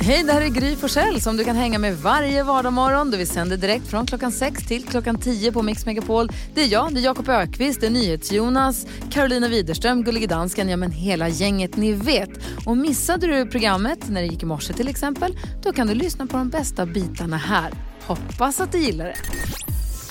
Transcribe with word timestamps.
Hej, 0.00 0.22
det 0.22 0.32
här 0.32 0.40
är 0.40 0.48
Gry 0.48 0.76
Forssell 0.76 1.20
som 1.20 1.36
du 1.36 1.44
kan 1.44 1.56
hänga 1.56 1.78
med 1.78 1.98
varje 1.98 2.42
vardagsmorgon. 2.42 3.10
Vi 3.10 3.26
sänder 3.26 3.56
direkt 3.56 3.86
från 3.86 4.06
klockan 4.06 4.32
6 4.32 4.66
till 4.66 4.84
klockan 4.84 5.18
10 5.18 5.52
på 5.52 5.62
Mix 5.62 5.86
Megapol. 5.86 6.28
Det 6.54 6.62
är 6.62 6.66
jag, 6.66 6.94
det 6.94 7.00
är 7.00 7.04
Jakob 7.04 7.28
Ökvist, 7.28 7.80
det 7.80 7.86
är 7.86 7.90
NyhetsJonas, 7.90 8.86
Carolina 9.10 9.48
Widerström, 9.48 10.04
Gullige 10.04 10.26
Dansken, 10.26 10.68
ja 10.68 10.76
men 10.76 10.90
hela 10.90 11.28
gänget 11.28 11.76
ni 11.76 11.92
vet. 11.92 12.30
Och 12.66 12.76
missade 12.76 13.26
du 13.26 13.46
programmet 13.46 14.08
när 14.08 14.20
det 14.20 14.26
gick 14.26 14.42
i 14.42 14.46
morse 14.46 14.72
till 14.72 14.88
exempel, 14.88 15.38
då 15.62 15.72
kan 15.72 15.86
du 15.86 15.94
lyssna 15.94 16.26
på 16.26 16.36
de 16.36 16.48
bästa 16.48 16.86
bitarna 16.86 17.36
här. 17.36 17.72
Hoppas 18.06 18.60
att 18.60 18.72
du 18.72 18.78
gillar 18.78 19.04
det. 19.04 19.16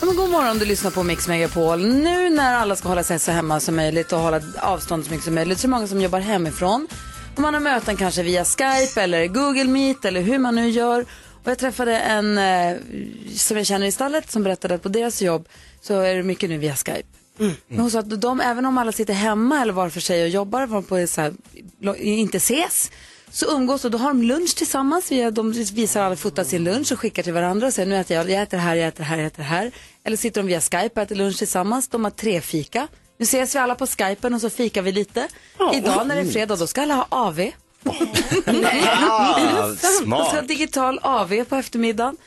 Men 0.05 0.15
god 0.15 0.29
morgon, 0.29 0.59
du 0.59 0.65
lyssnar 0.65 0.91
på 0.91 1.04
Mix 1.04 1.27
Megapol. 1.27 1.86
Nu 1.86 2.29
när 2.29 2.54
alla 2.55 2.75
ska 2.75 2.88
hålla 2.88 3.04
sig 3.04 3.20
så 3.20 3.31
hemma 3.31 3.59
som 3.59 3.75
möjligt 3.75 4.11
och 4.13 4.20
hålla 4.20 4.41
avstånd 4.59 5.05
så 5.05 5.11
mycket 5.11 5.25
som 5.25 5.36
möjligt 5.36 5.59
så 5.59 5.68
är 5.68 5.70
det 5.70 5.71
många 5.75 5.88
som 5.88 6.02
jobbar 6.02 6.20
hemifrån. 6.20 6.88
Och 7.36 7.41
man 7.41 7.54
har 7.54 7.61
möten 7.61 7.97
kanske 7.97 8.23
via 8.23 8.45
Skype 8.45 9.02
eller 9.02 9.27
Google 9.27 9.63
Meet 9.63 10.05
eller 10.05 10.21
hur 10.21 10.37
man 10.39 10.55
nu 10.55 10.69
gör. 10.69 11.01
Och 11.43 11.51
jag 11.51 11.57
träffade 11.59 11.97
en 11.97 12.37
eh, 12.37 12.78
som 13.36 13.57
jag 13.57 13.65
känner 13.65 13.87
i 13.87 13.92
stallet 13.92 14.32
som 14.32 14.43
berättade 14.43 14.75
att 14.75 14.82
på 14.83 14.89
deras 14.89 15.21
jobb 15.21 15.47
så 15.82 16.00
är 16.00 16.15
det 16.15 16.23
mycket 16.23 16.50
nu 16.50 16.57
via 16.57 16.75
Skype. 16.75 17.07
Men 17.68 17.79
hon 17.79 17.92
sa 17.92 18.00
att 18.00 18.21
de, 18.21 18.42
även 18.42 18.65
om 18.65 18.78
alla 18.78 18.92
sitter 18.92 19.14
hemma 19.14 19.61
eller 19.61 19.73
var 19.73 19.89
för 19.89 20.00
sig 20.00 20.23
och 20.23 20.29
jobbar, 20.29 20.65
var 20.65 20.82
på 20.82 21.07
så 21.07 21.21
här, 21.21 21.33
inte 22.01 22.37
ses, 22.37 22.92
så 23.32 23.56
umgås 23.56 23.86
och 23.86 23.92
då 23.92 23.97
har 23.97 24.07
de 24.07 24.23
lunch 24.23 24.56
tillsammans. 24.56 25.11
Via, 25.11 25.31
de 25.31 25.51
visar 25.51 26.01
alla 26.01 26.15
fotar 26.15 26.43
sin 26.43 26.64
lunch 26.64 26.92
och 26.92 27.00
skickar 27.00 27.23
till 27.23 27.34
varandra 27.34 27.68
och 27.68 27.73
säger 27.73 27.89
nu 27.89 27.95
äter 27.97 28.18
jag, 28.18 28.29
jag 28.29 28.42
äter 28.42 28.57
här, 28.57 28.75
jag 28.75 28.87
äter 28.87 29.04
här, 29.04 29.18
jag 29.18 29.25
äter 29.28 29.43
här. 29.43 29.71
Eller 30.04 30.18
sitter 30.18 30.42
de 30.42 30.47
via 30.47 30.61
Skype 30.61 30.89
och 30.95 30.97
äter 30.97 31.15
lunch 31.15 31.37
tillsammans. 31.37 31.87
De 31.87 32.03
har 32.03 32.11
tre 32.11 32.42
fika. 32.42 32.88
Nu 33.23 33.25
ses 33.25 33.55
vi 33.55 33.59
alla 33.59 33.75
på 33.75 33.88
Skypen 33.88 34.33
och 34.33 34.41
så 34.41 34.50
fikar 34.50 34.81
vi 34.81 34.91
lite. 34.91 35.27
Idag 35.73 36.08
när 36.08 36.16
det 36.16 36.22
är 36.22 36.31
fredag 36.31 36.55
då 36.55 36.67
ska 36.67 36.81
alla 36.81 36.94
ha 36.95 37.08
AV. 37.09 37.39
Ah, 37.86 39.39
De 39.39 39.75
ska 39.77 40.16
ha 40.16 40.25
smart. 40.31 40.47
digital 40.47 41.00
AV 41.03 41.44
på 41.44 41.55
eftermiddagen. 41.55 42.17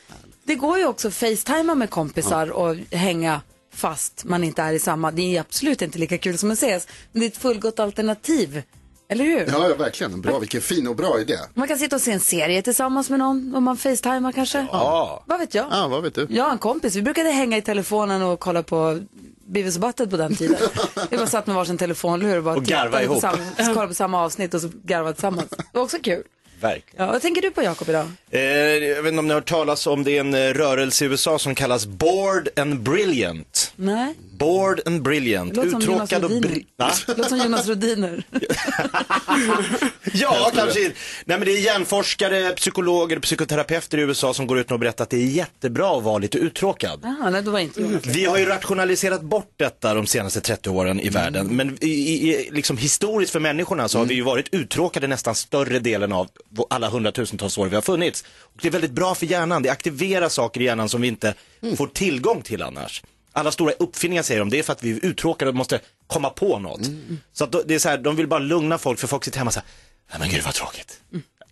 Det 0.44 0.54
går 0.54 0.78
ju 0.78 0.86
också 0.86 1.08
att 1.08 1.14
facetima 1.14 1.74
med 1.74 1.90
kompisar 1.90 2.50
och 2.50 2.76
hänga 2.90 3.40
fast 3.74 4.24
man 4.24 4.44
inte 4.44 4.62
är 4.62 4.72
i 4.72 4.78
samma. 4.78 5.10
Det 5.10 5.36
är 5.36 5.40
absolut 5.40 5.82
inte 5.82 5.98
lika 5.98 6.18
kul 6.18 6.38
som 6.38 6.50
att 6.50 6.58
ses. 6.58 6.88
Men 7.12 7.20
det 7.20 7.26
är 7.26 7.30
ett 7.30 7.36
fullgott 7.36 7.78
alternativ. 7.80 8.62
Eller 9.08 9.24
hur? 9.24 9.46
Ja, 9.52 9.74
verkligen. 9.78 10.20
Bra, 10.20 10.38
vilken 10.38 10.60
fin 10.60 10.88
och 10.88 10.96
bra 10.96 11.20
idé. 11.20 11.36
Man 11.54 11.68
kan 11.68 11.78
sitta 11.78 11.96
och 11.96 12.02
se 12.02 12.12
en 12.12 12.20
serie 12.20 12.62
tillsammans 12.62 13.10
med 13.10 13.18
någon 13.18 13.54
om 13.54 13.64
man 13.64 13.76
facetimar 13.76 14.32
kanske. 14.32 14.66
Ja. 14.72 15.24
Vad 15.26 15.38
vet 15.38 15.54
jag? 15.54 15.66
Ja, 15.70 15.88
vad 15.88 16.02
vet 16.02 16.14
du? 16.14 16.26
Jag 16.30 16.44
har 16.44 16.50
en 16.52 16.58
kompis, 16.58 16.94
vi 16.94 17.02
brukade 17.02 17.30
hänga 17.30 17.56
i 17.56 17.62
telefonen 17.62 18.22
och 18.22 18.40
kolla 18.40 18.62
på 18.62 19.00
Beavis 19.48 19.74
och 19.76 19.80
Butthead 19.80 20.06
på 20.10 20.16
den 20.16 20.36
tiden. 20.36 20.56
Vi 21.10 21.16
bara 21.16 21.26
satt 21.26 21.46
med 21.46 21.56
varsin 21.56 21.78
telefon, 21.78 22.20
eller 22.20 22.34
hur? 22.34 22.40
Bara 22.40 22.56
Och 22.56 22.64
garva 22.64 23.02
ihop. 23.02 23.20
Samma, 23.20 23.36
kollade 23.56 23.88
på 23.88 23.94
samma 23.94 24.24
avsnitt 24.24 24.54
och 24.54 24.60
så 24.60 24.70
garvade 24.84 25.14
tillsammans. 25.14 25.48
Det 25.50 25.64
var 25.72 25.82
också 25.82 25.96
kul. 26.02 26.22
Verkligen. 26.60 27.06
Ja, 27.06 27.12
vad 27.12 27.22
tänker 27.22 27.42
du 27.42 27.50
på 27.50 27.62
Jakob 27.62 27.88
idag? 27.88 28.06
Eh, 28.30 28.40
jag 28.40 29.02
vet 29.02 29.10
inte 29.10 29.18
om 29.18 29.26
ni 29.26 29.32
har 29.34 29.40
hört 29.40 29.48
talas 29.48 29.86
om 29.86 30.04
det 30.04 30.16
är 30.16 30.20
en 30.20 30.34
eh, 30.34 30.38
rörelse 30.54 31.04
i 31.04 31.08
USA 31.08 31.38
som 31.38 31.54
kallas 31.54 31.86
Bored 31.86 32.48
and 32.56 32.80
Brilliant. 32.80 33.72
Nej, 33.76 34.14
Bored 34.38 34.80
and 34.86 35.02
Brilliant. 35.02 35.54
Det 35.54 35.60
Uttråkad 35.60 36.24
och 36.24 36.30
bri- 36.30 36.66
det 36.76 37.08
låter 37.08 37.22
som 37.28 37.38
Jonas 37.38 37.68
Rhodiner. 37.68 38.24
Ja, 40.12 40.50
kanske. 40.54 40.80
Nej, 40.80 40.92
men 41.38 41.40
det 41.40 41.52
är 41.52 41.60
hjärnforskare, 41.60 42.50
psykologer, 42.50 43.18
psykoterapeuter 43.18 43.98
i 43.98 44.00
USA 44.00 44.34
som 44.34 44.46
går 44.46 44.58
ut 44.58 44.70
och 44.70 44.78
berättar 44.78 45.04
att 45.04 45.10
det 45.10 45.16
är 45.16 45.26
jättebra 45.26 45.96
att 45.98 46.02
vara 46.04 46.18
lite 46.18 46.38
uttråkad. 46.38 47.00
Jaha, 47.02 47.30
nej, 47.30 47.42
då 47.42 47.50
var 47.50 47.58
inte 47.58 47.80
Jonas. 47.82 48.06
Vi 48.06 48.24
har 48.24 48.38
ju 48.38 48.44
rationaliserat 48.46 49.22
bort 49.22 49.52
detta 49.56 49.94
de 49.94 50.06
senaste 50.06 50.40
30 50.40 50.70
åren 50.70 51.00
i 51.00 51.08
världen. 51.08 51.46
Men 51.46 51.78
i, 51.84 51.88
i, 52.30 52.48
liksom 52.52 52.76
historiskt 52.76 53.32
för 53.32 53.40
människorna 53.40 53.88
så 53.88 53.98
har 53.98 54.04
vi 54.04 54.14
ju 54.14 54.22
varit 54.22 54.48
uttråkade 54.54 55.06
nästan 55.06 55.34
större 55.34 55.78
delen 55.78 56.12
av 56.12 56.28
alla 56.70 56.88
hundratusentals 56.88 57.58
år 57.58 57.66
vi 57.66 57.74
har 57.74 57.82
funnits. 57.82 58.24
Och 58.40 58.58
det 58.62 58.68
är 58.68 58.72
väldigt 58.72 58.90
bra 58.90 59.14
för 59.14 59.26
hjärnan. 59.26 59.62
Det 59.62 59.68
aktiverar 59.70 60.28
saker 60.28 60.60
i 60.60 60.64
hjärnan 60.64 60.88
som 60.88 61.00
vi 61.00 61.08
inte 61.08 61.34
får 61.76 61.86
tillgång 61.86 62.42
till 62.42 62.62
annars. 62.62 63.02
Alla 63.32 63.50
stora 63.52 63.72
uppfinningar 63.72 64.22
säger 64.22 64.40
de, 64.40 64.50
det 64.50 64.58
är 64.58 64.62
för 64.62 64.72
att 64.72 64.82
vi 64.82 64.90
är 64.96 65.04
uttråkade 65.04 65.48
och 65.48 65.54
måste 65.54 65.80
komma 66.06 66.30
på 66.30 66.58
något. 66.58 66.80
Så 67.32 67.44
att 67.44 67.54
det 67.68 67.74
är 67.74 67.78
så 67.78 67.88
här, 67.88 67.98
de 67.98 68.16
vill 68.16 68.26
bara 68.28 68.38
lugna 68.40 68.78
folk 68.78 68.98
för 68.98 69.06
folk 69.06 69.24
sitter 69.24 69.38
hemma 69.38 69.48
och 69.48 69.52
säger, 69.54 69.66
nej 70.10 70.18
men 70.20 70.28
gud 70.30 70.42
vad 70.44 70.54
tråkigt. 70.54 71.00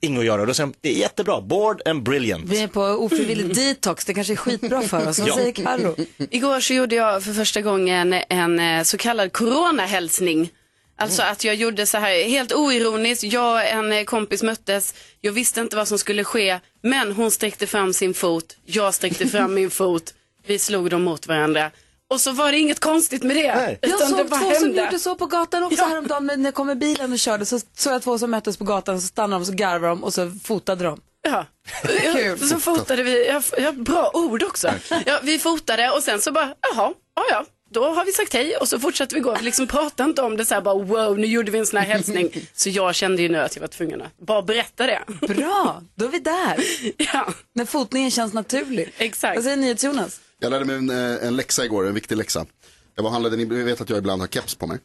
Inget 0.01 0.19
att 0.21 0.27
göra. 0.27 0.47
Då 0.47 0.55
säger 0.55 0.67
de, 0.67 0.75
det 0.81 0.89
är 0.95 0.99
jättebra, 1.01 1.41
bored 1.41 1.89
and 1.89 2.03
brilliant. 2.03 2.45
Vi 2.51 2.63
är 2.63 2.69
på 2.69 2.81
ofrivillig 2.83 3.55
detox, 3.55 4.05
det 4.05 4.15
kanske 4.15 4.33
är 4.33 4.37
skitbra 4.37 4.83
för 4.83 5.09
oss. 5.09 5.19
Vad 5.19 5.29
Ja. 5.29 5.35
säger 5.35 5.53
Karo? 5.53 5.97
Igår 6.31 6.61
så 6.61 6.75
gjorde 6.75 6.95
jag 6.95 7.23
för 7.25 7.33
första 7.33 7.61
gången 7.61 8.13
en 8.29 8.59
eh, 8.61 8.83
så 8.83 8.97
kallad 8.99 9.33
coronahälsning. 9.33 10.51
Alltså 10.97 11.23
att 11.23 11.45
jag 11.45 11.55
gjorde 11.55 11.87
så 11.87 11.99
här 11.99 12.29
helt 12.29 12.53
oironiskt. 12.53 13.25
Jag 13.25 13.53
och 13.53 13.63
en 13.63 13.93
eh, 13.93 14.05
kompis 14.05 14.43
möttes. 14.43 14.95
Jag 15.21 15.33
visste 15.33 15.61
inte 15.61 15.77
vad 15.77 15.89
som 15.89 15.99
skulle 15.99 16.25
ske. 16.25 16.61
Men 16.83 17.13
hon 17.13 17.31
sträckte 17.31 17.67
fram 17.67 17.93
sin 17.93 18.15
fot. 18.15 18.57
Jag 18.65 18.95
sträckte 18.95 19.27
fram 19.27 19.55
min 19.55 19.71
fot. 19.81 20.15
Vi 20.47 20.59
slog 20.59 20.91
dem 20.91 21.03
mot 21.03 21.27
varandra. 21.27 21.71
Och 22.11 22.21
så 22.21 22.33
var 22.33 22.53
det 22.53 22.59
inget 22.59 22.81
konstigt 22.81 23.23
med 23.23 23.37
det. 23.37 23.55
Nej. 23.55 23.79
Jag 23.81 23.89
Utan 23.91 24.01
det 24.13 24.19
såg 24.19 24.29
bara 24.29 24.41
två 24.41 24.51
som 24.51 24.63
hände. 24.65 24.85
gjorde 24.85 24.99
så 24.99 25.15
på 25.15 25.27
gatan 25.27 25.63
också 25.65 25.85
häromdagen. 25.85 26.27
Men 26.27 26.43
när 26.43 26.47
jag 26.49 26.55
kom 26.55 26.67
med 26.67 26.79
bilen 26.79 27.13
och 27.13 27.19
körde 27.19 27.47
så 27.47 27.61
såg 27.77 27.93
jag 27.93 28.03
två 28.03 28.19
som 28.19 28.31
möttes 28.31 28.57
på 28.57 28.65
gatan. 28.65 29.01
Så 29.01 29.07
stannade 29.07 29.35
de 29.35 29.41
och 29.43 29.47
så 29.47 29.53
garvade 29.53 29.87
de 29.89 30.05
och 30.05 30.15
så 30.15 30.31
fotade 30.45 30.85
de. 30.85 31.01
Ja. 31.23 31.47
Kul. 32.13 32.49
Så 32.49 32.59
fotade 32.61 33.03
vi, 33.03 33.27
ja, 33.29 33.43
ja, 33.59 33.73
bra 33.73 34.11
ord 34.15 34.43
också. 34.43 34.71
Ja, 35.07 35.21
vi 35.23 35.39
fotade 35.39 35.91
och 35.91 36.03
sen 36.03 36.21
så 36.21 36.33
bara, 36.33 36.55
jaha, 36.75 36.93
ja 37.17 37.25
ja, 37.31 37.45
då 37.75 37.85
har 37.85 38.05
vi 38.05 38.13
sagt 38.13 38.33
hej 38.33 38.57
och 38.57 38.69
så 38.69 38.79
fortsatte 38.79 39.15
vi 39.15 39.21
gå. 39.21 39.37
Vi 39.39 39.45
liksom 39.45 39.67
pratade 39.67 40.09
inte 40.09 40.23
om 40.23 40.37
det 40.37 40.45
så 40.45 40.55
här 40.55 40.61
bara 40.61 40.75
wow, 40.85 41.19
nu 41.19 41.27
gjorde 41.27 41.51
vi 41.51 41.59
en 41.59 41.67
sån 41.67 41.79
här 41.79 41.87
hälsning. 41.87 42.31
Så 42.55 42.69
jag 42.69 42.95
kände 42.95 43.23
ju 43.23 43.29
nu 43.29 43.39
att 43.39 43.57
jag 43.57 43.61
var 43.61 43.69
tvungen 43.69 44.03
att 44.03 44.19
bara 44.19 44.43
berätta 44.43 44.87
det. 44.87 45.05
Bra, 45.29 45.83
då 45.95 46.05
är 46.05 46.09
vi 46.09 46.19
där. 46.19 46.65
Ja, 47.13 47.35
När 47.53 47.65
fotningen 47.65 48.11
känns 48.11 48.33
naturlig. 48.33 48.93
Exakt. 48.99 49.37
Vad 49.37 49.45
säger 49.45 49.57
NyhetsJonas? 49.57 50.21
Jag 50.39 50.51
lärde 50.51 50.65
mig 50.65 50.77
en, 50.77 50.91
eh, 50.91 51.27
en 51.27 51.37
läxa 51.37 51.65
igår, 51.65 51.87
en 51.87 51.95
viktig 51.95 52.17
läxa. 52.17 52.47
Jag 52.95 53.03
var 53.03 53.11
handlade, 53.11 53.37
ni 53.37 53.45
vet 53.45 53.81
att 53.81 53.91
jag 53.91 53.99
ibland 53.99 54.23
har 54.23 54.29
keps 54.29 54.55
på 54.55 54.67
mig. 54.67 54.79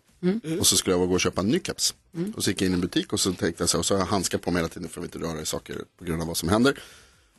Och 0.60 0.68
så 0.68 0.78
skulle 0.78 0.96
jag 0.96 1.08
gå 1.08 1.14
och 1.14 1.20
köpa 1.22 1.42
en 1.42 1.48
ny 1.48 1.60
keps. 1.64 1.94
Och 2.36 2.44
så 2.44 2.50
gick 2.50 2.62
jag 2.62 2.66
in 2.66 2.72
i 2.72 2.76
en 2.76 2.82
butik 2.82 3.14
och 3.14 3.20
så 3.20 3.34
tänkte 3.34 3.64
jag 3.64 3.70
så, 3.70 3.78
och 3.78 3.86
så 3.86 3.94
har 3.94 4.00
jag 4.00 4.08
handskar 4.08 4.38
på 4.38 4.52
mig 4.52 4.60
hela 4.60 4.70
tiden 4.70 4.90
för 4.90 5.02
att 5.02 5.06
inte 5.16 5.28
röra 5.28 5.42
i 5.42 5.46
saker 5.46 5.76
på 6.00 6.06
grund 6.06 6.22
av 6.22 6.28
vad 6.28 6.38
som 6.38 6.50
händer. 6.50 6.80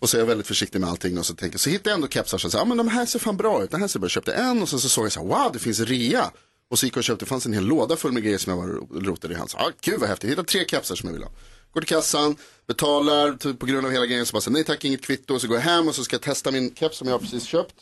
Och 0.00 0.10
så 0.10 0.16
är 0.16 0.18
jag 0.18 0.26
väldigt 0.26 0.46
försiktig 0.46 0.80
med 0.80 0.90
allting 0.90 1.18
och 1.18 1.26
så 1.26 1.34
tänker 1.34 1.54
jag, 1.54 1.60
så 1.60 1.70
hittar 1.70 1.90
jag 1.90 1.94
ändå 1.94 2.08
kepsar 2.08 2.38
som 2.38 2.50
säger, 2.50 2.64
ja 2.64 2.68
men 2.68 2.76
de 2.76 2.88
här 2.88 3.06
ser 3.06 3.18
fan 3.18 3.36
bra 3.36 3.64
ut, 3.64 3.70
den 3.70 3.80
här 3.80 3.88
ser 3.88 3.98
bra 3.98 4.06
ut. 4.06 4.12
Köpte 4.12 4.32
en 4.32 4.62
och 4.62 4.68
så, 4.68 4.78
så 4.78 4.88
såg 4.88 5.04
jag 5.04 5.12
så 5.12 5.20
här, 5.20 5.26
wow 5.26 5.52
det 5.52 5.58
finns 5.58 5.80
rea. 5.80 6.30
Och 6.70 6.78
så 6.78 6.86
gick 6.86 6.94
jag 6.94 6.98
och 6.98 7.04
köpte, 7.04 7.24
det 7.24 7.28
fanns 7.28 7.46
en 7.46 7.52
hel 7.52 7.64
låda 7.64 7.96
full 7.96 8.12
med 8.12 8.22
grejer 8.22 8.38
som 8.38 8.50
jag 8.50 8.56
var 8.56 9.00
rotade 9.00 9.34
i. 9.34 9.36
Han 9.36 9.48
sa, 9.48 9.58
ah, 9.58 9.70
gud 9.80 10.00
vad 10.00 10.08
häftigt, 10.08 10.24
jag 10.24 10.30
hittade 10.30 10.48
tre 10.48 10.64
kepsar 10.68 10.94
som 10.94 11.06
jag 11.06 11.14
ville 11.14 11.26
ha. 11.26 11.32
Går 11.72 11.80
till 11.80 11.88
kassan, 11.88 12.36
betalar 12.66 13.32
typ, 13.32 13.58
på 13.58 13.66
grund 13.66 13.86
av 13.86 13.92
hela 13.92 14.06
grejen, 14.06 14.26
så 14.26 14.32
bara, 14.32 14.40
säger 14.40 14.52
nej 14.52 14.64
tack 14.64 14.84
inget 14.84 15.02
kvitto. 15.02 15.34
Och 15.34 15.40
så 15.40 15.48
går 15.48 15.56
jag 15.56 15.64
hem 15.64 15.88
och 15.88 15.94
så 15.94 16.04
ska 16.04 16.14
jag 16.14 16.22
testa 16.22 16.50
min 16.50 16.74
keps 16.74 16.96
som 16.96 17.08
jag 17.08 17.14
har 17.14 17.18
precis 17.18 17.44
köpt. 17.44 17.74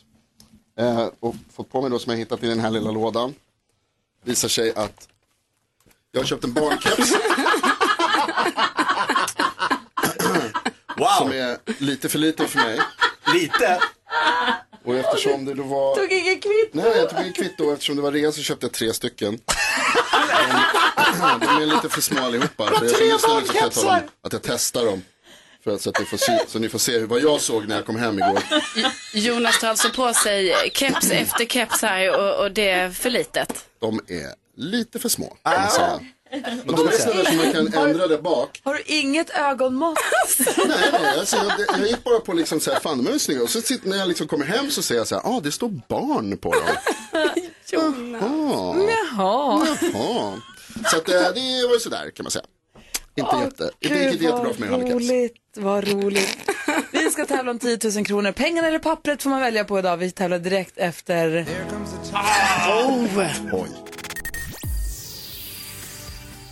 Eh, 0.79 1.09
och 1.19 1.35
fått 1.55 1.71
på 1.71 1.81
mig 1.81 1.89
då 1.89 1.99
som 1.99 2.11
jag 2.11 2.17
hittat 2.17 2.43
i 2.43 2.47
den 2.47 2.59
här 2.59 2.71
lilla 2.71 2.91
lådan. 2.91 3.33
Visar 4.25 4.47
sig 4.47 4.73
att 4.75 5.07
jag 6.11 6.21
har 6.21 6.25
köpt 6.25 6.43
en 6.43 6.53
barnkeps 6.53 7.13
som 10.99 11.27
Wow, 11.27 11.33
är 11.35 11.57
lite 11.77 12.09
för 12.09 12.19
liten 12.19 12.47
för 12.47 12.59
mig. 12.59 12.79
lite. 13.33 13.79
Och 14.85 14.95
eftersom 14.95 15.45
det 15.45 15.53
då 15.53 15.63
var... 15.63 15.95
Tog 15.95 16.11
ingen 16.11 16.39
kvitt. 16.39 16.69
Nej, 16.73 16.97
jag 16.97 17.09
tog 17.09 17.19
inget 17.19 17.35
kvitto 17.35 17.65
och 17.65 17.73
eftersom 17.73 17.95
det 17.95 18.01
var 18.01 18.11
rea 18.11 18.31
så 18.31 18.41
köpte 18.41 18.65
jag 18.65 18.73
tre 18.73 18.93
stycken. 18.93 19.39
De, 21.39 21.61
är 21.61 21.65
lite 21.65 21.89
för 21.89 22.01
små 22.01 22.21
allihopa. 22.23 22.65
Tala 23.73 23.97
om 23.97 24.01
att 24.23 24.33
jag 24.33 24.41
testar 24.43 24.85
dem. 24.85 25.03
För 25.63 25.71
att, 25.71 25.81
så, 25.81 25.89
att 25.89 25.99
ni 25.99 26.05
får 26.05 26.17
se, 26.17 26.39
så 26.47 26.59
ni 26.59 26.69
får 26.69 26.79
se 26.79 26.99
hur- 26.99 27.07
vad 27.07 27.21
jag 27.21 27.41
såg 27.41 27.67
när 27.67 27.75
jag 27.75 27.85
kom 27.85 27.95
hem 27.95 28.19
igår. 28.19 28.39
Jonas 29.13 29.59
tar 29.59 29.67
alltså 29.67 29.89
på 29.89 30.13
sig 30.13 30.53
keps 30.73 31.11
efter 31.11 31.45
keps 31.45 31.81
här 31.81 32.19
och, 32.19 32.43
och 32.43 32.51
det 32.51 32.69
är 32.69 32.89
för 32.89 33.09
litet. 33.09 33.65
De 33.79 33.99
är 34.07 34.33
lite 34.59 34.99
för 34.99 35.09
små 35.09 35.37
kan 35.43 35.61
man 35.61 35.69
säga. 35.69 35.99
Och 36.67 36.75
de 36.77 36.87
är 36.87 36.91
sådana 36.91 37.25
som 37.25 37.37
man 37.37 37.51
kan 37.51 37.73
ändra 37.89 38.07
där 38.07 38.21
bak. 38.21 38.61
Har 38.63 38.73
du 38.73 38.81
inget 38.85 39.29
ögonmått? 39.29 39.97
Nej, 40.57 40.67
nej 40.91 41.19
alltså, 41.19 41.35
jag, 41.35 41.79
jag 41.79 41.87
gick 41.87 42.03
bara 42.03 42.19
på 42.19 42.33
liksom 42.33 42.59
så 42.59 42.71
här, 42.71 42.79
fan 42.79 42.97
de 42.97 43.07
är 43.07 43.11
väl 43.11 43.19
snygga. 43.19 43.43
Och 43.43 43.49
så 43.49 43.61
sitter, 43.61 43.89
när 43.89 43.97
jag 43.97 44.07
liksom 44.07 44.27
kommer 44.27 44.45
hem 44.45 44.71
så 44.71 44.81
säger 44.81 44.99
jag 45.01 45.07
så 45.07 45.15
här, 45.15 45.37
ah 45.37 45.39
det 45.43 45.51
står 45.51 45.69
barn 45.87 46.37
på 46.37 46.53
dem. 46.53 46.63
Jaha. 47.71 47.93
Jaha. 48.89 49.67
Jaha. 49.93 50.41
Så 50.91 50.97
att, 50.97 51.09
eh, 51.09 51.13
det 51.15 51.67
var 51.67 51.73
ju 51.73 51.79
sådär 51.79 52.11
kan 52.15 52.23
man 52.23 52.31
säga. 52.31 52.45
Inte 53.15 53.35
jätte, 53.43 53.63
inte 53.79 53.95
Gud, 53.95 54.03
riktigt 54.03 54.21
jättebra 54.21 54.43
vad 54.43 54.55
för 54.55 54.61
mig 54.61 54.69
att 54.69 54.81
ha 54.81 54.87
keps. 54.87 55.09
roligt, 55.09 55.35
vad 55.55 55.87
roligt. 55.87 56.37
Vi 56.91 57.11
ska 57.11 57.25
tävla 57.25 57.51
om 57.51 57.59
10 57.59 57.79
000 57.95 58.05
kronor. 58.05 58.31
Pengarna 58.31 58.67
eller 58.67 58.79
pappret 58.79 59.23
får 59.23 59.29
man 59.29 59.41
välja 59.41 59.63
på 59.63 59.79
idag. 59.79 59.97
Vi 59.97 60.11
tävlar 60.11 60.39
direkt 60.39 60.77
efter... 60.77 61.45
Oj. 63.51 63.88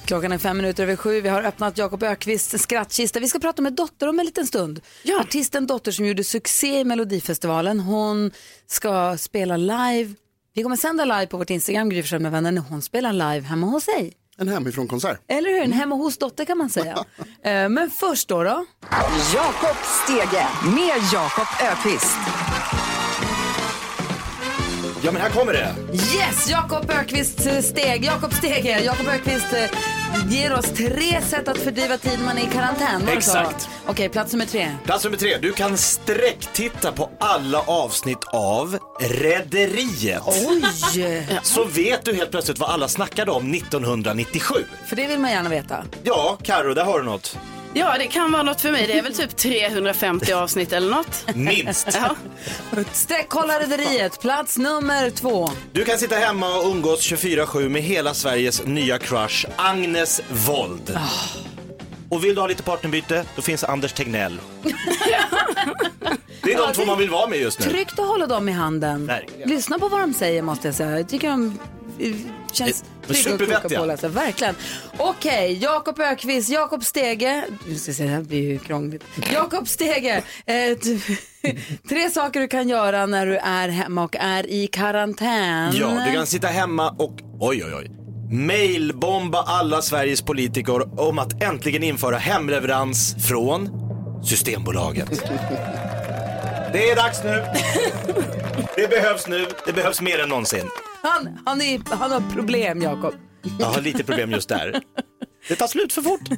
Klockan 0.08 0.32
är 0.32 0.38
fem 0.38 0.58
minuter 0.58 0.84
över 0.84 0.96
sju. 0.96 1.22
Vi 1.22 1.30
har 1.30 1.44
öppnat 1.44 1.78
Jakob 1.78 2.04
Ökvists 2.04 2.62
skrattkista. 2.62 3.20
Vi 3.20 3.28
ska 3.28 3.40
prata 3.40 3.62
med 3.62 3.74
Dotter 3.74 4.08
om 4.08 4.20
en 4.20 4.26
liten 4.26 4.48
stund. 4.48 4.82
Ja. 5.04 5.20
Artisten 5.20 5.68
Dotter 5.68 5.92
som 5.92 6.06
gjorde 6.06 6.24
succé 6.24 6.80
i 6.80 6.84
Melodifestivalen. 6.84 7.80
Hon 7.80 8.32
ska 8.68 9.18
spela 9.18 9.58
live. 9.58 10.14
Vi 10.54 10.64
kommer 10.64 10.76
sända 10.76 11.06
live 11.06 11.28
på 11.28 11.38
vårt 11.38 11.50
Instagram, 11.50 11.90
Gry 11.90 12.20
med 12.20 12.32
vänner, 12.32 12.52
när 12.52 12.62
hon 12.62 12.82
spelar 12.82 13.14
live 13.14 13.42
hemma 13.48 13.68
hos 13.68 13.84
sig. 13.84 14.14
En 14.38 14.48
hemifrån-konsert. 14.48 15.20
Eller 15.28 15.50
hur? 15.50 15.62
En 15.64 15.72
hemma 15.72 15.96
hos-dotter 15.96 16.46
kan 16.46 16.58
man 16.58 16.70
säga. 16.70 17.06
Eh, 17.44 17.70
Men 17.70 17.90
först 17.90 18.28
då, 18.28 18.44
då? 18.44 18.66
Jakob 19.34 19.78
Stege 20.04 20.48
med 20.76 21.02
Jakob 21.14 21.48
Ökvist. 21.62 22.18
Ja 25.08 25.12
men 25.14 25.22
här 25.22 25.30
kommer 25.30 25.54
det. 25.54 25.76
Yes, 25.94 26.50
Jakob 26.50 26.92
Ökvist 26.92 27.46
eh, 27.46 27.60
steg. 27.60 28.06
Jakob 28.06 28.34
Stege. 28.34 28.80
Jakob 28.84 29.08
Ökvist 29.08 29.54
eh, 29.54 30.30
ger 30.30 30.54
oss 30.54 30.66
tre 30.66 31.22
sätt 31.22 31.48
att 31.48 31.58
fördriva 31.58 31.98
tid 31.98 32.20
man 32.26 32.38
är 32.38 32.42
i 32.42 32.46
karantän. 32.46 33.06
Var? 33.06 33.14
Exakt. 33.14 33.70
Okej, 33.88 34.10
plats 34.10 34.34
nummer 34.34 34.46
tre. 34.46 34.72
Plats 34.86 35.04
nummer 35.04 35.18
tre, 35.18 35.38
du 35.42 35.54
kan 35.54 35.78
sträcktitta 35.78 36.92
på 36.92 37.10
alla 37.20 37.60
avsnitt 37.60 38.24
av 38.34 38.78
Rederiet. 39.00 40.24
Oj! 40.26 40.64
Så 41.44 41.64
vet 41.64 42.06
du 42.06 42.16
helt 42.16 42.32
plötsligt 42.32 42.60
vad 42.60 42.70
alla 42.70 42.88
snackade 42.88 43.32
om 43.32 43.54
1997. 43.54 44.56
För 44.86 44.96
det 44.96 45.08
vill 45.08 45.20
man 45.20 45.32
gärna 45.32 45.50
veta. 45.50 45.84
Ja, 46.04 46.38
Karo, 46.44 46.74
där 46.74 46.84
har 46.86 47.00
du 47.00 47.06
något. 47.06 47.38
Ja, 47.74 47.96
det 47.98 48.08
kan 48.08 48.32
vara 48.32 48.44
något 48.44 48.62
för 48.62 48.72
mig. 48.72 48.88
Det 48.88 48.98
är 48.98 49.04
väl 49.04 49.14
typ 49.14 49.38
350 49.38 50.34
avsnitt 50.34 50.74
eller 50.74 50.92
något. 50.92 51.36
Minst. 51.36 51.88
Ja. 51.94 52.16
Sträckkolla 52.92 53.60
rederiet. 53.60 54.22
Plats 54.22 54.58
nummer 54.58 55.10
två. 55.10 55.50
Du 55.72 55.86
kan 55.86 55.98
sitta 55.98 56.16
hemma 56.16 56.58
och 56.58 56.72
umgås 56.72 57.12
24-7 57.12 57.70
med 57.70 57.82
hela 57.82 58.14
Sveriges 58.14 58.66
nya 58.66 59.00
crush, 59.00 59.46
Agnes 59.56 60.22
Wold. 60.30 61.00
Och 62.10 62.24
vill 62.24 62.36
du 62.36 62.42
ha 62.42 62.48
lite 62.48 62.64
partnerbyte, 62.64 63.26
då 63.36 63.42
finns 63.42 63.64
Anders 63.64 63.94
Tegnell. 63.94 64.40
Det 66.44 66.54
är 66.54 66.68
de 66.68 66.74
två 66.74 66.86
man 66.86 66.98
vill 66.98 67.10
vara 67.10 67.28
med 67.28 67.40
just 67.40 67.60
nu. 67.60 67.66
Tryggt 67.66 68.00
att 68.00 68.08
hålla 68.08 68.28
dem 68.28 68.50
i 68.50 68.52
handen. 68.52 69.06
Verkligen. 69.06 69.50
Lyssna 69.50 69.80
på 69.80 69.88
vad 69.88 70.00
de 70.02 70.14
säger 70.14 70.42
måste 70.42 70.68
jag 70.68 70.76
säga. 70.76 70.98
Jag 70.98 71.10
tycker 71.10 71.30
de 71.30 71.60
eh, 72.00 72.16
känns 72.52 72.84
är 72.84 72.97
trygga 73.08 73.34
och 73.34 73.40
kloka 73.40 73.98
på. 73.98 74.08
Verkligen. 74.08 74.56
Okej, 74.98 75.58
Jakob 75.62 76.00
Ökvist, 76.00 76.50
Jakob 76.50 76.84
Stege. 76.84 77.44
Nu 77.68 77.76
ska 77.76 77.94
säga, 77.94 78.10
det 78.10 78.16
här 78.16 78.22
blir 78.22 78.42
ju 78.42 78.60
krångligt. 78.60 79.04
Jakob 79.34 79.68
Stege. 79.68 80.24
Eh, 80.46 80.78
tre 81.90 82.10
saker 82.10 82.40
du 82.40 82.48
kan 82.48 82.70
göra 82.70 83.06
när 83.06 83.26
du 83.26 83.38
är 83.38 83.70
hemma 83.70 84.04
och 84.04 84.16
är 84.16 84.50
i 84.50 84.68
karantän. 84.68 85.76
Ja, 85.76 86.06
du 86.08 86.14
kan 86.14 86.28
sitta 86.28 86.48
hemma 86.48 86.90
och, 86.90 87.14
oj 87.40 87.64
oj 87.66 87.74
oj, 87.76 87.92
mailbomba 88.32 89.44
alla 89.44 89.82
Sveriges 89.82 90.22
politiker 90.22 91.00
om 91.00 91.20
att 91.20 91.44
äntligen 91.44 91.84
införa 91.84 92.18
hemleverans 92.18 93.16
från 93.28 93.70
Systembolaget. 94.24 95.10
Det 96.74 96.90
är 96.90 96.96
dags 96.96 97.24
nu. 97.24 97.44
Det 98.76 98.90
behövs 98.90 99.28
nu. 99.28 99.46
Det 99.66 99.74
behövs 99.74 100.02
mer 100.02 100.20
än 100.24 100.30
någonsin. 100.30 100.70
Han, 101.08 101.40
han, 101.46 101.62
är, 101.62 101.96
han 101.96 102.12
har 102.12 102.22
problem, 102.34 102.82
Jakob. 102.82 103.14
Jag 103.60 103.68
har 103.68 103.82
lite 103.82 104.04
problem 104.04 104.32
just 104.32 104.50
där. 104.50 104.82
Det 105.48 105.56
tar 105.56 105.68
slut 105.68 105.94
för 105.94 106.02
fort. 106.02 106.30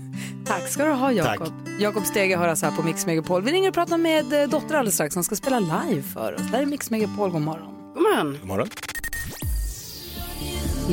Tack 0.45 0.68
ska 0.69 0.86
du 0.86 0.92
ha, 0.92 1.12
Jakob. 1.12 1.54
Jakob 1.80 2.06
Stege 2.06 2.38
hör 2.38 2.48
oss 2.51 2.62
här 2.62 2.71
på 2.71 2.83
Mix 2.83 3.06
Megapol. 3.06 3.42
Vi 3.42 3.51
ringer 3.51 3.69
och 3.69 3.74
pratar 3.75 3.98
med 3.98 4.33
eh, 4.44 4.50
Dotter 4.50 4.75
alldeles 4.75 4.94
strax. 4.94 5.13
som 5.13 5.24
ska 5.24 5.36
spela 5.36 5.60
live 5.60 6.01
för 6.01 6.33
oss. 6.33 6.42
Där 6.51 6.62
är 6.62 6.66
Mix 6.66 6.89
Megapol. 6.89 7.31
God 7.31 7.42
morgon. 7.42 7.94
God 7.94 8.04
morgon. 8.04 8.38
God 8.39 8.48
morgon. 8.48 8.68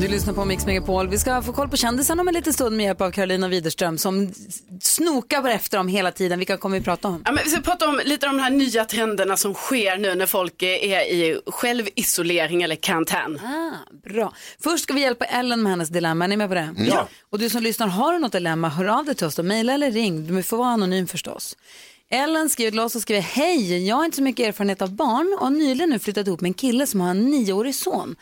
Du 0.00 0.08
lyssnar 0.08 0.34
på 0.34 0.44
Mix 0.44 0.66
Megapol. 0.66 1.08
Vi 1.08 1.18
ska 1.18 1.42
få 1.42 1.52
koll 1.52 1.68
på 1.68 1.76
kändisarna 1.76 2.20
om 2.20 2.28
en 2.28 2.34
liten 2.34 2.52
stund 2.52 2.76
med 2.76 2.86
hjälp 2.86 3.00
av 3.00 3.10
Carolina 3.10 3.48
Widerström 3.48 3.98
som 3.98 4.32
snokar 4.80 5.48
efter 5.48 5.78
dem 5.78 5.88
hela 5.88 6.12
tiden. 6.12 6.38
Vilka 6.38 6.56
kommer 6.56 6.78
vi 6.78 6.84
prata 6.84 7.08
om? 7.08 7.22
Ja, 7.24 7.32
men 7.32 7.44
vi 7.44 7.50
ska 7.50 7.60
prata 7.60 7.88
om 7.88 8.00
lite 8.04 8.26
om 8.26 8.36
de 8.36 8.42
här 8.42 8.50
nya 8.50 8.84
trenderna 8.84 9.36
som 9.36 9.54
sker 9.54 9.98
nu 9.98 10.14
när 10.14 10.26
folk 10.26 10.62
är 10.62 11.12
i 11.12 11.40
självisolering 11.46 12.62
eller 12.62 12.76
karantän. 12.76 13.40
Ah, 13.44 13.92
bra. 14.08 14.32
Först 14.60 14.84
ska 14.84 14.94
vi 14.94 15.00
hjälpa 15.00 15.24
Ellen 15.24 15.62
med 15.62 15.72
hennes 15.72 15.88
dilemma. 15.88 16.24
Är 16.24 16.28
ni 16.28 16.36
med 16.36 16.48
på 16.48 16.54
det? 16.54 16.74
Ja. 16.78 17.08
Och 17.30 17.38
du 17.38 17.50
som 17.50 17.62
lyssnar, 17.62 17.86
har 17.86 18.12
du 18.12 18.18
något 18.18 18.32
dilemma, 18.32 18.68
hör 18.68 18.84
av 18.84 19.04
dig 19.04 19.14
till 19.14 19.26
oss 19.26 19.36
då. 19.36 19.42
Mejla 19.42 19.72
eller 19.72 19.90
ring. 19.90 20.26
Du 20.26 20.42
får 20.42 20.56
vara 20.56 20.68
anonym 20.68 21.06
förstås. 21.06 21.56
Ellen 22.10 22.48
skriver 22.48 22.70
till 22.70 22.80
oss 22.80 22.94
och 22.96 23.02
skriver 23.02 23.22
Hej, 23.22 23.86
jag 23.88 23.96
har 23.96 24.04
inte 24.04 24.16
så 24.16 24.22
mycket 24.22 24.48
erfarenhet 24.48 24.82
av 24.82 24.94
barn 24.94 25.36
och 25.38 25.44
har 25.46 25.50
nyligen 25.50 25.90
nu 25.90 25.98
flyttat 25.98 26.26
ihop 26.26 26.40
med 26.40 26.48
en 26.48 26.54
kille 26.54 26.86
som 26.86 27.00
har 27.00 27.10
en 27.10 27.24
nioårig 27.30 27.74
son. 27.74 28.16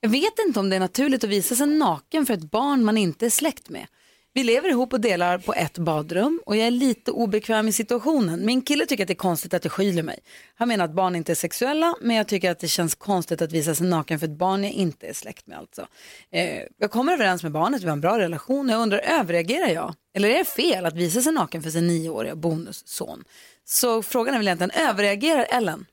Jag 0.00 0.08
vet 0.08 0.38
inte 0.46 0.60
om 0.60 0.70
det 0.70 0.76
är 0.76 0.80
naturligt 0.80 1.24
att 1.24 1.30
visa 1.30 1.54
sig 1.54 1.66
naken 1.66 2.26
för 2.26 2.34
ett 2.34 2.50
barn 2.50 2.84
man 2.84 2.96
inte 2.96 3.26
är 3.26 3.30
släkt 3.30 3.68
med. 3.68 3.86
Vi 4.32 4.44
lever 4.44 4.68
ihop 4.68 4.92
och 4.92 5.00
delar 5.00 5.38
på 5.38 5.54
ett 5.54 5.78
badrum 5.78 6.40
och 6.46 6.56
jag 6.56 6.66
är 6.66 6.70
lite 6.70 7.10
obekväm 7.10 7.68
i 7.68 7.72
situationen. 7.72 8.46
Min 8.46 8.62
kille 8.62 8.86
tycker 8.86 9.04
att 9.04 9.08
det 9.08 9.12
är 9.12 9.16
konstigt 9.16 9.54
att 9.54 9.64
jag 9.64 9.72
skyller 9.72 10.02
mig. 10.02 10.18
Han 10.54 10.68
menar 10.68 10.84
att 10.84 10.94
barn 10.94 11.16
inte 11.16 11.32
är 11.32 11.34
sexuella 11.34 11.94
men 12.00 12.16
jag 12.16 12.28
tycker 12.28 12.50
att 12.50 12.58
det 12.58 12.68
känns 12.68 12.94
konstigt 12.94 13.42
att 13.42 13.52
visa 13.52 13.74
sig 13.74 13.86
naken 13.86 14.18
för 14.18 14.26
ett 14.26 14.38
barn 14.38 14.64
jag 14.64 14.72
inte 14.72 15.06
är 15.06 15.12
släkt 15.12 15.46
med 15.46 15.58
alltså. 15.58 15.86
Eh, 16.30 16.62
jag 16.78 16.90
kommer 16.90 17.12
överens 17.12 17.42
med 17.42 17.52
barnet, 17.52 17.82
vi 17.82 17.86
har 17.86 17.92
en 17.92 18.00
bra 18.00 18.18
relation 18.18 18.66
och 18.68 18.74
jag 18.74 18.82
undrar 18.82 18.98
överreagerar 18.98 19.68
jag? 19.68 19.94
Eller 20.14 20.28
är 20.28 20.38
det 20.38 20.44
fel 20.44 20.86
att 20.86 20.96
visa 20.96 21.20
sig 21.22 21.32
naken 21.32 21.62
för 21.62 21.70
sin 21.70 21.86
nioåriga 21.86 22.34
bonusson? 22.34 23.24
Så 23.64 24.02
frågan 24.02 24.34
är 24.34 24.38
väl 24.38 24.48
egentligen, 24.48 24.88
överreagerar 24.88 25.46
Ellen? 25.50 25.86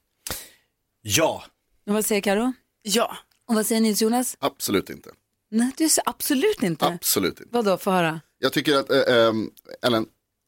Ja. 1.01 1.43
Och 1.87 1.93
vad 1.93 2.05
säger 2.05 2.21
Karo? 2.21 2.53
Ja. 2.81 3.17
Och 3.47 3.55
vad 3.55 3.65
säger 3.65 3.81
Nils 3.81 4.01
Jonas? 4.01 4.37
Absolut 4.39 4.89
inte. 4.89 5.09
Nej, 5.51 5.71
du 5.77 5.89
säger 5.89 6.09
absolut 6.09 6.63
inte. 6.63 6.85
Absolut 6.85 7.39
inte. 7.39 7.49
Vadå, 7.51 7.77
få 7.77 7.91
höra? 7.91 8.21
Jag 8.39 8.53
tycker 8.53 8.75
att, 8.75 8.91
äh, 8.91 9.15
ähm, 9.15 9.51
Ellen, 9.81 10.05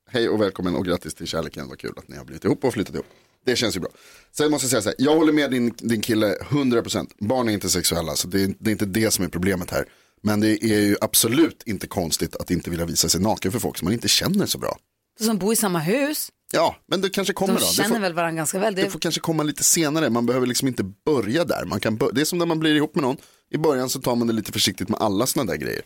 hej 0.09 0.29
och 0.29 0.41
välkommen 0.41 0.75
och 0.75 0.85
grattis 0.85 1.13
till 1.13 1.27
kärleken. 1.27 1.69
Vad 1.69 1.79
kul 1.79 1.93
att 1.97 2.07
ni 2.07 2.17
har 2.17 2.25
blivit 2.25 2.45
ihop 2.45 2.63
och 2.63 2.73
flyttat 2.73 2.95
ihop. 2.95 3.05
Det 3.45 3.55
känns 3.55 3.75
ju 3.75 3.79
bra. 3.79 3.89
Sen 4.31 4.51
måste 4.51 4.65
jag 4.65 4.71
säga 4.71 4.81
så 4.81 4.89
här, 4.89 4.95
jag 4.97 5.15
håller 5.15 5.33
med 5.33 5.51
din, 5.51 5.73
din 5.77 6.01
kille 6.01 6.35
100%. 6.35 7.11
Barn 7.19 7.49
är 7.49 7.53
inte 7.53 7.69
sexuella, 7.69 8.15
så 8.15 8.27
det 8.27 8.43
är, 8.43 8.53
det 8.59 8.69
är 8.69 8.71
inte 8.71 8.85
det 8.85 9.11
som 9.11 9.25
är 9.25 9.29
problemet 9.29 9.71
här. 9.71 9.85
Men 10.21 10.39
det 10.39 10.63
är 10.63 10.79
ju 10.79 10.95
absolut 11.01 11.63
inte 11.65 11.87
konstigt 11.87 12.35
att 12.35 12.51
inte 12.51 12.69
vilja 12.69 12.85
visa 12.85 13.09
sig 13.09 13.21
naken 13.21 13.51
för 13.51 13.59
folk 13.59 13.77
som 13.77 13.85
man 13.85 13.93
inte 13.93 14.07
känner 14.07 14.45
så 14.45 14.57
bra. 14.57 14.77
Som 15.19 15.37
bor 15.37 15.53
i 15.53 15.55
samma 15.55 15.79
hus, 15.79 16.29
Ja, 16.53 16.75
men 16.87 17.01
det 17.01 17.09
kanske 17.09 17.33
kommer 17.33 17.53
de 17.53 17.59
då. 17.59 17.65
Det 17.67 17.73
känner 17.73 17.89
får, 17.89 17.99
väl 17.99 18.13
varandra 18.13 18.37
ganska 18.37 18.59
väl. 18.59 18.75
Det 18.75 18.81
det 18.81 18.89
får 18.89 18.99
kanske 18.99 19.21
komma 19.21 19.43
lite 19.43 19.63
senare. 19.63 20.09
Man 20.09 20.25
behöver 20.25 20.47
liksom 20.47 20.67
inte 20.67 20.83
börja 21.05 21.43
där. 21.45 21.65
Man 21.65 21.79
kan 21.79 21.97
bör- 21.97 22.11
det 22.13 22.21
är 22.21 22.25
som 22.25 22.37
när 22.37 22.45
man 22.45 22.59
blir 22.59 22.75
ihop 22.75 22.95
med 22.95 23.01
någon. 23.03 23.17
I 23.51 23.57
början 23.57 23.89
så 23.89 24.01
tar 24.01 24.15
man 24.15 24.27
det 24.27 24.33
lite 24.33 24.51
försiktigt 24.51 24.89
med 24.89 24.99
alla 25.01 25.25
sådana 25.27 25.51
där 25.51 25.57
grejer. 25.57 25.81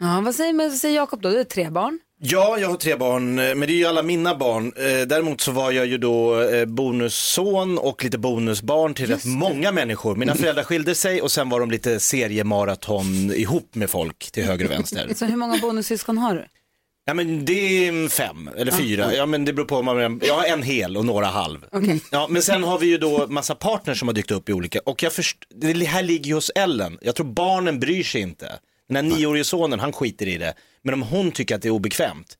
Ja, 0.00 0.20
vad 0.24 0.34
säger, 0.34 0.52
vad 0.54 0.72
säger 0.72 0.96
Jakob 0.96 1.22
då? 1.22 1.28
Du 1.30 1.40
är 1.40 1.44
tre 1.44 1.70
barn. 1.70 1.98
Ja, 2.20 2.58
jag 2.58 2.68
har 2.68 2.76
tre 2.76 2.96
barn, 2.96 3.38
eh, 3.38 3.44
men 3.54 3.60
det 3.60 3.72
är 3.74 3.76
ju 3.76 3.84
alla 3.84 4.02
mina 4.02 4.34
barn. 4.36 4.72
Eh, 4.76 5.06
Däremot 5.06 5.40
så 5.40 5.52
var 5.52 5.70
jag 5.72 5.86
ju 5.86 5.98
då 5.98 6.40
eh, 6.42 6.64
bonusson 6.64 7.78
och 7.78 8.04
lite 8.04 8.18
bonusbarn 8.18 8.94
till 8.94 9.06
rätt 9.06 9.24
många 9.24 9.72
människor. 9.72 10.16
Mina 10.16 10.34
föräldrar 10.42 10.62
skilde 10.64 10.94
sig 10.94 11.22
och 11.22 11.32
sen 11.32 11.48
var 11.48 11.60
de 11.60 11.70
lite 11.70 12.00
seriemaraton 12.00 13.06
ihop 13.34 13.74
med 13.74 13.90
folk 13.90 14.30
till 14.32 14.44
höger 14.44 14.64
och 14.64 14.70
vänster. 14.70 15.12
Så 15.14 15.24
hur 15.24 15.36
många 15.36 15.58
bonussyskon 15.58 16.18
har 16.18 16.34
du? 16.34 16.46
Ja 17.08 17.14
men 17.14 17.44
det 17.44 17.88
är 17.88 18.08
fem 18.08 18.50
eller 18.56 18.72
fyra, 18.72 19.14
ja 19.14 19.26
men 19.26 19.44
det 19.44 19.52
beror 19.52 19.66
på 19.66 19.76
om 19.76 19.84
man, 19.84 20.20
jag 20.24 20.34
har 20.34 20.44
en 20.44 20.62
hel 20.62 20.96
och 20.96 21.04
några 21.04 21.26
halv. 21.26 21.66
Ja 22.10 22.26
men 22.30 22.42
sen 22.42 22.62
har 22.64 22.78
vi 22.78 22.86
ju 22.86 22.98
då 22.98 23.26
massa 23.26 23.54
partners 23.54 23.98
som 23.98 24.08
har 24.08 24.12
dykt 24.14 24.30
upp 24.30 24.48
i 24.48 24.52
olika, 24.52 24.80
och 24.84 25.02
jag 25.02 25.12
först, 25.12 25.36
det 25.48 25.84
här 25.84 26.02
ligger 26.02 26.26
ju 26.26 26.34
hos 26.34 26.50
Ellen, 26.54 26.98
jag 27.00 27.14
tror 27.14 27.26
barnen 27.26 27.80
bryr 27.80 28.02
sig 28.02 28.20
inte. 28.20 28.52
Den 28.88 28.96
här 28.96 29.02
nioårige 29.02 29.44
sonen, 29.44 29.80
han 29.80 29.92
skiter 29.92 30.28
i 30.28 30.38
det, 30.38 30.54
men 30.82 30.94
om 30.94 31.02
hon 31.02 31.32
tycker 31.32 31.54
att 31.54 31.62
det 31.62 31.68
är 31.68 31.72
obekvämt, 31.72 32.36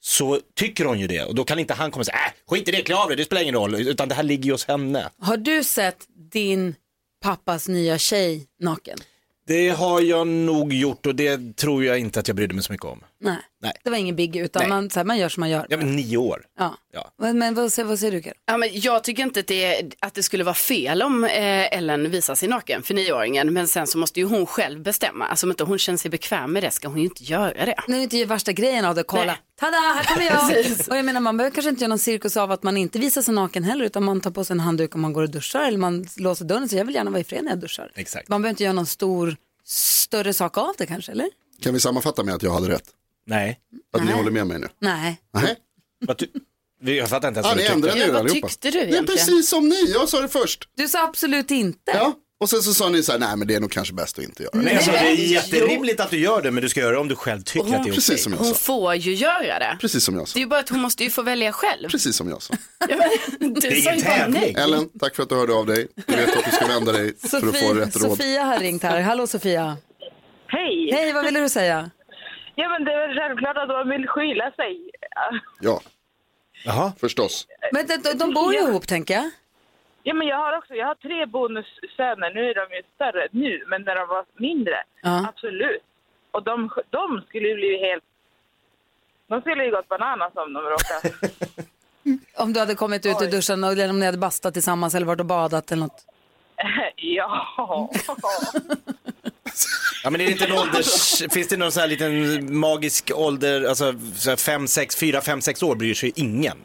så 0.00 0.40
tycker 0.56 0.84
hon 0.84 1.00
ju 1.00 1.06
det 1.06 1.24
och 1.24 1.34
då 1.34 1.44
kan 1.44 1.58
inte 1.58 1.74
han 1.74 1.90
komma 1.90 2.00
och 2.00 2.06
säga, 2.06 2.16
äh, 2.16 2.32
skit 2.50 2.68
i 2.68 2.72
det, 2.72 2.82
klä 2.82 2.96
av 2.96 3.08
dig, 3.08 3.16
det 3.16 3.24
spelar 3.24 3.42
ingen 3.42 3.54
roll, 3.54 3.74
utan 3.74 4.08
det 4.08 4.14
här 4.14 4.22
ligger 4.22 4.44
ju 4.44 4.52
hos 4.52 4.64
henne. 4.68 5.10
Har 5.18 5.36
du 5.36 5.64
sett 5.64 5.96
din 6.32 6.74
pappas 7.22 7.68
nya 7.68 7.98
tjej 7.98 8.46
naken? 8.60 8.98
Det 9.46 9.68
har 9.68 10.00
jag 10.00 10.26
nog 10.26 10.72
gjort 10.72 11.06
och 11.06 11.14
det 11.14 11.56
tror 11.56 11.84
jag 11.84 11.98
inte 11.98 12.20
att 12.20 12.28
jag 12.28 12.36
brydde 12.36 12.54
mig 12.54 12.64
så 12.64 12.72
mycket 12.72 12.86
om. 12.86 13.00
Nej, 13.24 13.36
Nej. 13.62 13.72
det 13.84 13.90
var 13.90 13.96
ingen 13.96 14.16
big 14.16 14.36
utan 14.36 14.60
Nej. 14.60 14.68
man, 14.68 14.90
så 14.90 14.98
här, 14.98 15.04
man 15.04 15.18
gör 15.18 15.28
som 15.28 15.40
man 15.40 15.50
gör. 15.50 15.66
Ja 15.70 15.76
men 15.76 15.96
nio 15.96 16.16
år. 16.16 16.42
Ja. 16.58 16.78
Ja. 16.92 17.10
Men, 17.18 17.38
men 17.38 17.54
vad, 17.54 17.72
säger- 17.72 17.88
vad 17.88 17.98
säger 17.98 18.12
du 18.12 18.22
Karo? 18.22 18.34
Ja, 18.46 18.56
men 18.56 18.68
jag 18.72 19.04
tycker 19.04 19.22
inte 19.22 19.40
att 19.40 19.46
det, 19.46 19.82
att 20.00 20.14
det 20.14 20.22
skulle 20.22 20.44
vara 20.44 20.54
fel 20.54 21.02
om 21.02 21.24
eh, 21.24 21.76
Ellen 21.76 22.10
visar 22.10 22.34
sig 22.34 22.48
naken 22.48 22.82
för 22.82 22.94
nioåringen. 22.94 23.52
Men 23.52 23.68
sen 23.68 23.86
så 23.86 23.98
måste 23.98 24.20
ju 24.20 24.26
hon 24.26 24.46
själv 24.46 24.82
bestämma. 24.82 25.26
Alltså 25.26 25.46
om 25.46 25.50
inte 25.50 25.64
hon 25.64 25.78
känner 25.78 25.98
sig 25.98 26.10
bekväm 26.10 26.52
med 26.52 26.62
det 26.62 26.70
ska 26.70 26.88
hon 26.88 26.98
ju 26.98 27.04
inte 27.04 27.24
göra 27.24 27.64
det. 27.66 27.74
Nu 27.88 27.96
är 27.98 28.00
inte 28.02 28.16
ju 28.16 28.24
värsta 28.24 28.52
grejen 28.52 28.84
av 28.84 28.94
det, 28.94 29.02
kolla. 29.02 29.24
Nej. 29.24 29.36
Tada, 29.60 29.76
här 29.76 30.04
kommer 30.04 30.26
jag. 30.26 30.66
Och 30.90 30.96
jag 30.96 31.04
menar 31.04 31.20
man 31.20 31.36
behöver 31.36 31.54
kanske 31.54 31.70
inte 31.70 31.82
göra 31.82 31.88
någon 31.88 31.98
cirkus 31.98 32.36
av 32.36 32.52
att 32.52 32.62
man 32.62 32.76
inte 32.76 32.98
visar 32.98 33.22
sig 33.22 33.34
naken 33.34 33.64
heller 33.64 33.84
utan 33.84 34.04
man 34.04 34.20
tar 34.20 34.30
på 34.30 34.44
sig 34.44 34.54
en 34.54 34.60
handduk 34.60 34.94
om 34.94 35.00
man 35.00 35.12
går 35.12 35.22
och 35.22 35.30
duschar 35.30 35.64
eller 35.68 35.78
man 35.78 36.06
låser 36.16 36.44
dörren 36.44 36.68
så 36.68 36.76
jag 36.76 36.84
vill 36.84 36.94
gärna 36.94 37.10
vara 37.10 37.20
i 37.20 37.24
fred 37.24 37.44
när 37.44 37.50
jag 37.50 37.58
duschar. 37.60 37.90
Exakt. 37.94 38.28
Man 38.28 38.42
behöver 38.42 38.50
inte 38.50 38.62
göra 38.62 38.72
någon 38.72 38.86
stor, 38.86 39.36
större 39.64 40.32
sak 40.32 40.58
av 40.58 40.74
det 40.78 40.86
kanske, 40.86 41.12
eller? 41.12 41.30
Kan 41.60 41.74
vi 41.74 41.80
sammanfatta 41.80 42.22
med 42.22 42.34
att 42.34 42.42
jag 42.42 42.50
hade 42.52 42.68
rätt? 42.68 42.84
Nej. 43.26 43.58
Att 43.96 44.04
ni 44.04 44.12
håller 44.12 44.30
med 44.30 44.46
mig 44.46 44.58
nu? 44.58 44.68
Nej. 44.78 45.20
Nej. 45.34 45.56
Vad 46.06 46.18
ty- 46.18 46.26
Jag 46.80 47.08
fattar 47.08 47.28
inte 47.28 47.40
ens 47.40 47.46
Ja, 47.46 47.50
vad 47.70 47.76
ni 47.76 47.82
du 47.82 47.88
tyckte. 47.88 47.98
Ja, 48.06 48.12
vad 48.12 48.20
allihopa. 48.20 48.48
tyckte 48.48 48.70
du 48.70 48.78
Det 48.78 48.84
är 48.84 48.88
egentligen? 48.88 49.06
precis 49.26 49.48
som 49.48 49.68
ni, 49.68 49.92
jag 49.92 50.08
sa 50.08 50.20
det 50.20 50.28
först. 50.28 50.68
Du 50.76 50.88
sa 50.88 51.04
absolut 51.04 51.50
inte. 51.50 51.92
Ja, 51.94 52.12
och 52.40 52.50
sen 52.50 52.62
så 52.62 52.74
sa 52.74 52.88
ni 52.88 53.02
så 53.02 53.12
här, 53.12 53.18
nej 53.18 53.36
men 53.36 53.48
det 53.48 53.54
är 53.54 53.60
nog 53.60 53.70
kanske 53.70 53.94
bäst 53.94 54.18
att 54.18 54.24
inte 54.24 54.42
göra 54.42 54.52
det. 54.52 54.58
Nej, 54.64 54.76
alltså, 54.76 54.90
det 54.90 54.96
är 54.98 55.02
Nej, 55.02 55.32
jätterimligt 55.32 56.00
att 56.00 56.10
du 56.10 56.18
gör 56.18 56.42
det, 56.42 56.50
men 56.50 56.62
du 56.62 56.68
ska 56.68 56.80
göra 56.80 56.92
det 56.92 56.98
om 56.98 57.08
du 57.08 57.16
själv 57.16 57.42
tycker 57.42 57.60
att 57.76 57.84
det 57.84 57.90
är 57.90 57.94
Precis 57.94 58.08
okej. 58.10 58.18
som 58.18 58.32
jag 58.32 58.38
Hon 58.38 58.48
sa. 58.48 58.54
får 58.54 58.94
ju 58.94 59.14
göra 59.14 59.58
det. 59.58 59.76
Precis 59.80 60.04
som 60.04 60.14
jag 60.16 60.28
sa. 60.28 60.34
Det 60.34 60.38
är 60.38 60.40
ju 60.40 60.46
bara 60.46 60.60
att 60.60 60.68
hon 60.68 60.80
måste 60.80 61.04
ju 61.04 61.10
få 61.10 61.22
välja 61.22 61.52
själv. 61.52 61.88
Precis 61.88 62.16
som 62.16 62.28
jag 62.28 62.42
sa. 62.42 62.54
Du 63.38 63.68
är 63.68 63.82
sa 63.82 63.90
ingen 63.90 63.98
ju 63.98 64.04
bara 64.04 64.14
tävling. 64.14 64.40
nej. 64.42 64.54
Ellen, 64.58 64.88
tack 65.00 65.16
för 65.16 65.22
att 65.22 65.28
du 65.28 65.34
hörde 65.34 65.52
av 65.54 65.66
dig. 65.66 65.88
Du 66.06 66.16
vet 66.16 66.36
att 66.38 66.44
du 66.44 66.50
ska 66.50 66.66
vända 66.66 66.92
dig 66.92 67.14
för 67.18 67.36
att 67.36 67.44
få 67.44 67.52
Sofie, 67.52 67.74
rätt 67.74 67.96
råd. 67.96 68.10
Sofia 68.10 68.42
har 68.44 68.58
ringt 68.58 68.82
här. 68.82 69.00
Hallå 69.00 69.26
Sofia. 69.26 69.76
Hej! 70.46 70.90
Hej, 70.92 71.12
vad 71.12 71.24
ville 71.24 71.40
du 71.40 71.48
säga? 71.48 71.90
Ja, 72.54 72.68
men 72.68 72.84
det 72.84 72.92
är 72.92 73.08
väl 73.08 73.18
självklart 73.18 73.56
att 73.56 73.68
de 73.68 73.88
vill 73.88 74.08
skyla 74.08 74.50
sig. 74.50 74.90
Ja. 75.14 75.38
Ja, 75.60 75.80
Jaha. 76.64 76.92
förstås. 77.00 77.46
Men 77.72 77.86
de, 77.86 77.96
de 78.18 78.34
bor 78.34 78.52
ju 78.54 78.58
ihop, 78.60 78.86
tänker 78.86 79.14
jag. 79.14 79.30
Ja, 80.02 80.14
men 80.14 80.26
jag 80.26 80.36
har 80.36 80.58
också, 80.58 80.74
jag 80.74 80.86
har 80.86 80.94
tre 80.94 81.26
bonussöner. 81.26 82.34
Nu 82.34 82.50
är 82.50 82.54
de 82.54 82.76
ju 82.76 82.82
större 82.94 83.28
nu, 83.30 83.64
men 83.68 83.82
när 83.82 83.94
de 83.96 84.08
var 84.08 84.24
mindre, 84.36 84.76
Ja. 85.02 85.26
absolut. 85.28 85.82
Och 86.30 86.42
de, 86.42 86.70
de 86.90 87.22
skulle 87.28 87.48
ju 87.48 87.54
bli 87.54 87.78
helt... 87.88 88.04
De 89.26 89.40
skulle 89.40 89.64
ju 89.64 89.70
gått 89.70 89.88
bananas 89.88 90.32
om 90.34 90.52
de 90.52 90.60
råkade... 90.62 91.14
Om 92.36 92.52
du 92.52 92.60
hade 92.60 92.74
kommit 92.74 93.06
ut 93.06 93.22
ur 93.22 93.30
duschen 93.30 93.64
och 93.64 93.72
eller 93.72 93.90
om 93.90 94.00
ni 94.00 94.06
hade 94.06 94.18
bastat 94.18 94.54
tillsammans 94.54 94.94
eller 94.94 95.06
varit 95.06 95.20
och 95.20 95.26
badat 95.26 95.72
eller 95.72 95.82
något. 95.82 96.04
ja. 96.96 97.90
Ja 100.04 100.10
men 100.10 100.20
är 100.20 100.24
det 100.24 100.32
inte 100.32 100.44
en 100.44 100.52
ålders, 100.52 101.22
finns 101.32 101.48
det 101.48 101.56
någon 101.56 101.72
sån 101.72 101.80
här 101.80 101.88
liten 101.88 102.58
magisk 102.58 103.10
ålder, 103.14 103.64
alltså 103.64 103.94
så 104.16 104.30
här 104.30 104.36
fem, 104.36 104.66
sex, 104.68 104.96
fyra, 104.96 105.20
fem, 105.20 105.40
sex 105.40 105.62
år 105.62 105.74
bryr 105.76 105.94
sig 105.94 106.12
ingen. 106.16 106.58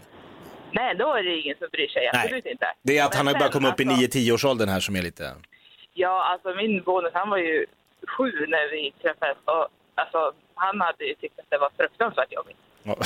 Nej, 0.72 0.96
då 0.96 1.13
är 1.13 1.24
det 1.24 1.38
ingen 1.41 1.55
som 1.60 1.67
bryr 1.72 1.88
sig. 1.88 2.10
Absolut 2.13 2.46
inte. 2.46 2.65
Det 2.84 2.98
är 2.98 3.05
att 3.05 3.15
han 3.15 3.25
Men 3.25 3.36
har 3.36 3.39
bara 3.39 3.51
kommit 3.51 3.74
upp 3.74 3.79
i 3.79 3.88
alltså- 3.88 4.17
9-10 4.19 4.31
års 4.34 4.46
åldern 4.46 4.69
här 4.69 4.79
som 4.79 4.96
är 4.96 5.01
lite... 5.01 5.36
Ja, 5.93 6.31
alltså 6.31 6.50
min 6.62 6.84
bonus, 6.84 7.12
han 7.13 7.29
var 7.29 7.38
ju 7.38 7.65
sju 8.17 8.31
när 8.48 8.72
vi 8.72 8.93
träffades. 9.01 9.38
Och 9.46 9.67
alltså, 9.96 10.19
han 10.55 10.81
hade 10.81 11.03
ju 11.05 11.15
tyckt 11.15 11.39
att 11.39 11.46
det 11.50 11.58
var 11.58 11.72
fruktansvärt 11.77 12.34
jobbigt. 12.34 12.58
Ja. 12.84 12.98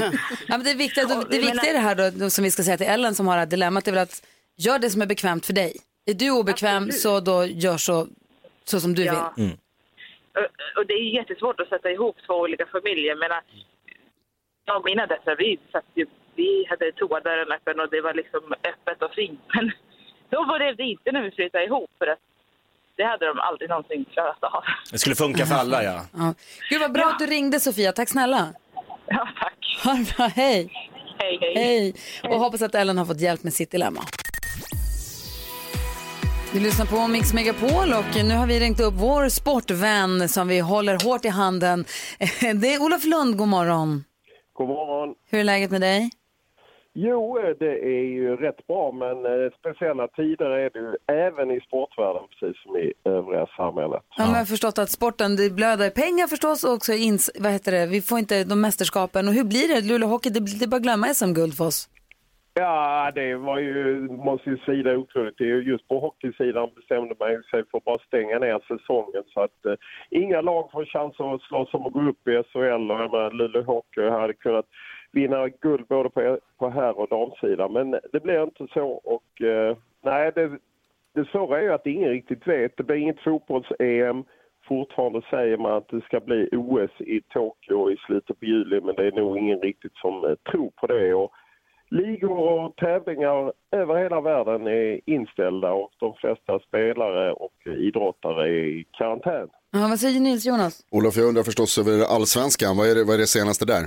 Ja, 0.00 0.10
men 0.56 0.64
det, 0.64 0.74
viktiga, 0.74 1.04
det, 1.04 1.26
det 1.30 1.38
viktiga 1.38 1.70
i 1.70 1.72
det 1.72 1.78
här 1.78 2.10
då, 2.10 2.30
som 2.30 2.44
vi 2.44 2.50
ska 2.50 2.62
säga 2.62 2.76
till 2.76 2.86
Ellen 2.86 3.14
som 3.14 3.26
har 3.28 3.34
det 3.34 3.40
här 3.40 3.46
dilemmat 3.46 3.88
är 3.88 3.92
väl 3.92 4.02
att 4.02 4.22
gör 4.56 4.78
det 4.78 4.90
som 4.90 5.02
är 5.02 5.06
bekvämt 5.06 5.46
för 5.46 5.52
dig. 5.52 5.76
Är 6.06 6.14
du 6.14 6.30
obekväm 6.30 6.76
Absolut. 6.76 7.00
så 7.00 7.20
då 7.20 7.44
gör 7.44 7.76
så, 7.76 8.06
så 8.70 8.80
som 8.80 8.94
du 8.94 9.04
Ja. 9.04 9.32
vill. 9.36 9.56
Och, 10.38 10.78
och 10.80 10.86
det 10.86 10.94
är 10.94 11.14
jättesvårt 11.18 11.60
att 11.60 11.68
sätta 11.68 11.90
ihop 11.90 12.16
två 12.26 12.34
olika 12.34 12.66
familjer. 12.66 13.14
Menar, 13.16 13.40
jag 14.64 14.76
och 14.76 14.84
mina 14.84 15.06
döttrar, 15.06 15.36
vi, 15.36 15.58
satt 15.72 15.84
ju, 15.94 16.06
vi 16.34 16.66
hade 16.70 16.92
toadörren 16.92 17.52
öppen 17.52 17.80
och 17.80 17.90
det 17.90 18.00
var 18.00 18.14
liksom 18.14 18.42
öppet 18.72 19.02
och 19.02 19.14
fint. 19.14 19.40
Men 19.54 19.72
så 20.30 20.44
var 20.44 20.58
det 20.58 20.82
inte 20.84 21.12
när 21.12 21.22
vi 21.22 21.30
flyttade 21.30 21.64
ihop 21.64 21.90
för 21.98 22.06
att 22.06 22.18
det 22.96 23.04
hade 23.04 23.26
de 23.26 23.38
aldrig 23.40 23.70
någonsin 23.70 24.04
klarat 24.12 24.42
av. 24.42 24.62
Det 24.92 24.98
skulle 24.98 25.16
funka 25.16 25.46
för 25.46 25.54
alla 25.54 25.82
ja. 25.82 26.00
Ja. 26.16 26.34
Gud 26.70 26.80
vad 26.80 26.92
bra 26.92 27.04
att 27.04 27.18
du 27.18 27.26
ringde 27.26 27.60
Sofia, 27.60 27.92
tack 27.92 28.08
snälla. 28.08 28.48
Ja, 29.06 29.28
tack. 29.40 29.80
Ha 29.84 29.92
det 29.92 30.16
bra, 30.16 30.26
hej. 30.26 30.70
Hej, 31.18 31.38
hej. 31.40 31.54
Hej. 31.54 31.94
Och 32.30 32.40
hoppas 32.40 32.62
att 32.62 32.74
Ellen 32.74 32.98
har 32.98 33.04
fått 33.04 33.20
hjälp 33.20 33.42
med 33.44 33.52
sitt 33.52 33.70
dilemma. 33.70 34.00
Vi 36.56 36.62
lyssnar 36.62 36.86
på 36.86 37.08
Mix 37.08 37.34
Megapol 37.34 37.92
och 38.00 38.24
nu 38.24 38.34
har 38.34 38.46
vi 38.46 38.60
ringt 38.60 38.80
upp 38.80 38.94
vår 38.94 39.28
sportvän 39.28 40.28
som 40.28 40.48
vi 40.48 40.60
håller 40.60 41.04
hårt 41.04 41.24
i 41.24 41.28
handen. 41.28 41.84
Det 42.60 42.74
är 42.74 42.82
Olof 42.82 43.04
Lund, 43.04 43.36
god 43.36 43.48
morgon. 43.48 44.04
God 44.52 44.68
morgon. 44.68 45.14
Hur 45.30 45.38
är 45.38 45.44
läget 45.44 45.70
med 45.70 45.80
dig? 45.80 46.10
Jo, 46.92 47.38
eh, 47.38 47.56
det 47.58 47.72
är 47.96 48.04
ju 48.04 48.36
rätt 48.36 48.66
bra, 48.66 48.92
men 48.92 49.16
eh, 49.26 49.50
speciella 49.60 50.08
tider 50.08 50.50
är 50.50 50.70
det 50.70 50.78
ju 50.78 50.92
även 51.26 51.50
i 51.50 51.60
sportvärlden, 51.60 52.22
precis 52.30 52.62
som 52.62 52.76
i 52.76 52.92
övriga 53.04 53.46
samhället. 53.56 54.02
Ja. 54.16 54.24
men 54.24 54.30
jag 54.30 54.38
har 54.38 54.44
förstått 54.44 54.78
att 54.78 54.90
sporten, 54.90 55.36
det 55.36 55.50
blöder 55.50 55.90
pengar 55.90 56.26
förstås 56.26 56.64
och 56.64 56.72
också 56.72 56.92
ins, 56.92 57.30
vad 57.38 57.52
heter 57.52 57.72
det, 57.72 57.86
vi 57.86 58.02
får 58.02 58.18
inte 58.18 58.44
de 58.44 58.60
mästerskapen. 58.60 59.28
Och 59.28 59.34
hur 59.34 59.44
blir 59.44 59.68
det? 59.68 59.80
Luleå 59.80 60.08
Hockey, 60.08 60.30
det, 60.30 60.40
det 60.40 60.64
är 60.64 60.68
bara 60.68 60.76
att 60.76 60.82
glömma 60.82 61.14
SM-guld 61.14 61.56
för 61.56 61.66
oss. 61.66 61.88
Ja, 62.58 63.12
det 63.14 63.34
var 63.34 63.58
ju, 63.58 64.08
måste 64.08 64.50
ju 64.50 64.58
säga 64.58 64.98
otroligt. 64.98 65.38
Det 65.38 65.50
är 65.50 65.56
just 65.56 65.88
på 65.88 66.00
hockeysidan 66.00 66.70
bestämde 66.76 67.14
man 67.20 67.30
ju 67.30 67.42
sig 67.42 67.64
för 67.70 67.78
att 67.78 67.84
bara 67.84 67.98
stänga 67.98 68.38
ner 68.38 68.60
säsongen 68.68 69.22
så 69.26 69.40
att 69.40 69.66
eh, 69.66 69.74
inga 70.10 70.40
lag 70.40 70.70
får 70.72 70.84
chans 70.84 71.20
att 71.20 71.42
slåss 71.42 71.74
om 71.74 71.86
att 71.86 71.92
gå 71.92 72.02
upp 72.08 72.28
i 72.28 72.42
SHL 72.52 72.90
och 72.90 73.00
jag 73.00 73.10
menar, 73.10 73.30
Luleå 73.30 73.62
Hockey 73.62 74.08
hade 74.08 74.32
kunnat 74.32 74.66
vinna 75.12 75.48
guld 75.48 75.86
både 75.86 76.10
på, 76.10 76.38
på 76.58 76.68
herr 76.68 76.98
och 76.98 77.08
damsidan. 77.08 77.72
Men 77.72 77.90
det 78.12 78.20
blev 78.22 78.42
inte 78.42 78.66
så 78.74 78.88
och 78.88 79.42
eh, 79.42 79.76
nej, 80.02 80.32
det, 80.34 80.58
det 81.14 81.24
svåra 81.24 81.58
är 81.58 81.62
ju 81.62 81.72
att 81.72 81.86
ingen 81.86 82.10
riktigt 82.10 82.46
vet. 82.46 82.76
Det 82.76 82.82
blir 82.82 82.96
inget 82.96 83.20
fotbolls-EM. 83.20 84.24
Fortfarande 84.68 85.22
säger 85.30 85.56
man 85.56 85.72
att 85.72 85.88
det 85.88 86.00
ska 86.00 86.20
bli 86.20 86.48
OS 86.52 87.00
i 87.00 87.20
Tokyo 87.20 87.90
i 87.90 87.96
slutet 87.96 88.40
på 88.40 88.44
juli 88.44 88.80
men 88.80 88.94
det 88.94 89.06
är 89.06 89.12
nog 89.12 89.38
ingen 89.38 89.60
riktigt 89.60 89.96
som 89.96 90.24
eh, 90.24 90.34
tror 90.34 90.70
på 90.70 90.86
det. 90.86 91.14
Och 91.14 91.32
ligor 91.90 92.38
och 92.38 92.76
tävlingar 92.76 93.52
över 93.70 94.02
hela 94.02 94.20
världen 94.20 94.66
är 94.66 95.00
inställda 95.06 95.72
och 95.72 95.90
de 95.98 96.14
flesta 96.14 96.58
spelare 96.58 97.32
och 97.32 97.66
idrottare 97.66 98.48
är 98.48 98.64
i 98.64 98.86
karantän. 98.92 99.48
Ja, 99.70 99.86
vad 99.88 100.00
säger 100.00 100.20
Nils 100.20 100.46
Jonas? 100.46 100.86
Olof, 100.90 101.16
jag 101.16 101.28
undrar 101.28 101.42
förstås 101.42 101.78
över 101.78 102.14
allsvenskan. 102.14 102.76
Vad 102.76 102.90
är 102.90 102.94
det, 102.94 103.04
vad 103.04 103.14
är 103.14 103.18
det 103.18 103.26
senaste 103.26 103.64
där? 103.64 103.82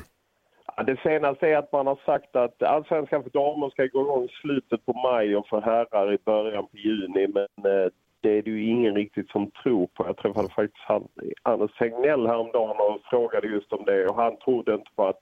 Ja, 0.76 0.84
det 0.84 1.00
senaste 1.04 1.48
är 1.48 1.58
att 1.58 1.72
man 1.72 1.88
har 1.88 2.00
sagt 2.06 2.36
att 2.36 2.64
allsvenskan 2.64 3.24
för 3.24 3.30
damer 3.30 3.70
ska 3.70 3.84
gå 3.86 4.02
igång 4.02 4.26
i 4.26 4.30
slutet 4.42 4.86
på 4.86 4.94
maj 4.94 5.36
och 5.36 5.48
för 5.48 5.62
herrar 5.62 6.14
i 6.14 6.18
början 6.26 6.68
på 6.68 6.78
juni. 6.78 7.28
Men 7.28 7.72
eh, 7.72 7.90
det 8.22 8.38
är 8.38 8.42
det 8.42 8.50
ju 8.52 8.64
ingen 8.64 8.96
riktigt 8.96 9.30
som 9.30 9.52
tror 9.64 9.88
på. 9.88 10.06
Jag 10.06 10.18
träffade 10.18 10.50
faktiskt 10.50 10.86
han, 10.88 11.08
Anders 11.44 11.78
Tegnell 11.78 12.28
häromdagen 12.28 12.78
och 12.80 13.02
frågade 13.10 13.48
just 13.48 13.74
om 13.74 13.86
det 13.86 14.08
och 14.08 14.16
han 14.16 14.38
trodde 14.38 14.74
inte 14.74 14.92
på 14.96 15.08
att 15.08 15.22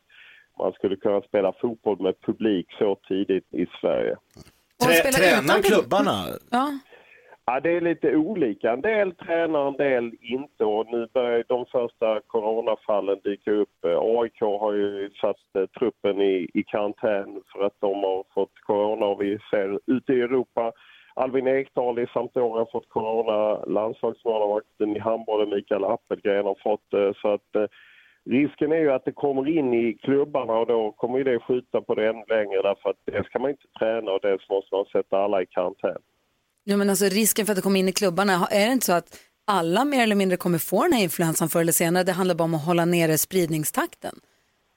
man 0.60 0.74
skulle 0.74 0.96
kunna 0.96 1.22
spela 1.22 1.54
fotboll 1.62 2.02
med 2.02 2.22
publik 2.22 2.68
så 2.80 2.96
tidigt 3.08 3.54
i 3.54 3.66
Sverige. 3.82 4.18
Trä, 4.84 5.12
tränar 5.12 5.62
klubbarna? 5.62 6.12
Ja. 6.52 6.80
Ja, 7.46 7.60
det 7.60 7.78
är 7.78 7.82
lite 7.82 8.16
olika. 8.16 8.72
En 8.72 8.82
del 8.82 9.16
tränar, 9.16 9.68
en 9.68 9.78
del 9.78 10.12
inte. 10.22 10.66
Och 10.66 10.86
nu 10.92 11.08
börjar 11.14 11.44
de 11.48 11.66
första 11.66 12.20
coronafallen 12.28 13.20
dyka 13.24 13.52
upp. 13.52 13.86
Eh, 13.86 14.00
AIK 14.02 14.42
har 14.42 14.74
ju 14.74 15.10
satt 15.22 15.56
eh, 15.56 15.66
truppen 15.80 16.22
i, 16.22 16.50
i 16.54 16.64
karantän 16.64 17.42
för 17.52 17.66
att 17.66 17.76
de 17.80 18.04
har 18.04 18.24
fått 18.34 18.60
corona. 18.66 19.06
Och 19.06 19.22
vi 19.22 19.40
ser 19.52 19.80
ute 19.86 20.14
i 20.14 20.22
Europa 20.22 20.74
Alvin 21.18 21.48
Ekdal 21.48 22.00
i 22.00 22.08
Sampdoria 22.14 22.60
har 22.60 22.72
fått 22.72 22.90
corona. 22.90 23.66
Landslagsmålvakten 23.66 24.96
i 24.96 25.00
handbollen 25.00 25.50
Mikael 25.50 25.84
Appelgren 25.84 26.46
har 26.46 26.58
fått 26.64 26.92
det. 26.92 27.14
Så 27.22 27.34
att 27.34 27.56
eh, 27.56 27.66
risken 28.30 28.72
är 28.72 28.78
ju 28.78 28.92
att 28.92 29.06
det 29.06 29.12
kommer 29.12 29.50
in 29.58 29.74
i 29.74 29.94
klubbarna 29.94 30.54
och 30.54 30.68
då 30.68 30.92
kommer 30.92 31.18
ju 31.18 31.24
det 31.24 31.40
skjuta 31.40 31.82
på 31.82 31.96
det 31.96 32.10
ännu 32.10 32.24
längre 32.28 32.62
därför 32.62 32.90
att 32.90 32.96
dels 33.06 33.30
kan 33.30 33.42
man 33.42 33.52
inte 33.52 33.68
träna 33.80 34.12
och 34.12 34.20
dels 34.22 34.50
måste 34.50 34.76
man 34.76 34.86
sätta 34.86 35.18
alla 35.18 35.42
i 35.42 35.46
karantän. 35.46 36.02
Ja, 36.64 36.78
men 36.78 36.90
alltså 36.90 37.06
risken 37.06 37.46
för 37.46 37.54
att 37.54 37.56
det 37.56 37.62
kommer 37.62 37.80
in 37.80 37.90
i 37.90 37.92
klubbarna, 37.92 38.34
är 38.52 38.66
det 38.68 38.74
inte 38.74 38.86
så 38.86 38.94
att 38.94 39.10
alla 39.46 39.86
mer 39.86 40.04
eller 40.04 40.16
mindre 40.16 40.38
kommer 40.38 40.58
få 40.58 40.84
den 40.84 40.94
här 40.94 41.04
influensan 41.04 41.50
förr 41.50 41.62
eller 41.62 41.72
senare? 41.72 42.04
Det 42.04 42.12
handlar 42.12 42.36
bara 42.36 42.44
om 42.44 42.56
att 42.56 42.66
hålla 42.66 42.86
nere 42.86 43.18
spridningstakten. 43.18 44.16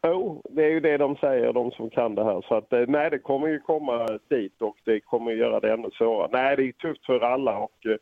Jo, 0.06 0.42
det 0.50 0.64
är 0.64 0.68
ju 0.68 0.80
det 0.80 0.96
de 0.96 1.16
säger, 1.16 1.52
de 1.52 1.70
som 1.70 1.90
kan 1.90 2.14
det 2.14 2.24
här. 2.24 2.44
Så 2.48 2.54
att, 2.54 2.72
eh, 2.72 2.84
nej, 2.88 3.10
det 3.10 3.18
kommer 3.18 3.48
ju 3.48 3.60
komma 3.60 4.18
dit 4.30 4.62
och 4.62 4.76
det 4.84 5.00
kommer 5.00 5.32
göra 5.32 5.60
det 5.60 5.72
ännu 5.72 5.90
svårare. 5.90 6.28
Nej, 6.32 6.56
det 6.56 6.62
är 6.62 6.72
tufft 6.72 7.06
för 7.06 7.20
alla 7.20 7.58
och 7.58 7.86
eh, 7.86 7.96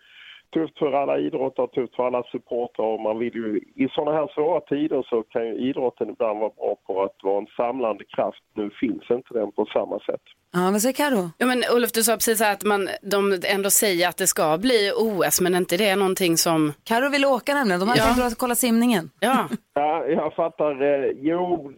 tufft 0.52 0.78
för 0.78 0.93
alla 0.93 1.19
idrottare, 1.19 1.69
tufft 1.69 1.95
för 1.97 2.07
alla 2.07 2.23
supportrar. 2.23 2.87
Och 2.87 3.00
man 3.00 3.19
vill 3.19 3.35
ju, 3.35 3.61
I 3.85 3.88
sådana 3.95 4.12
här 4.19 4.26
svåra 4.35 4.61
tider 4.61 5.02
så 5.11 5.23
kan 5.23 5.47
ju 5.47 5.55
idrotten 5.55 6.11
ibland 6.11 6.38
vara 6.40 6.50
bra 6.57 6.76
på 6.87 7.02
att 7.02 7.17
vara 7.23 7.38
en 7.38 7.47
samlande 7.57 8.05
kraft. 8.05 8.43
Nu 8.55 8.71
finns 8.81 9.11
inte 9.11 9.35
den 9.35 9.52
på 9.52 9.64
samma 9.73 9.99
sätt. 9.99 10.21
Ja, 10.52 10.71
vad 10.73 10.83
säger 10.83 10.95
Karo? 10.95 11.31
Ja, 11.38 11.47
men 11.47 11.62
Olof, 11.76 11.93
du 11.93 12.02
sa 12.02 12.12
precis 12.12 12.40
att 12.40 12.64
man, 12.64 12.88
de 13.02 13.40
ändå 13.55 13.71
säger 13.71 14.09
att 14.09 14.17
det 14.17 14.26
ska 14.26 14.59
bli 14.59 14.93
OS, 14.97 15.40
men 15.40 15.55
inte 15.55 15.76
det 15.76 15.88
är 15.88 15.97
någonting 15.97 16.37
som... 16.37 16.73
Karo 16.85 17.09
vill 17.11 17.25
åka 17.25 17.55
nämligen, 17.55 17.81
de 17.81 17.88
hade 17.88 18.00
Ja. 18.00 18.14
tänkt 18.14 18.38
kolla 18.38 18.55
simningen. 18.55 19.11
Ja, 19.21 19.49
Ja, 19.75 20.07
jag 20.07 20.35
fattar. 20.35 20.83
Eh, 20.83 21.11
jo, 21.21 21.73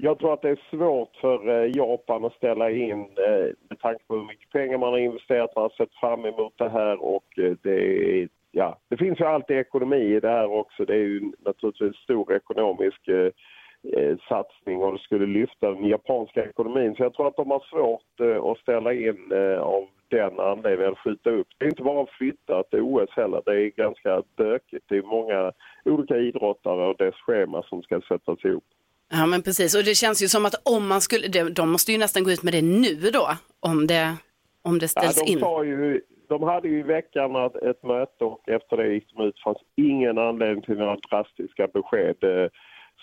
jag 0.00 0.18
tror 0.18 0.32
att 0.32 0.42
det 0.42 0.50
är 0.50 0.60
svårt 0.70 1.16
för 1.16 1.48
eh, 1.48 1.76
Japan 1.76 2.24
att 2.24 2.32
ställa 2.32 2.70
in 2.70 3.00
eh, 3.00 3.48
med 3.68 3.78
tanke 3.80 4.04
på 4.06 4.14
hur 4.14 4.24
mycket 4.24 4.50
pengar 4.50 4.78
man 4.78 4.88
har 4.88 4.98
investerat. 4.98 5.56
Man 5.56 5.62
har 5.62 5.76
sett 5.76 5.94
fram 5.94 6.24
emot 6.24 6.52
det 6.56 6.68
här 6.68 7.04
och 7.04 7.38
eh, 7.38 7.52
det 7.62 8.20
är, 8.20 8.28
ja, 8.50 8.78
det 8.88 8.96
finns 8.96 9.20
ju 9.20 9.24
alltid 9.24 9.58
ekonomi 9.58 10.16
i 10.16 10.20
det 10.20 10.28
här 10.28 10.50
också. 10.50 10.84
Det 10.84 10.94
är 10.94 10.98
ju 10.98 11.32
naturligtvis 11.38 11.96
stor 11.96 12.32
ekonomisk 12.32 13.08
eh, 13.08 14.16
satsning 14.28 14.82
och 14.82 14.92
det 14.92 14.98
skulle 14.98 15.26
lyfta 15.26 15.70
den 15.70 15.84
japanska 15.84 16.44
ekonomin. 16.44 16.94
Så 16.96 17.02
jag 17.02 17.14
tror 17.14 17.28
att 17.28 17.36
de 17.36 17.50
har 17.50 17.64
svårt 17.70 18.20
eh, 18.20 18.44
att 18.44 18.58
ställa 18.58 18.92
in 18.92 19.32
eh, 19.32 19.60
av 19.60 19.88
den 20.08 20.40
anledningen 20.40 20.92
att 20.92 20.98
skjuta 20.98 21.30
upp. 21.30 21.46
Det 21.58 21.64
är 21.64 21.70
inte 21.70 21.82
bara 21.82 22.02
att 22.02 22.10
flytta 22.10 22.62
till 22.62 22.80
OS 22.80 23.10
heller. 23.10 23.42
Det 23.44 23.52
är 23.52 23.68
ganska 23.68 24.22
bökigt. 24.36 24.84
Det 24.88 24.96
är 24.96 25.02
många 25.02 25.52
olika 25.84 26.16
idrottare 26.16 26.86
och 26.86 26.96
dess 26.96 27.14
schema 27.14 27.62
som 27.62 27.82
ska 27.82 28.00
sättas 28.00 28.44
ihop 28.44 28.64
ja, 29.10 29.26
men 29.26 29.42
precis. 29.42 29.74
Och 29.74 29.84
det 29.84 29.94
känns 29.94 30.22
ju 30.22 30.28
som 30.28 30.46
att 30.46 30.54
om 30.64 30.88
man 30.88 31.00
skulle, 31.00 31.28
de, 31.48 31.70
måste 31.70 31.92
ju 31.92 31.98
nästan 31.98 32.24
gå 32.24 32.30
ut 32.30 32.42
med 32.42 32.52
det 32.52 32.62
nu 32.62 32.94
då, 33.12 33.28
om 33.60 33.86
det, 33.86 34.16
om 34.62 34.78
det 34.78 34.84
Ja, 34.94 35.00
ställs 35.00 35.24
de, 35.24 35.32
in. 35.32 35.38
ju, 35.68 36.00
de 36.28 36.42
hade 36.42 36.68
ju 36.68 36.78
i 36.78 36.82
veckan 36.82 37.36
ett, 37.62 37.82
möte 37.82 38.24
och 38.24 38.48
efter 38.48 38.76
det 38.76 38.94
gick 38.94 39.16
de 39.16 39.26
ut. 39.26 39.40
Fanns 39.44 39.58
ingen 39.76 40.18
anledning 40.18 40.62
till 40.62 40.78
några 40.78 40.96
drastiska 40.96 41.66
besked. 41.66 42.16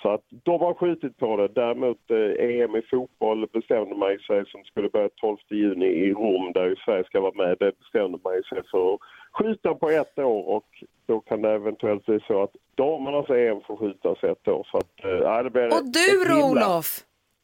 Så 0.02 0.10
att 0.10 0.24
de 0.44 0.62
har 0.62 0.74
skjutit 0.74 1.18
på 1.18 1.38
det. 1.38 1.48
Däremot 1.48 2.12
eh, 2.12 2.46
EM 2.50 2.76
i 2.76 2.82
fotboll 2.82 3.48
bestämde 3.54 3.96
man 3.96 4.20
sig 4.28 4.46
som 4.48 4.64
skulle 4.64 4.90
börja 4.90 5.10
12 5.10 5.38
juni 5.50 5.86
i 5.86 6.14
Rom 6.14 6.52
där 6.54 6.66
ju 6.66 6.76
Sverige 6.76 7.04
ska 7.04 7.22
vara 7.22 7.48
med. 7.48 7.58
Det 7.60 7.80
bestämde 7.80 8.20
man 8.24 8.44
sig 8.50 8.62
för 8.72 8.98
skjuta 9.38 9.74
på 9.76 9.90
ett 9.90 10.20
år 10.20 10.48
och 10.56 10.66
då 11.08 11.20
kan 11.20 11.42
det 11.42 11.52
eventuellt 11.52 12.06
bli 12.06 12.20
så 12.28 12.44
att 12.44 12.52
damernas 12.78 13.30
EM 13.30 13.62
får 13.68 13.78
skjutas 13.78 14.24
ett 14.24 14.48
år. 14.48 14.68
Så 14.72 14.78
att, 14.78 14.92
ja, 14.98 15.44
det 15.44 15.50
blir 15.50 15.66
Och 15.68 15.86
du 15.92 16.24
då 16.30 16.48
Olof? 16.48 17.00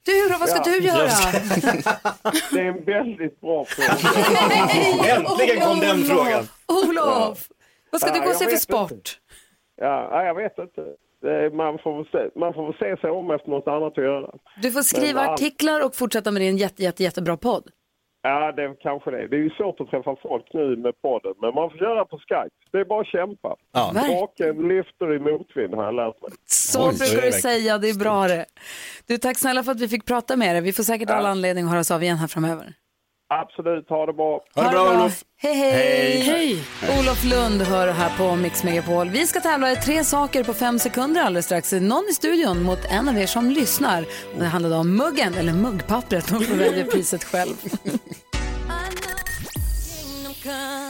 Du 0.06 0.28
då, 0.34 0.38
vad 0.40 0.50
ska 0.50 0.58
Ja. 0.58 0.64
du 0.66 0.80
göra? 0.80 1.10
Det 2.54 2.60
är 2.60 2.66
en 2.66 2.84
väldigt 2.86 3.42
bra 3.42 3.66
fråga. 3.66 3.94
Äntligen 5.16 5.66
kom 5.68 5.80
den 5.80 5.98
frågan. 6.04 6.44
Olof, 6.68 7.48
vad 7.92 8.02
ska 8.02 8.10
Ja, 8.10 8.14
du 8.14 8.22
gå 8.22 8.30
och 8.30 8.36
se 8.36 8.46
för 8.50 8.58
sport? 8.58 9.20
Ja, 9.76 10.08
ja, 10.12 10.24
jag 10.26 10.36
vet 10.36 10.58
inte. 10.60 10.82
Man 11.54 11.78
får, 11.80 12.08
se, 12.12 12.40
man 12.40 12.54
får 12.54 12.64
väl 12.66 12.74
se 12.80 13.02
sig 13.02 13.10
om 13.12 13.32
efter 13.32 13.50
något 13.50 13.68
annat 13.68 13.98
att 13.98 14.04
göra. 14.04 14.32
Du 14.62 14.72
får 14.72 14.82
skriva 14.82 15.20
Men, 15.20 15.24
ja. 15.30 15.34
artiklar 15.34 15.86
och 15.86 15.96
fortsätta 15.96 16.32
med 16.32 16.42
din 16.42 16.58
jätte, 16.58 16.84
jätte, 16.84 17.04
jättebra 17.04 17.38
podd. 17.38 17.70
Ja, 18.24 18.52
det 18.52 18.64
är 18.64 18.76
kanske 18.82 19.12
det. 19.12 19.28
Det 19.28 19.36
är 19.36 19.40
ju 19.40 19.50
svårt 19.50 19.82
att 19.82 19.90
träffa 19.90 20.16
folk 20.22 20.46
nu 20.54 20.76
med 20.76 21.02
podden, 21.02 21.34
men 21.42 21.56
man 21.56 21.70
får 21.70 21.80
göra 21.80 22.06
på 22.06 22.18
Skype. 22.18 22.56
Det 22.72 22.80
är 22.80 22.86
bara 22.86 23.02
att 23.02 23.08
kämpa. 23.08 23.56
Ja. 23.72 23.92
Draken 23.94 24.68
lyfter 24.68 25.14
i 25.16 25.20
motvind 25.20 25.74
har 25.74 25.84
jag 25.84 25.96
lärt 25.96 26.22
mig. 26.22 26.32
Så 26.46 26.80
Oj, 26.82 26.96
är 26.96 27.00
brukar 27.00 27.26
du 27.28 27.32
säga, 27.32 27.78
det 27.78 27.90
är 27.90 28.00
bra 28.00 28.28
det. 28.28 28.46
Du, 29.08 29.18
tack 29.18 29.38
snälla 29.38 29.64
för 29.64 29.72
att 29.72 29.80
vi 29.82 29.88
fick 29.88 30.06
prata 30.06 30.36
med 30.36 30.56
dig. 30.56 30.62
Vi 30.62 30.74
får 30.74 30.84
säkert 30.84 31.10
alla 31.10 31.30
anledning 31.30 31.66
att 31.66 31.72
höras 31.72 31.92
av 31.92 32.04
igen 32.04 32.18
här 32.18 32.28
framöver. 32.28 32.74
Absolut, 33.34 33.90
ha 33.90 34.06
det 34.06 34.14
bra. 34.14 34.40
Ha 34.56 34.64
det 34.64 34.70
bra 34.70 34.96
Olof. 34.96 35.24
Hej, 35.38 35.54
hej. 36.22 36.64
Olof 37.00 37.24
Lund 37.24 37.62
hör 37.62 37.88
här 37.88 38.18
på 38.18 38.36
Mix 38.36 38.64
Megapol. 38.64 39.10
Vi 39.10 39.28
ska 39.28 39.40
tävla 39.40 39.72
i 39.72 39.76
tre 39.76 40.04
saker 40.04 40.44
på 40.44 40.54
fem 40.54 40.80
sekunder 40.80 41.22
alldeles 41.22 41.46
strax. 41.46 41.72
Någon 41.72 42.08
i 42.10 42.14
studion 42.14 42.64
mot 42.64 42.80
en 42.90 43.10
av 43.10 43.18
er 43.18 43.28
som 43.28 43.50
lyssnar. 43.50 44.06
Det 44.40 44.46
handlar 44.46 44.80
om 44.80 44.96
muggen, 44.98 45.34
eller 45.34 45.54
muggpappret. 45.54 46.32
Man 46.32 46.42
får 46.42 46.56
välja 46.56 46.86
priset 46.86 47.24
själv. 47.24 47.56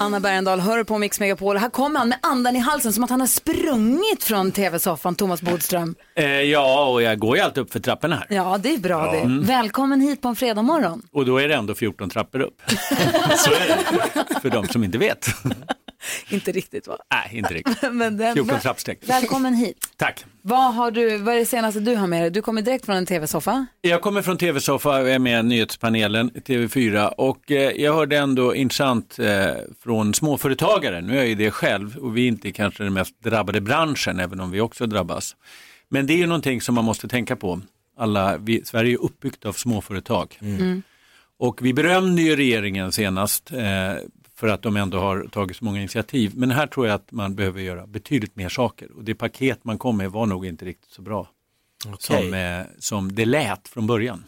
Anna 0.02 0.20
Bergendahl 0.20 0.60
hör 0.60 0.84
på 0.84 0.98
Mix 0.98 1.20
Megapol. 1.20 1.58
Här 1.58 1.70
kommer 1.70 2.00
han 2.00 2.10
med 2.10 2.18
andan 2.22 2.56
i 2.56 2.60
halsen 2.60 2.94
som 2.94 3.04
att 3.04 3.10
han 3.10 3.20
har 3.20 3.28
sprungit 3.28 4.24
från 4.24 4.52
tv-soffan, 4.52 5.16
Thomas 5.16 5.42
Bodström. 5.42 5.96
Eh, 6.16 6.26
ja, 6.26 6.86
och 6.86 7.02
jag 7.02 7.20
går 7.20 7.38
ju 7.38 7.44
alltid 7.44 7.64
upp 7.64 7.72
för 7.72 7.80
trapporna 7.80 8.16
här. 8.16 8.26
Ja, 8.30 8.58
det 8.64 8.74
är 8.74 8.78
bra 8.78 9.12
det. 9.12 9.46
Välkommen 9.48 10.02
hit 10.02 10.22
på 10.22 10.28
en 10.28 10.36
fredag 10.36 10.62
morgon. 10.62 11.02
Och 11.12 11.26
då 11.26 11.38
är 11.38 11.48
det 11.48 11.56
ändå 11.56 11.76
14 11.76 12.10
trappor 12.10 12.40
upp. 12.40 12.62
Så 13.38 13.52
är 13.52 13.68
det. 13.68 14.40
För 14.42 14.50
de 14.50 14.68
som 14.68 14.84
inte 14.84 14.98
vet. 14.98 15.28
Inte 16.30 16.52
riktigt 16.52 16.88
va? 16.88 16.98
Nej, 17.12 17.38
inte 17.38 17.54
riktigt. 17.54 17.82
Men 17.92 18.18
den, 18.18 18.34
14 18.34 18.60
trappsteg. 18.60 18.98
Välkommen 19.02 19.54
hit. 19.54 19.78
Tack. 19.96 20.26
Vad, 20.42 20.74
har 20.74 20.92
du, 20.92 21.18
vad 21.18 21.36
är 21.36 21.40
det 21.40 21.46
senaste 21.46 21.80
du 21.80 21.96
har 21.96 22.08
med 22.08 22.22
dig? 22.22 22.32
Du 22.32 22.42
kommer 22.42 22.62
direkt 22.62 22.86
från 22.86 22.96
en 22.96 23.06
tv-soffa. 23.06 23.66
Jag 23.82 24.02
kommer 24.02 24.22
från 24.22 24.38
TV-soffa 24.38 25.02
och 25.02 25.10
är 25.10 25.20
med 25.20 25.40
i 25.40 25.44
nyhetspanelen 25.44 26.32
TV4 26.32 27.08
och 27.08 27.52
eh, 27.52 27.72
jag 27.72 27.94
hörde 27.94 28.18
ändå 28.18 28.56
intressant 28.56 29.20
eh, 29.20 29.52
från 29.84 30.14
småföretagare. 30.14 31.02
Nu 31.02 31.14
är 31.14 31.18
jag 31.18 31.28
ju 31.28 31.36
det 31.36 31.52
själv 31.52 31.98
och 31.98 32.18
vi 32.18 32.24
är 32.24 32.28
inte 32.28 32.52
kanske 32.52 32.84
den 32.84 32.94
mest 32.94 33.24
drabbade 33.24 33.62
branschen 33.62 34.20
även 34.20 34.40
om 34.40 34.52
vi 34.52 34.62
också 34.62 34.86
drabbas. 34.86 35.36
Men 35.90 36.08
det 36.08 36.14
är 36.14 36.18
ju 36.18 36.28
någonting 36.28 36.62
som 36.62 36.76
man 36.76 36.86
måste 36.86 37.08
tänka 37.08 37.36
på. 37.36 37.62
Alla, 37.98 38.38
vi, 38.38 38.66
Sverige 38.66 38.94
är 38.94 39.02
uppbyggt 39.02 39.46
av 39.46 39.54
småföretag. 39.54 40.40
Och 41.40 41.60
vi 41.62 41.74
berömde 41.74 42.22
ju 42.22 42.36
regeringen 42.36 42.92
senast 42.92 43.52
eh, 43.52 43.94
för 44.42 44.48
att 44.48 44.62
de 44.62 44.78
ändå 44.78 45.00
har 45.00 45.28
tagit 45.32 45.58
så 45.58 45.66
många 45.66 45.80
initiativ. 45.80 46.32
Men 46.36 46.52
här 46.52 46.68
tror 46.68 46.88
jag 46.88 46.96
att 46.96 47.12
man 47.12 47.36
behöver 47.36 47.62
göra 47.62 47.88
betydligt 47.88 48.36
mer 48.36 48.50
saker 48.50 48.92
och 48.98 49.04
det 49.04 49.16
paket 49.16 49.64
man 49.64 49.78
kom 49.78 49.98
med 49.98 50.12
var 50.12 50.26
nog 50.26 50.46
inte 50.46 50.66
riktigt 50.66 50.92
så 50.92 51.02
bra 51.02 51.28
som, 52.00 52.34
eh, 52.34 52.62
som 52.80 53.16
det 53.16 53.26
lät 53.26 53.68
från 53.68 53.88
början. 53.88 54.24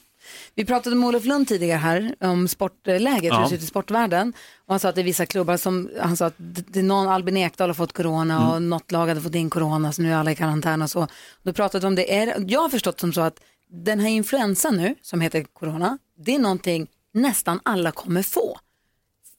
Vi 0.56 0.66
pratade 0.66 0.96
med 0.96 1.08
Olof 1.08 1.26
Lund 1.26 1.48
tidigare 1.48 1.78
här 1.78 2.16
om 2.20 2.48
sportläget, 2.48 3.24
Ja. 3.24 3.36
hur 3.36 3.44
det 3.44 3.50
ser 3.50 3.56
ut 3.56 3.64
i 3.64 3.66
sportvärlden. 3.66 4.34
Och 4.66 4.74
han 4.74 4.80
sa 4.80 4.90
att 4.90 4.96
det 4.96 5.02
är 5.02 5.06
vissa 5.06 5.26
klubbar 5.26 5.58
som, 5.58 5.90
han 6.02 6.18
sa 6.18 6.26
att 6.26 6.34
det 6.38 6.80
är 6.80 6.84
någon, 6.84 7.08
Albin 7.08 7.38
Ekdal 7.38 7.70
har 7.70 7.74
fått 7.74 7.94
corona 7.94 8.54
och 8.54 8.62
något 8.62 8.92
lag 8.92 9.08
hade 9.08 9.22
fått 9.22 9.36
in 9.36 9.50
corona 9.50 9.92
så 9.92 10.02
nu 10.02 10.12
är 10.12 10.16
alla 10.18 10.32
i 10.32 10.36
karantän 10.36 10.82
och 10.82 10.90
så. 10.90 11.08
Då 11.44 11.54
pratade 11.54 11.82
vi 11.82 11.88
om 11.88 11.96
det, 11.96 12.16
är, 12.16 12.46
jag 12.48 12.62
har 12.62 12.70
förstått 12.70 13.00
som 13.00 13.14
så 13.14 13.22
att 13.22 13.40
den 13.70 14.00
här 14.00 14.10
influensan 14.10 14.78
nu 14.78 14.96
som 15.02 15.22
heter 15.22 15.44
corona, 15.44 15.98
det 16.18 16.36
är 16.36 16.40
någonting 16.40 16.88
nästan 17.14 17.60
alla 17.64 17.92
kommer 17.92 18.24
få. 18.24 18.60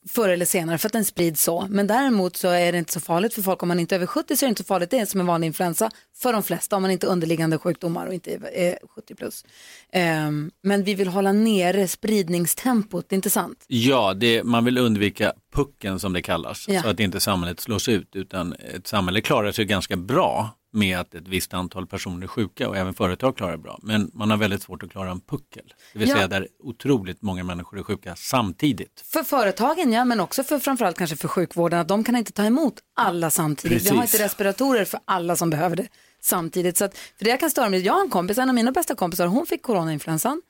Förr 0.09 0.29
eller 0.29 0.45
senare 0.45 0.77
för 0.77 0.89
att 0.89 0.93
den 0.93 1.05
sprids 1.05 1.43
så. 1.43 1.67
Men 1.69 1.87
däremot 1.87 2.37
så 2.37 2.47
är 2.47 2.71
det 2.71 2.77
inte 2.77 2.93
så 2.93 2.99
farligt 2.99 3.33
för 3.33 3.41
folk. 3.41 3.61
Om 3.63 3.67
man 3.67 3.79
inte 3.79 3.95
är 3.95 3.97
över 3.97 4.07
70 4.07 4.37
så 4.37 4.45
är 4.45 4.47
det 4.47 4.49
inte 4.49 4.63
så 4.63 4.67
farligt. 4.67 4.89
Det 4.91 4.99
är 4.99 5.05
som 5.05 5.19
en 5.19 5.25
vanlig 5.25 5.47
influensa 5.47 5.91
för 6.17 6.33
de 6.33 6.43
flesta 6.43 6.75
om 6.75 6.81
man 6.81 6.91
inte 6.91 7.07
har 7.07 7.11
underliggande 7.11 7.57
sjukdomar 7.57 8.07
och 8.07 8.13
inte 8.13 8.31
är 8.53 8.77
70 8.95 9.15
plus. 9.15 9.45
Ehm, 9.91 10.51
men 10.63 10.83
vi 10.83 10.93
vill 10.95 11.07
hålla 11.07 11.31
nere 11.31 11.87
spridningstempot, 11.87 13.11
inte 13.11 13.29
sant? 13.29 13.63
Ja, 13.67 14.13
det, 14.13 14.43
man 14.43 14.65
vill 14.65 14.77
undvika 14.77 15.33
pucken 15.55 15.99
som 15.99 16.13
det 16.13 16.21
kallas, 16.21 16.65
Ja. 16.67 16.81
så 16.81 16.87
att 16.89 16.99
inte 16.99 17.19
samhället 17.19 17.59
slås 17.59 17.89
ut, 17.89 18.15
utan 18.15 18.53
ett 18.53 18.87
samhälle 18.87 19.21
klarar 19.21 19.51
sig 19.51 19.65
ganska 19.65 19.95
bra 19.95 20.49
med 20.75 20.99
att 20.99 21.15
ett 21.15 21.27
visst 21.27 21.53
antal 21.53 21.87
personer 21.87 22.23
är 22.23 22.27
sjuka 22.27 22.69
och 22.69 22.77
även 22.77 22.93
företag 22.93 23.37
klarar 23.37 23.51
det 23.51 23.57
bra. 23.57 23.79
Men 23.83 24.11
man 24.13 24.29
har 24.29 24.37
väldigt 24.37 24.61
svårt 24.61 24.83
att 24.83 24.91
klara 24.91 25.11
en 25.11 25.19
puckel, 25.21 25.73
det 25.93 25.99
vill 25.99 26.09
Ja. 26.09 26.15
säga 26.15 26.27
där 26.27 26.47
otroligt 26.63 27.21
många 27.21 27.43
människor 27.43 27.79
är 27.79 27.83
sjuka 27.83 28.15
samtidigt. 28.15 29.03
För 29.05 29.23
företagen 29.23 29.91
ja, 29.91 30.05
men 30.05 30.19
också 30.19 30.43
för 30.43 30.59
framförallt 30.59 30.97
kanske 30.97 31.15
för 31.15 31.27
sjukvården 31.27 31.79
att 31.79 31.87
de 31.87 32.03
kan 32.03 32.15
inte 32.15 32.31
ta 32.31 32.43
emot 32.43 32.73
alla 32.95 33.29
samtidigt. 33.29 33.85
Vi 33.85 33.89
har 33.89 33.97
Precis. 34.01 34.13
inte 34.15 34.25
respiratorer 34.25 34.85
för 34.85 34.99
alla 35.05 35.35
som 35.35 35.49
behöver 35.49 35.75
det 35.75 35.87
samtidigt. 36.21 36.77
Så 36.77 36.85
att, 36.85 36.97
för 36.97 37.23
det 37.25 37.29
jag 37.29 37.39
kan 37.39 37.51
störa 37.51 37.69
mig, 37.69 37.79
jag 37.81 37.93
har 37.93 38.01
en 38.01 38.09
kompis, 38.09 38.37
en 38.37 38.49
av 38.49 38.55
mina 38.55 38.71
bästa 38.71 38.95
kompisar, 38.95 39.27
hon 39.27 39.45
fick 39.45 39.61
coronainfluensan 39.61 40.41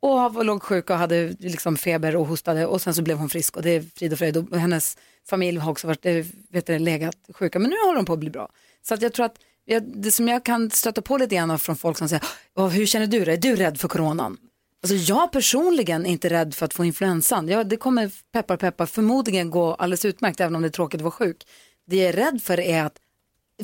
och 0.00 0.44
låg 0.44 0.62
sjuk 0.62 0.90
och 0.90 0.96
hade 0.96 1.28
liksom 1.38 1.76
feber 1.76 2.16
och 2.16 2.26
hostade 2.26 2.66
och 2.66 2.82
sen 2.82 2.94
så 2.94 3.02
blev 3.02 3.16
hon 3.18 3.28
frisk 3.28 3.56
och 3.56 3.62
det 3.62 3.70
är 3.70 3.84
frid 3.96 4.12
och 4.12 4.18
fröjd 4.18 4.36
och 4.36 4.58
hennes 4.58 4.96
familj 5.28 5.58
har 5.58 5.70
också 5.70 5.86
varit, 5.86 6.06
eh, 6.06 6.24
vet 6.50 6.66
du, 6.66 6.78
legat 6.78 7.16
sjuka 7.34 7.58
men 7.58 7.70
nu 7.70 7.76
håller 7.84 7.96
de 7.96 8.04
på 8.04 8.12
att 8.12 8.18
bli 8.18 8.30
bra. 8.30 8.48
Så 8.82 8.94
att 8.94 9.02
jag 9.02 9.12
tror 9.12 9.26
att 9.26 9.36
jag, 9.64 10.02
det 10.02 10.12
som 10.12 10.28
jag 10.28 10.44
kan 10.44 10.70
stöta 10.70 11.02
på 11.02 11.18
lite 11.18 11.34
grann 11.34 11.58
från 11.58 11.76
folk 11.76 11.98
som 11.98 12.08
säger, 12.08 12.24
hur 12.70 12.86
känner 12.86 13.06
du 13.06 13.24
dig? 13.24 13.34
Är 13.34 13.38
du 13.38 13.56
rädd 13.56 13.80
för 13.80 13.88
coronan? 13.88 14.36
Alltså 14.82 14.96
jag 14.96 15.32
personligen 15.32 16.06
är 16.06 16.10
inte 16.10 16.28
rädd 16.28 16.54
för 16.54 16.66
att 16.66 16.74
få 16.74 16.84
influensan. 16.84 17.48
Jag, 17.48 17.68
det 17.68 17.76
kommer 17.76 18.10
peppar 18.32 18.56
peppar 18.56 18.86
förmodligen 18.86 19.50
gå 19.50 19.74
alldeles 19.74 20.04
utmärkt 20.04 20.40
även 20.40 20.56
om 20.56 20.62
det 20.62 20.68
är 20.68 20.70
tråkigt 20.70 20.98
att 20.98 21.04
vara 21.04 21.12
sjuk. 21.12 21.46
Det 21.86 21.96
jag 21.96 22.08
är 22.08 22.12
rädd 22.12 22.42
för 22.42 22.60
är 22.60 22.84
att 22.84 22.96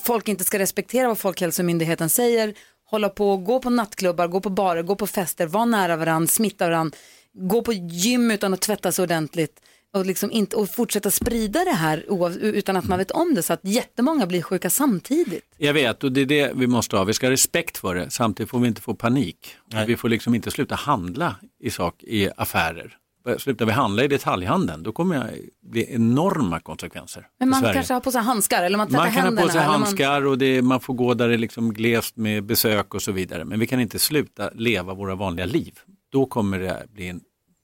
folk 0.00 0.28
inte 0.28 0.44
ska 0.44 0.58
respektera 0.58 1.08
vad 1.08 1.18
Folkhälsomyndigheten 1.18 2.10
säger, 2.10 2.54
hålla 2.84 3.08
på, 3.08 3.36
gå 3.36 3.60
på 3.60 3.70
nattklubbar, 3.70 4.28
gå 4.28 4.40
på 4.40 4.50
barer, 4.50 4.82
gå 4.82 4.96
på 4.96 5.06
fester, 5.06 5.46
vara 5.46 5.64
nära 5.64 5.96
varandra, 5.96 6.28
smitta 6.28 6.68
varandra, 6.68 6.96
gå 7.32 7.62
på 7.62 7.72
gym 7.72 8.30
utan 8.30 8.54
att 8.54 8.60
tvätta 8.60 8.92
sig 8.92 9.02
ordentligt 9.02 9.60
och, 9.94 10.06
liksom 10.06 10.30
inte, 10.30 10.56
och 10.56 10.70
fortsätta 10.70 11.10
sprida 11.10 11.64
det 11.64 11.70
här 11.70 12.04
utan 12.40 12.76
att 12.76 12.88
man 12.88 12.98
vet 12.98 13.10
om 13.10 13.34
det 13.34 13.42
så 13.42 13.52
att 13.52 13.60
jättemånga 13.62 14.26
blir 14.26 14.42
sjuka 14.42 14.70
samtidigt. 14.70 15.44
Jag 15.58 15.74
vet 15.74 16.04
och 16.04 16.12
det 16.12 16.20
är 16.20 16.26
det 16.26 16.52
vi 16.54 16.66
måste 16.66 16.96
ha, 16.96 17.04
vi 17.04 17.14
ska 17.14 17.26
ha 17.26 17.32
respekt 17.32 17.78
för 17.78 17.94
det, 17.94 18.10
samtidigt 18.10 18.50
får 18.50 18.58
vi 18.58 18.68
inte 18.68 18.80
få 18.82 18.94
panik. 18.94 19.56
Vi 19.86 19.96
får 19.96 20.08
liksom 20.08 20.34
inte 20.34 20.50
sluta 20.50 20.74
handla 20.74 21.36
i 21.60 21.70
sak 21.70 22.02
i 22.02 22.28
affärer. 22.36 22.96
Slutar 23.38 23.66
vi 23.66 23.72
handla 23.72 24.04
i 24.04 24.08
detaljhandeln, 24.08 24.82
då 24.82 24.92
kommer 24.92 25.16
det 25.18 25.32
bli 25.70 25.94
enorma 25.94 26.60
konsekvenser 26.60 27.26
Men 27.38 27.48
man 27.48 27.60
Sverige. 27.60 27.74
kanske 27.74 27.94
har 27.94 28.00
på 28.00 28.10
sig 28.12 28.20
handskar 28.20 28.62
eller 28.62 28.78
man 28.78 28.86
tvättar 28.88 29.04
Man 29.04 29.12
kan 29.14 29.36
ha 29.36 29.42
på 29.42 29.48
sig 29.48 29.58
eller 29.58 29.68
man- 29.70 29.82
handskar 29.82 30.26
och 30.26 30.38
det, 30.38 30.62
man 30.62 30.80
får 30.80 30.94
gå 30.94 31.14
där 31.14 31.28
det 31.28 31.34
är 31.34 31.38
liksom 31.38 31.72
glest 31.74 32.16
med 32.16 32.44
besök 32.44 32.94
och 32.94 33.02
så 33.02 33.12
vidare. 33.12 33.44
Men 33.44 33.58
vi 33.60 33.66
kan 33.66 33.80
inte 33.80 33.98
sluta 33.98 34.50
leva 34.54 34.94
våra 34.94 35.14
vanliga 35.14 35.46
liv. 35.46 35.78
Då 36.12 36.26
kommer 36.26 36.58
det 36.58 36.86
bli 36.92 37.08
en 37.08 37.20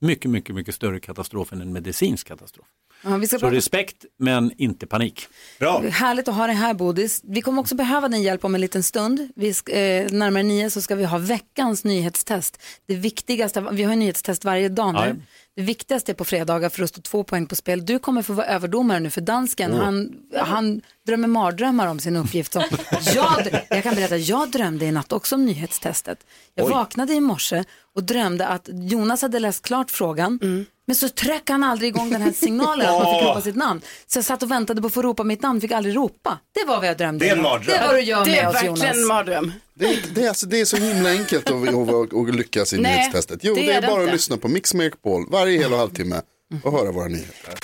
mycket, 0.07 0.31
mycket, 0.31 0.55
mycket 0.55 0.75
större 0.75 1.01
katastrof 1.01 1.53
än 1.53 1.61
en 1.61 1.73
medicinsk 1.73 2.27
katastrof. 2.27 2.67
Ja, 3.03 3.17
vi 3.17 3.27
ska 3.27 3.37
Så 3.37 3.41
prata 3.41 3.57
respekt, 3.57 4.05
men 4.19 4.53
inte 4.59 4.87
panik. 4.87 5.29
Bra. 5.59 5.81
Härligt 5.81 6.29
att 6.29 6.35
ha 6.35 6.47
dig 6.47 6.57
här 6.57 6.75
Bodis. 6.75 7.21
Vi 7.25 7.43
kommer 7.43 7.61
också 7.61 7.75
behöva 7.75 8.09
din 8.09 8.23
hjälp 8.23 8.45
om 8.45 8.55
en 8.55 8.61
liten 8.61 8.83
stund. 8.83 9.29
Vi 9.37 9.55
ska, 9.55 9.73
eh, 9.73 10.13
närmare 10.13 10.43
nio 10.43 10.71
så 10.71 10.81
ska 10.81 10.95
vi 10.95 11.05
ha 11.05 11.19
veckans 11.19 11.85
nyhetstest. 11.85 12.63
Det 12.87 12.95
viktigaste, 12.95 13.69
vi 13.73 13.83
har 13.83 13.93
ju 13.93 13.97
nyhetstest 13.97 14.45
varje 14.45 14.69
dag 14.69 14.95
nu. 14.95 15.01
Ja. 15.01 15.15
Det 15.57 15.63
viktigaste 15.63 16.13
är 16.13 16.15
på 16.15 16.25
fredagar 16.25 16.69
för 16.69 16.83
att 16.83 16.91
stå 16.91 17.01
två 17.01 17.25
poäng 17.25 17.47
på 17.47 17.57
spel. 17.57 17.87
Du 17.87 17.99
kommer 17.99 18.23
få 18.23 18.33
vara 18.33 18.47
överdomare 18.47 19.01
nu 19.01 19.11
för 19.11 19.21
dansken, 19.21 19.73
han, 19.73 20.13
han 20.37 20.81
drömmer 21.07 21.29
mardrömmar 21.29 21.87
om 21.87 21.99
sin 21.99 22.17
uppgift. 22.17 22.53
Som, 22.53 22.63
jag, 23.15 23.63
jag 23.69 23.83
kan 23.83 23.95
berätta, 23.95 24.17
jag 24.17 24.51
drömde 24.51 24.85
i 24.85 24.93
natt 24.93 25.13
också 25.13 25.35
om 25.35 25.45
nyhetstestet. 25.45 26.19
Jag 26.55 26.69
vaknade 26.69 27.15
i 27.15 27.21
morse 27.21 27.65
och 27.95 28.03
drömde 28.03 28.47
att 28.47 28.69
Jonas 28.73 29.23
hade 29.23 29.39
läst 29.39 29.65
klart 29.65 29.91
frågan. 29.91 30.67
Men 30.87 30.97
så 30.97 31.09
tryckte 31.09 31.53
han 31.53 31.65
aldrig 31.65 31.89
igång 31.89 32.11
den 32.11 32.23
här 32.23 32.33
signalen 32.37 32.87
att 32.89 33.03
man 33.03 33.15
fick 33.15 33.29
ropa 33.29 33.41
sitt 33.41 33.57
namn. 33.57 33.81
Så 34.07 34.19
jag 34.19 34.25
satt 34.25 34.43
och 34.43 34.51
väntade 34.51 34.81
på 34.81 34.87
att 34.87 34.95
få 34.95 35.03
ropa 35.03 35.25
mitt 35.25 35.43
namn, 35.43 35.61
fick 35.61 35.73
aldrig 35.73 35.97
ropa. 35.97 36.39
Det 36.55 36.65
var 36.65 36.77
vad 36.77 36.87
jag 36.89 36.97
drömde. 36.99 37.25
Det 37.25 37.29
är 37.31 37.37
en 37.37 37.43
mardröm. 37.43 37.67
Det 37.67 37.77
är 37.77 37.87
vad 37.87 37.97
du 37.97 38.01
gör 38.01 38.25
Det 38.25 38.31
med 38.31 38.39
är 38.45 38.49
oss 38.49 38.55
verkligen 38.55 38.77
en 38.77 38.95
Jonas. 38.95 39.09
mardröm. 39.09 39.53
Det 39.75 39.87
är, 39.87 39.99
det, 40.15 40.25
är, 40.25 40.29
alltså, 40.29 40.47
det 40.47 40.61
är 40.61 40.65
så 40.65 40.77
himla 40.77 41.11
enkelt 41.11 41.51
att, 41.51 41.69
att, 41.69 41.75
att, 41.95 42.15
att 42.29 42.35
lyckas 42.35 42.73
i 42.73 42.79
Nej, 42.79 42.97
nyhetstestet. 42.97 43.41
Jo, 43.43 43.55
det 43.55 43.61
det, 43.61 43.73
är 43.73 43.77
är 43.77 43.81
det 43.81 43.87
bara 43.87 44.01
inte. 44.01 44.11
att 44.11 44.13
lyssna 44.17 44.37
på 44.37 44.49
Mix 44.49 44.75
Megapol 44.75 45.27
varje 45.31 45.59
hel 45.59 45.73
och 45.73 45.79
halvtimme 45.79 46.21
och 46.65 46.73
höra 46.73 46.93
våra 46.93 47.09
nyheter. 47.09 47.55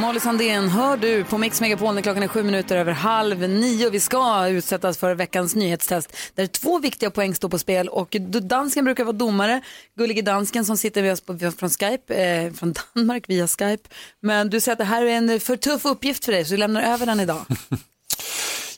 Molly 0.00 0.20
Sandén 0.20 0.68
hör 0.68 0.96
du 0.96 1.24
på 1.24 1.38
Mix 1.38 1.60
Megapol 1.60 1.94
när 1.94 2.02
klockan 2.02 2.22
är 2.22 2.28
sju 2.28 2.42
minuter 2.42 2.76
över 2.76 2.92
halv 2.92 3.48
nio. 3.48 3.90
Vi 3.90 4.00
ska 4.00 4.48
utsättas 4.48 4.98
för 4.98 5.14
veckans 5.14 5.54
nyhetstest 5.54 6.16
där 6.34 6.46
två 6.46 6.78
viktiga 6.78 7.10
poäng 7.10 7.34
står 7.34 7.48
på 7.48 7.58
spel 7.58 7.88
och 7.88 8.16
dansken 8.42 8.84
brukar 8.84 9.04
vara 9.04 9.16
domare. 9.16 9.60
Gullige 9.96 10.22
dansken 10.22 10.64
som 10.64 10.76
sitter 10.76 11.02
med 11.02 11.12
oss 11.12 11.20
på, 11.20 11.38
från 11.38 11.70
Skype, 11.70 12.14
eh, 12.14 12.52
från 12.52 12.74
Danmark 12.94 13.24
via 13.28 13.46
Skype. 13.46 13.88
Men 14.20 14.50
du 14.50 14.60
säger 14.60 14.72
att 14.72 14.78
det 14.78 14.84
här 14.84 15.02
är 15.02 15.10
en 15.10 15.40
för 15.40 15.56
tuff 15.56 15.84
uppgift 15.84 16.24
för 16.24 16.32
dig 16.32 16.44
så 16.44 16.50
du 16.50 16.56
lämnar 16.56 16.82
över 16.82 17.06
den 17.06 17.20
idag. 17.20 17.44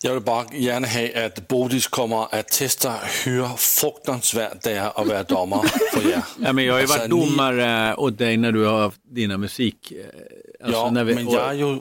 Jag 0.02 0.12
vill 0.12 0.22
bara 0.22 0.44
gärna 0.52 0.88
ha 0.88 1.26
att 1.26 1.48
Bodis 1.48 1.88
kommer 1.88 2.34
att 2.34 2.48
testa 2.48 2.92
hur 3.24 3.48
fruktansvärt 3.56 4.62
det 4.62 4.72
är 4.72 5.00
att 5.00 5.06
vara 5.06 5.22
domare 5.22 5.68
för 5.92 6.10
er. 6.10 6.22
Ja, 6.44 6.52
men 6.52 6.64
jag 6.64 6.74
har 6.74 6.80
ju 6.80 6.86
varit 6.86 7.00
Alltså, 7.00 7.16
ni- 7.16 7.26
domare 7.30 7.94
åt 7.96 8.18
dig 8.18 8.36
när 8.36 8.52
du 8.52 8.64
har 8.64 8.80
haft 8.80 9.00
dina 9.14 9.38
musik... 9.38 9.92
eh, 9.92 10.66
alltså 10.66 10.80
ja, 10.94 11.04
vi- 11.04 11.14
men 11.14 11.28
jag 11.30 11.48
är, 11.48 11.52
ju, 11.52 11.78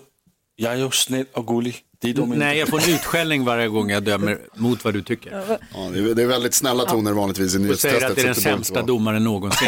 jag 0.55 0.73
är 0.73 0.77
ju 0.77 0.91
snäll 0.91 1.25
och 1.33 1.47
gullig. 1.47 1.75
Det 2.01 2.09
är 2.09 2.13
de 2.13 2.23
inte. 2.23 2.37
Nej, 2.37 2.57
jag 2.57 2.67
får 2.67 2.79
en 2.79 2.95
utskällning 2.95 3.45
varje 3.45 3.67
gång 3.67 3.89
jag 3.89 4.03
dömer 4.03 4.39
mot 4.55 4.83
vad 4.83 4.93
du 4.93 5.01
tycker. 5.01 5.31
Ja, 5.73 5.89
det, 5.93 6.21
är, 6.21 6.25
väldigt 6.25 6.53
snälla 6.53 6.85
toner 6.85 7.11
vanligtvis 7.11 7.55
i 7.55 7.57
Och 7.57 7.61
säger 7.61 7.65
nyhetstestet. 7.65 8.09
att 8.09 8.15
det 8.15 8.21
är 8.21 8.25
den 8.25 8.35
sämsta 8.35 8.81
domaren 8.81 9.23
någonsin. 9.23 9.67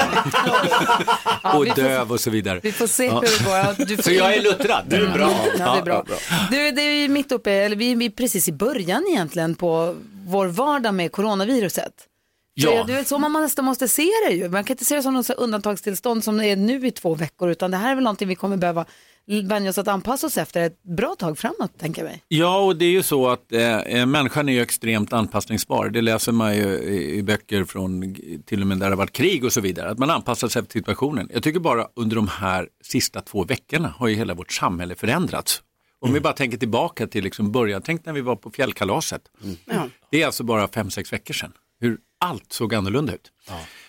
och 1.53 1.65
döv 1.65 2.11
och 2.11 2.19
så 2.19 2.29
vidare. 2.29 2.59
Vi 2.63 2.71
får 2.71 2.87
se 2.87 3.09
hur 3.09 3.21
det 3.21 3.43
går. 3.43 3.85
Du 3.85 3.95
får... 3.95 4.03
Så 4.03 4.11
jag 4.11 4.35
är 4.35 4.41
luttrad. 4.41 4.85
Du 4.87 4.95
är 4.95 5.13
bra. 5.13 5.31
Ja, 5.59 5.73
det 5.73 5.79
är 5.79 5.83
bra. 5.83 6.05
Du, 6.51 6.71
det 6.71 6.81
är 6.81 7.01
ju 7.01 7.07
mitt 7.07 7.31
uppe, 7.31 7.51
eller 7.51 7.75
vi 7.75 8.05
är 8.05 8.09
precis 8.09 8.47
i 8.47 8.51
början 8.51 9.05
egentligen 9.09 9.55
på 9.55 9.95
vår 10.25 10.47
vardag 10.47 10.93
med 10.93 11.11
coronaviruset. 11.11 11.93
Ja. 12.53 12.83
Det 12.83 12.93
är 12.93 12.95
väl 12.95 13.05
så 13.05 13.17
man 13.17 13.33
nästan 13.33 13.65
måste 13.65 13.87
se 13.87 14.09
det 14.27 14.33
ju. 14.33 14.49
Man 14.49 14.63
kan 14.63 14.73
inte 14.73 14.85
se 14.85 14.95
det 14.95 15.03
som 15.03 15.13
något 15.13 15.29
undantagstillstånd 15.29 16.23
som 16.23 16.37
det 16.37 16.47
är 16.47 16.55
nu 16.55 16.87
i 16.87 16.91
två 16.91 17.15
veckor, 17.15 17.49
utan 17.49 17.71
det 17.71 17.77
här 17.77 17.91
är 17.91 17.95
väl 17.95 18.03
någonting 18.03 18.27
vi 18.27 18.35
kommer 18.35 18.57
behöva 18.57 18.85
vänja 19.27 19.69
oss 19.69 19.77
att 19.77 19.87
anpassa 19.87 20.27
oss 20.27 20.37
efter 20.37 20.61
ett 20.61 20.83
bra 20.83 21.15
tag 21.15 21.37
framåt, 21.37 21.79
tänker 21.79 22.01
jag 22.01 22.09
mig. 22.09 22.23
Ja, 22.27 22.59
och 22.59 22.75
det 22.75 22.85
är 22.85 22.91
ju 22.91 23.03
så 23.03 23.29
att 23.29 23.51
eh, 23.51 23.77
eh, 23.77 24.05
människan 24.05 24.49
är 24.49 24.53
ju 24.53 24.61
extremt 24.61 25.13
anpassningsbar. 25.13 25.89
Det 25.89 26.01
läser 26.01 26.31
man 26.31 26.55
ju 26.55 26.63
i, 26.63 27.17
i 27.17 27.23
böcker 27.23 27.63
från 27.63 28.15
till 28.45 28.61
och 28.61 28.67
med 28.67 28.77
där 28.77 28.85
det 28.85 28.91
har 28.91 28.97
varit 28.97 29.13
krig 29.13 29.43
och 29.43 29.53
så 29.53 29.61
vidare. 29.61 29.89
Att 29.89 29.99
man 29.99 30.09
anpassar 30.09 30.47
sig 30.47 30.61
efter 30.61 30.73
situationen. 30.73 31.29
Jag 31.33 31.43
tycker 31.43 31.59
bara 31.59 31.87
under 31.95 32.15
de 32.15 32.27
här 32.27 32.67
sista 32.83 33.21
två 33.21 33.43
veckorna 33.43 33.93
har 33.97 34.07
ju 34.07 34.15
hela 34.15 34.33
vårt 34.33 34.51
samhälle 34.51 34.95
förändrats. 34.95 35.61
Om 35.99 36.13
vi 36.13 36.19
bara 36.19 36.33
tänker 36.33 36.57
tillbaka 36.57 37.07
till 37.07 37.23
liksom 37.23 37.51
början, 37.51 37.81
tänk 37.81 38.05
när 38.05 38.13
vi 38.13 38.21
var 38.21 38.35
på 38.35 38.51
fjällkalaset. 38.51 39.21
Ja. 39.65 39.89
Det 40.11 40.21
är 40.21 40.25
alltså 40.25 40.43
bara 40.43 40.67
fem, 40.67 40.91
sex 40.91 41.13
veckor 41.13 41.33
sedan. 41.33 41.51
Hur 41.79 41.97
allt 42.19 42.53
såg 42.53 42.75
annorlunda 42.75 43.13
ut. 43.13 43.31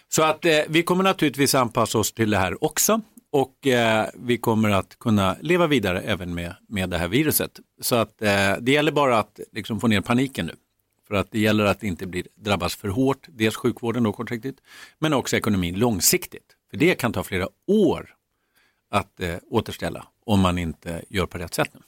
Så 0.09 0.23
att 0.23 0.45
eh, 0.45 0.59
vi 0.69 0.83
kommer 0.83 1.05
naturligtvis 1.05 1.55
anpassa 1.55 1.99
oss 1.99 2.13
till 2.13 2.31
det 2.31 2.37
här 2.39 2.65
också. 2.65 3.01
Och 3.35 3.67
eh, 3.67 4.09
vi 4.15 4.39
kommer 4.39 4.71
att 4.71 4.99
kunna 4.99 5.37
leva 5.41 5.67
vidare 5.67 6.01
även 6.01 6.35
med, 6.35 6.55
med 6.69 6.91
det 6.91 6.99
här 6.99 7.09
viruset. 7.09 7.61
Så 7.81 7.95
att 7.95 8.23
eh, 8.23 8.53
det 8.61 8.73
gäller 8.73 8.93
bara 8.93 9.19
att 9.19 9.41
liksom, 9.53 9.81
få 9.81 9.87
ner 9.87 10.01
paniken 10.01 10.47
nu. 10.47 10.53
För 11.09 11.15
att 11.15 11.31
det 11.31 11.39
gäller 11.39 11.65
att 11.65 11.83
inte 11.83 12.07
bli, 12.07 12.27
drabbas 12.35 12.77
för 12.77 12.89
hårt, 12.89 13.27
dels 13.29 13.57
sjukvården 13.57 14.03
då 14.03 14.13
kortsiktigt, 14.13 14.61
men 14.99 15.13
också 15.13 15.37
ekonomin 15.37 15.79
långsiktigt. 15.79 16.57
För 16.71 16.77
det 16.77 16.95
kan 16.95 17.13
ta 17.13 17.23
flera 17.23 17.49
år 17.67 18.15
att 18.91 19.21
eh, 19.21 19.37
återställa 19.51 20.07
om 20.27 20.41
man 20.41 20.59
inte 20.59 21.03
gör 21.09 21.27
på 21.27 21.39
rätt 21.39 21.55
sätt 21.55 21.71
nu. 21.75 21.81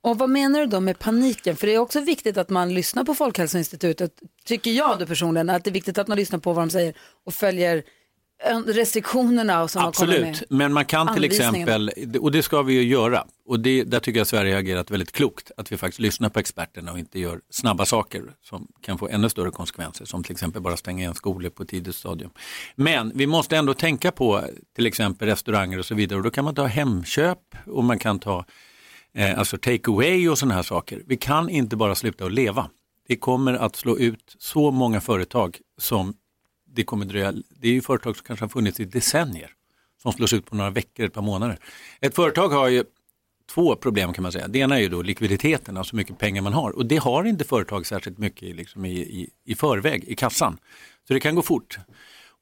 Och 0.00 0.18
vad 0.18 0.30
menar 0.30 0.60
du 0.60 0.66
då 0.66 0.80
med 0.80 0.98
paniken? 0.98 1.56
För 1.56 1.66
det 1.66 1.74
är 1.74 1.78
också 1.78 2.00
viktigt 2.00 2.36
att 2.36 2.48
man 2.48 2.74
lyssnar 2.74 3.04
på 3.04 3.14
Folkhälsoinstitutet, 3.14 4.20
tycker 4.44 4.70
jag 4.70 4.98
då 4.98 5.06
personligen, 5.06 5.50
att 5.50 5.64
det 5.64 5.70
är 5.70 5.72
viktigt 5.72 5.98
att 5.98 6.08
man 6.08 6.18
lyssnar 6.18 6.38
på 6.38 6.52
vad 6.52 6.62
de 6.62 6.70
säger 6.70 6.94
och 7.24 7.34
följer 7.34 7.84
restriktionerna 8.66 9.62
och 9.62 9.70
som 9.70 9.92
kommer 9.92 10.20
med. 10.20 10.30
Absolut, 10.30 10.50
men 10.50 10.72
man 10.72 10.84
kan 10.84 11.14
till 11.14 11.24
exempel, 11.24 11.90
och 12.20 12.32
det 12.32 12.42
ska 12.42 12.62
vi 12.62 12.74
ju 12.74 12.82
göra, 12.82 13.24
och 13.46 13.60
det, 13.60 13.84
där 13.84 14.00
tycker 14.00 14.20
jag 14.20 14.26
Sverige 14.26 14.52
har 14.52 14.60
agerat 14.60 14.90
väldigt 14.90 15.12
klokt, 15.12 15.50
att 15.56 15.72
vi 15.72 15.76
faktiskt 15.76 16.00
lyssnar 16.00 16.28
på 16.28 16.38
experterna 16.38 16.92
och 16.92 16.98
inte 16.98 17.20
gör 17.20 17.40
snabba 17.50 17.86
saker 17.86 18.22
som 18.42 18.68
kan 18.80 18.98
få 18.98 19.08
ännu 19.08 19.28
större 19.28 19.50
konsekvenser, 19.50 20.04
som 20.04 20.24
till 20.24 20.32
exempel 20.32 20.62
bara 20.62 20.76
stänga 20.76 21.02
igen 21.02 21.14
skolor 21.14 21.50
på 21.50 21.62
ett 21.62 21.68
tidigt 21.68 21.96
stadium. 21.96 22.30
Men 22.74 23.12
vi 23.14 23.26
måste 23.26 23.56
ändå 23.56 23.74
tänka 23.74 24.12
på 24.12 24.44
till 24.76 24.86
exempel 24.86 25.28
restauranger 25.28 25.78
och 25.78 25.86
så 25.86 25.94
vidare, 25.94 26.18
och 26.18 26.24
då 26.24 26.30
kan 26.30 26.44
man 26.44 26.54
ta 26.54 26.66
hemköp 26.66 27.38
och 27.66 27.84
man 27.84 27.98
kan 27.98 28.18
ta 28.18 28.44
eh, 29.14 29.38
alltså 29.38 29.56
take 29.56 29.90
away 29.90 30.28
och 30.28 30.38
sådana 30.38 30.54
här 30.54 30.62
saker. 30.62 31.02
Vi 31.06 31.16
kan 31.16 31.48
inte 31.48 31.76
bara 31.76 31.94
sluta 31.94 32.24
att 32.24 32.32
leva. 32.32 32.70
Det 33.08 33.16
kommer 33.16 33.54
att 33.54 33.76
slå 33.76 33.98
ut 33.98 34.36
så 34.38 34.70
många 34.70 35.00
företag 35.00 35.58
som 35.78 36.14
det 36.72 36.84
kommer 36.84 37.04
dröja, 37.04 37.32
det 37.32 37.68
är 37.68 37.72
ju 37.72 37.82
företag 37.82 38.16
som 38.16 38.24
kanske 38.26 38.44
har 38.44 38.50
funnits 38.50 38.80
i 38.80 38.84
decennier 38.84 39.50
som 40.02 40.12
slås 40.12 40.32
ut 40.32 40.46
på 40.46 40.56
några 40.56 40.70
veckor, 40.70 41.06
ett 41.06 41.12
par 41.12 41.22
månader. 41.22 41.58
Ett 42.00 42.14
företag 42.14 42.48
har 42.48 42.68
ju 42.68 42.84
två 43.54 43.76
problem 43.76 44.12
kan 44.12 44.22
man 44.22 44.32
säga. 44.32 44.48
Det 44.48 44.58
ena 44.58 44.76
är 44.76 44.80
ju 44.80 44.88
då 44.88 45.02
likviditeten, 45.02 45.76
alltså 45.76 45.92
hur 45.92 45.96
mycket 45.96 46.18
pengar 46.18 46.42
man 46.42 46.52
har 46.52 46.70
och 46.70 46.86
det 46.86 46.96
har 46.96 47.24
inte 47.24 47.44
företag 47.44 47.86
särskilt 47.86 48.18
mycket 48.18 48.42
i, 48.42 48.52
liksom 48.52 48.84
i, 48.84 48.98
i, 48.98 49.30
i 49.44 49.54
förväg 49.54 50.04
i 50.04 50.14
kassan. 50.14 50.58
Så 51.08 51.14
det 51.14 51.20
kan 51.20 51.34
gå 51.34 51.42
fort. 51.42 51.78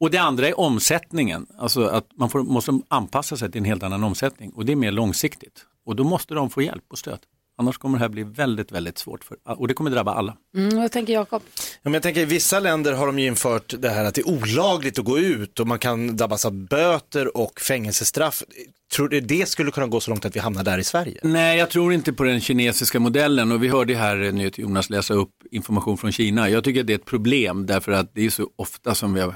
Och 0.00 0.10
det 0.10 0.18
andra 0.18 0.48
är 0.48 0.60
omsättningen, 0.60 1.46
alltså 1.58 1.84
att 1.84 2.06
man 2.14 2.30
får, 2.30 2.42
måste 2.42 2.80
anpassa 2.88 3.36
sig 3.36 3.50
till 3.50 3.58
en 3.58 3.64
helt 3.64 3.82
annan 3.82 4.04
omsättning 4.04 4.50
och 4.50 4.64
det 4.64 4.72
är 4.72 4.76
mer 4.76 4.92
långsiktigt. 4.92 5.66
Och 5.84 5.96
då 5.96 6.04
måste 6.04 6.34
de 6.34 6.50
få 6.50 6.62
hjälp 6.62 6.84
och 6.88 6.98
stöd. 6.98 7.18
Annars 7.60 7.78
kommer 7.78 7.98
det 7.98 8.04
här 8.04 8.08
bli 8.08 8.22
väldigt, 8.22 8.72
väldigt 8.72 8.98
svårt 8.98 9.24
för, 9.24 9.36
och 9.44 9.68
det 9.68 9.74
kommer 9.74 9.90
drabba 9.90 10.14
alla. 10.14 10.36
Mm, 10.56 10.76
vad 10.76 10.92
tänker 10.92 11.12
Jakob? 11.12 11.42
Ja, 11.82 11.90
jag 11.90 12.02
tänker, 12.02 12.20
I 12.20 12.24
vissa 12.24 12.60
länder 12.60 12.92
har 12.92 13.06
de 13.06 13.18
ju 13.18 13.26
infört 13.26 13.74
det 13.78 13.88
här 13.88 14.04
att 14.04 14.14
det 14.14 14.20
är 14.20 14.28
olagligt 14.28 14.98
att 14.98 15.04
gå 15.04 15.18
ut 15.18 15.60
och 15.60 15.66
man 15.66 15.78
kan 15.78 16.16
drabbas 16.16 16.44
av 16.44 16.52
böter 16.52 17.36
och 17.36 17.60
fängelsestraff. 17.60 18.42
Tror 18.92 19.08
du 19.08 19.20
det 19.20 19.48
skulle 19.48 19.70
kunna 19.70 19.86
gå 19.86 20.00
så 20.00 20.10
långt 20.10 20.24
att 20.24 20.36
vi 20.36 20.40
hamnar 20.40 20.64
där 20.64 20.78
i 20.78 20.84
Sverige? 20.84 21.20
Nej, 21.22 21.58
jag 21.58 21.70
tror 21.70 21.92
inte 21.92 22.12
på 22.12 22.24
den 22.24 22.40
kinesiska 22.40 23.00
modellen 23.00 23.52
och 23.52 23.62
vi 23.62 23.68
hörde 23.68 23.94
här 23.94 24.22
eh, 24.22 24.32
nu 24.32 24.50
Jonas 24.56 24.90
läsa 24.90 25.14
upp 25.14 25.30
information 25.50 25.98
från 25.98 26.12
Kina. 26.12 26.48
Jag 26.50 26.64
tycker 26.64 26.80
att 26.80 26.86
det 26.86 26.92
är 26.92 26.98
ett 26.98 27.04
problem 27.04 27.66
därför 27.66 27.92
att 27.92 28.14
det 28.14 28.26
är 28.26 28.30
så 28.30 28.50
ofta 28.56 28.94
som 28.94 29.14
vi 29.14 29.20
har 29.20 29.34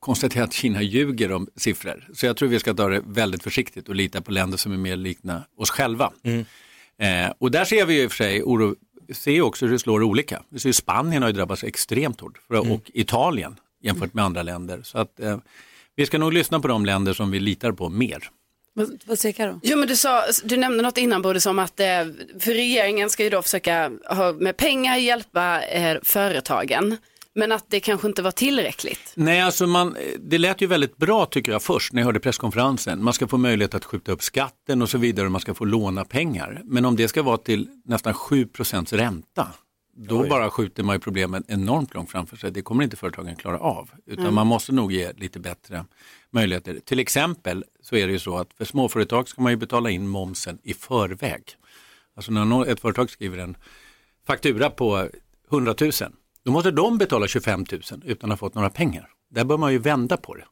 konstaterat 0.00 0.48
att 0.48 0.54
Kina 0.54 0.82
ljuger 0.82 1.32
om 1.32 1.48
siffror. 1.56 2.08
Så 2.14 2.26
jag 2.26 2.36
tror 2.36 2.48
vi 2.48 2.58
ska 2.58 2.74
ta 2.74 2.88
det 2.88 3.02
väldigt 3.06 3.42
försiktigt 3.42 3.88
och 3.88 3.94
lita 3.94 4.20
på 4.20 4.30
länder 4.30 4.58
som 4.58 4.72
är 4.72 4.76
mer 4.76 4.96
likna 4.96 5.44
oss 5.58 5.70
själva. 5.70 6.12
Eh, 7.02 7.32
och 7.38 7.50
där 7.50 7.64
ser 7.64 7.86
vi 7.86 7.94
ju 7.94 8.02
i 8.02 8.06
och 8.06 8.12
för 8.12 8.16
sig 8.16 8.42
oro, 8.42 8.74
ser 9.12 9.42
också 9.42 9.66
hur 9.66 9.72
det 9.72 9.78
slår 9.78 10.02
olika. 10.02 10.42
Vi 10.48 10.58
ser 10.58 10.72
Spanien 10.72 11.22
har 11.22 11.28
ju 11.28 11.34
drabbats 11.34 11.64
extremt 11.64 12.20
hårt 12.20 12.38
för, 12.48 12.72
och 12.72 12.90
Italien 12.94 13.56
jämfört 13.82 14.14
med 14.14 14.24
andra 14.24 14.42
länder. 14.42 14.80
Så 14.82 14.98
att 14.98 15.20
eh, 15.20 15.38
vi 15.96 16.06
ska 16.06 16.18
nog 16.18 16.32
lyssna 16.32 16.60
på 16.60 16.68
de 16.68 16.86
länder 16.86 17.12
som 17.12 17.30
vi 17.30 17.40
litar 17.40 17.72
på 17.72 17.88
mer. 17.88 18.30
Vad, 18.74 19.02
vad 19.06 19.18
säger 19.18 19.32
Karo? 19.32 19.60
Jo 19.62 19.78
men 19.78 19.88
du, 19.88 19.96
sa, 19.96 20.24
du 20.44 20.56
nämnde 20.56 20.82
något 20.82 20.98
innan 20.98 21.22
både 21.22 21.40
som 21.40 21.58
att 21.58 21.80
eh, 21.80 21.86
för 22.40 22.54
regeringen 22.54 23.10
ska 23.10 23.24
ju 23.24 23.30
då 23.30 23.42
försöka 23.42 23.90
ha, 24.08 24.32
med 24.32 24.56
pengar 24.56 24.96
hjälpa 24.96 25.62
eh, 25.62 25.98
företagen. 26.02 26.96
Men 27.34 27.52
att 27.52 27.64
det 27.68 27.80
kanske 27.80 28.08
inte 28.08 28.22
var 28.22 28.30
tillräckligt. 28.30 29.12
Nej, 29.16 29.40
alltså 29.40 29.66
man, 29.66 29.96
det 30.18 30.38
lät 30.38 30.60
ju 30.60 30.66
väldigt 30.66 30.96
bra 30.96 31.26
tycker 31.26 31.52
jag 31.52 31.62
först 31.62 31.92
när 31.92 32.00
jag 32.00 32.06
hörde 32.06 32.20
presskonferensen. 32.20 33.04
Man 33.04 33.12
ska 33.12 33.28
få 33.28 33.38
möjlighet 33.38 33.74
att 33.74 33.84
skjuta 33.84 34.12
upp 34.12 34.22
skatten 34.22 34.82
och 34.82 34.88
så 34.90 34.98
vidare 34.98 35.26
och 35.26 35.32
man 35.32 35.40
ska 35.40 35.54
få 35.54 35.64
låna 35.64 36.04
pengar. 36.04 36.60
Men 36.64 36.84
om 36.84 36.96
det 36.96 37.08
ska 37.08 37.22
vara 37.22 37.36
till 37.36 37.68
nästan 37.84 38.12
7% 38.14 38.96
ränta, 38.96 39.46
då 39.96 40.28
bara 40.28 40.50
skjuter 40.50 40.82
man 40.82 40.96
ju 40.96 41.00
problemen 41.00 41.44
enormt 41.48 41.94
långt 41.94 42.10
framför 42.10 42.36
sig. 42.36 42.50
Det 42.50 42.62
kommer 42.62 42.84
inte 42.84 42.96
företagen 42.96 43.36
klara 43.36 43.58
av. 43.58 43.90
Utan 44.06 44.34
man 44.34 44.46
måste 44.46 44.72
nog 44.72 44.92
ge 44.92 45.12
lite 45.12 45.40
bättre 45.40 45.84
möjligheter. 46.30 46.80
Till 46.84 46.98
exempel 46.98 47.64
så 47.82 47.96
är 47.96 48.06
det 48.06 48.12
ju 48.12 48.18
så 48.18 48.38
att 48.38 48.52
för 48.58 48.64
småföretag 48.64 49.28
ska 49.28 49.42
man 49.42 49.52
ju 49.52 49.56
betala 49.56 49.90
in 49.90 50.08
momsen 50.08 50.58
i 50.62 50.74
förväg. 50.74 51.42
Alltså 52.16 52.32
när 52.32 52.44
nå- 52.44 52.64
ett 52.64 52.80
företag 52.80 53.10
skriver 53.10 53.38
en 53.38 53.56
faktura 54.26 54.70
på 54.70 55.08
100 55.50 55.74
000, 55.80 55.92
då 56.44 56.52
måste 56.52 56.70
de 56.70 56.98
betala 56.98 57.28
25 57.28 57.64
000 57.72 57.82
utan 58.04 58.32
att 58.32 58.40
ha 58.40 58.46
fått 58.46 58.54
några 58.54 58.70
pengar. 58.70 59.08
Där 59.34 59.44
bör 59.44 59.58
man 59.58 59.72
ju 59.72 59.78
vända 59.78 60.16
på 60.16 60.34
det. 60.34 60.44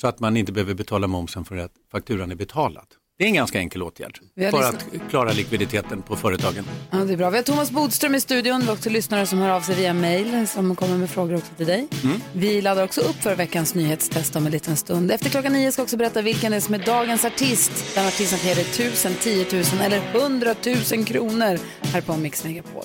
Så 0.00 0.06
att 0.06 0.20
man 0.20 0.36
inte 0.36 0.52
behöver 0.52 0.74
betala 0.74 1.06
momsen 1.06 1.44
för 1.44 1.56
att 1.56 1.72
fakturan 1.92 2.30
är 2.30 2.34
betalad. 2.34 2.86
Det 3.18 3.24
är 3.24 3.28
en 3.28 3.34
ganska 3.34 3.58
enkel 3.58 3.82
åtgärd 3.82 4.18
för 4.50 4.62
att 4.62 4.86
klara 5.10 5.32
likviditeten 5.32 6.02
på 6.02 6.16
företagen. 6.16 6.64
Ja, 6.90 6.98
det 6.98 7.12
är 7.12 7.16
bra. 7.16 7.30
Vi 7.30 7.36
har 7.36 7.42
Thomas 7.42 7.70
Bodström 7.70 8.14
i 8.14 8.20
studion. 8.20 8.60
Vi 8.60 8.66
har 8.66 8.72
också 8.72 8.90
lyssnare 8.90 9.26
som 9.26 9.38
hör 9.38 9.50
av 9.50 9.60
sig 9.60 9.76
via 9.76 9.94
mail 9.94 10.48
som 10.48 10.76
kommer 10.76 10.98
med 10.98 11.10
frågor 11.10 11.36
också 11.36 11.54
till 11.56 11.66
dig. 11.66 11.88
Vi 12.32 12.62
laddar 12.62 12.84
också 12.84 13.00
upp 13.00 13.16
för 13.16 13.34
veckans 13.36 13.74
nyhetstest 13.74 14.36
om 14.36 14.46
en 14.46 14.52
liten 14.52 14.76
stund. 14.76 15.10
Efter 15.10 15.30
klockan 15.30 15.52
nio 15.52 15.72
ska 15.72 15.80
jag 15.80 15.84
också 15.84 15.96
berätta 15.96 16.22
vilken 16.22 16.50
det 16.50 16.56
är 16.56 16.60
som 16.60 16.74
är 16.74 16.78
dagens 16.78 17.24
artist. 17.24 17.94
Den 17.94 18.06
artisten 18.06 18.38
kan 18.38 18.48
ge 18.48 18.54
dig 18.54 18.64
tusen, 18.64 19.14
tiotusen 19.14 19.78
eller 19.80 19.98
hundratusen 19.98 21.04
kronor 21.04 21.58
här 21.82 22.00
på 22.00 22.16
Mix 22.16 22.44
Megapol. 22.44 22.84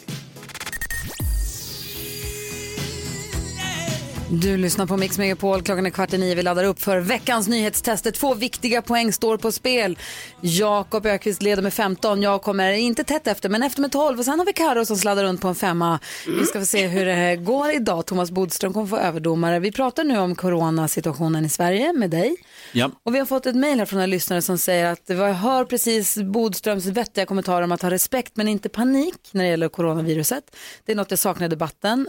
Du 4.30 4.58
lyssnar 4.58 4.86
på 4.86 4.98
Mix 4.98 5.18
Megapol. 5.18 5.62
Klockan 5.62 5.86
är 5.86 5.90
kvart 5.90 6.14
i 6.14 6.18
nio. 6.18 6.36
Vi 6.36 6.42
laddar 6.42 6.64
upp 6.64 6.82
för 6.82 7.00
veckans 7.00 7.48
nyhetstester. 7.48 8.12
Två 8.12 8.34
viktiga 8.34 8.82
poäng 8.82 9.14
står 9.14 9.38
på 9.38 9.52
spel. 9.52 9.98
Jakob 10.42 11.06
Ökvist 11.06 11.42
leder 11.42 11.64
med 11.64 11.74
15. 11.74 12.22
Jag 12.22 12.42
kommer 12.42 12.72
inte 12.72 13.04
tätt 13.04 13.28
efter, 13.28 13.50
men 13.50 13.64
efter 13.64 13.82
med 13.82 13.92
12. 13.92 14.20
Och 14.20 14.26
sen 14.26 14.40
har 14.40 14.46
vi 14.46 14.54
Karo 14.54 14.86
som 14.86 14.98
sladdar 14.98 15.24
runt 15.24 15.42
på 15.42 15.48
en 15.48 15.56
femma. 15.56 16.00
Vi 16.40 16.46
ska 16.46 16.60
få 16.60 16.66
se 16.66 16.88
hur 16.88 17.06
det 17.06 17.36
går 17.36 17.72
idag. 17.72 18.06
Thomas 18.06 18.32
Bodström 18.32 18.74
kommer 18.74 18.88
få 18.88 18.98
överdomare. 18.98 19.60
Vi 19.60 19.72
pratar 19.72 20.04
nu 20.04 20.18
om 20.18 20.36
coronasituationen 20.36 21.46
i 21.46 21.50
Sverige 21.50 21.94
med 21.94 22.10
dig. 22.10 22.36
Ja. 22.72 22.92
Och 23.04 23.16
vi 23.16 23.20
har 23.20 23.26
fått 23.26 23.46
ett 23.46 23.56
mejl 23.56 23.80
här 23.80 23.86
från 23.86 24.00
en 24.00 24.10
lyssnare 24.10 24.42
som 24.42 24.58
säger 24.58 24.86
att 24.86 25.02
jag 25.06 25.34
hör 25.34 25.66
precis 25.66 26.18
Bodströms 26.18 26.86
vettiga 26.86 27.26
kommentarer 27.26 27.62
om 27.62 27.72
att 27.72 27.82
ha 27.82 27.90
respekt 27.90 28.32
men 28.36 28.48
inte 28.48 28.70
panik 28.70 29.30
när 29.32 29.44
det 29.44 29.50
gäller 29.50 29.70
coronaviruset. 29.70 30.44
Det 30.86 30.92
är 30.92 30.96
något 30.96 31.12
jag 31.12 31.20
saknar 31.20 31.46
i 31.48 31.50
debatten. 31.50 32.08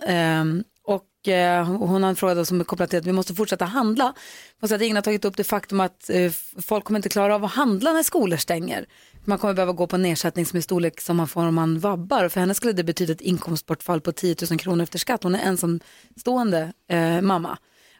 Och 1.26 1.32
eh, 1.32 1.64
hon 1.64 2.02
har 2.02 2.10
en 2.10 2.16
fråga 2.16 2.44
som 2.44 2.60
är 2.60 2.64
kopplad 2.64 2.90
till 2.90 2.98
att 2.98 3.06
vi 3.06 3.12
måste 3.12 3.34
fortsätta 3.34 3.64
handla. 3.64 4.14
Fast 4.60 4.72
att 4.72 4.82
ingen 4.82 4.96
har 4.96 5.02
tagit 5.02 5.24
upp 5.24 5.36
det 5.36 5.44
faktum 5.44 5.80
att 5.80 6.10
eh, 6.10 6.32
folk 6.62 6.84
kommer 6.84 6.98
inte 6.98 7.08
klara 7.08 7.34
av 7.34 7.44
att 7.44 7.50
handla 7.50 7.92
när 7.92 8.02
skolor 8.02 8.36
stänger. 8.36 8.86
Man 9.24 9.38
kommer 9.38 9.54
behöva 9.54 9.72
gå 9.72 9.86
på 9.86 9.96
en 9.96 10.02
nedsättning 10.02 10.46
som 10.46 10.56
är 10.56 10.60
storlek 10.60 11.00
som 11.00 11.16
man 11.16 11.28
får 11.28 11.46
om 11.46 11.54
man 11.54 11.78
vabbar. 11.78 12.28
För 12.28 12.40
henne 12.40 12.54
skulle 12.54 12.72
det 12.72 12.84
betyda 12.84 13.12
ett 13.12 13.20
inkomstbortfall 13.20 14.00
på 14.00 14.12
10 14.12 14.36
000 14.50 14.58
kronor 14.58 14.82
efter 14.82 14.98
skatt. 14.98 15.22
Hon 15.22 15.34
är 15.34 15.48
ensamstående 15.48 16.72
eh, 16.90 17.20
mamma. 17.20 17.58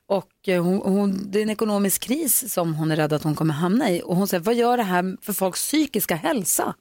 Och 0.09 0.49
eh, 0.49 0.63
hon, 0.65 0.81
hon, 0.85 1.31
det 1.31 1.39
är 1.39 1.43
en 1.43 1.51
ekonomisk 1.51 2.03
kris 2.03 2.53
som 2.53 2.75
hon 2.75 2.91
är 2.91 2.97
rädd 2.97 3.13
att 3.13 3.23
hon 3.23 3.35
kommer 3.35 3.55
hamna 3.55 3.91
i. 3.91 4.03
Och 4.05 4.17
hon 4.17 4.29
säger, 4.29 4.45
vad 4.45 4.55
gör 4.55 4.77
det 4.77 4.83
här 4.83 5.17
för 5.23 5.33
folks 5.33 5.61
psykiska 5.61 6.15
hälsa? 6.15 6.75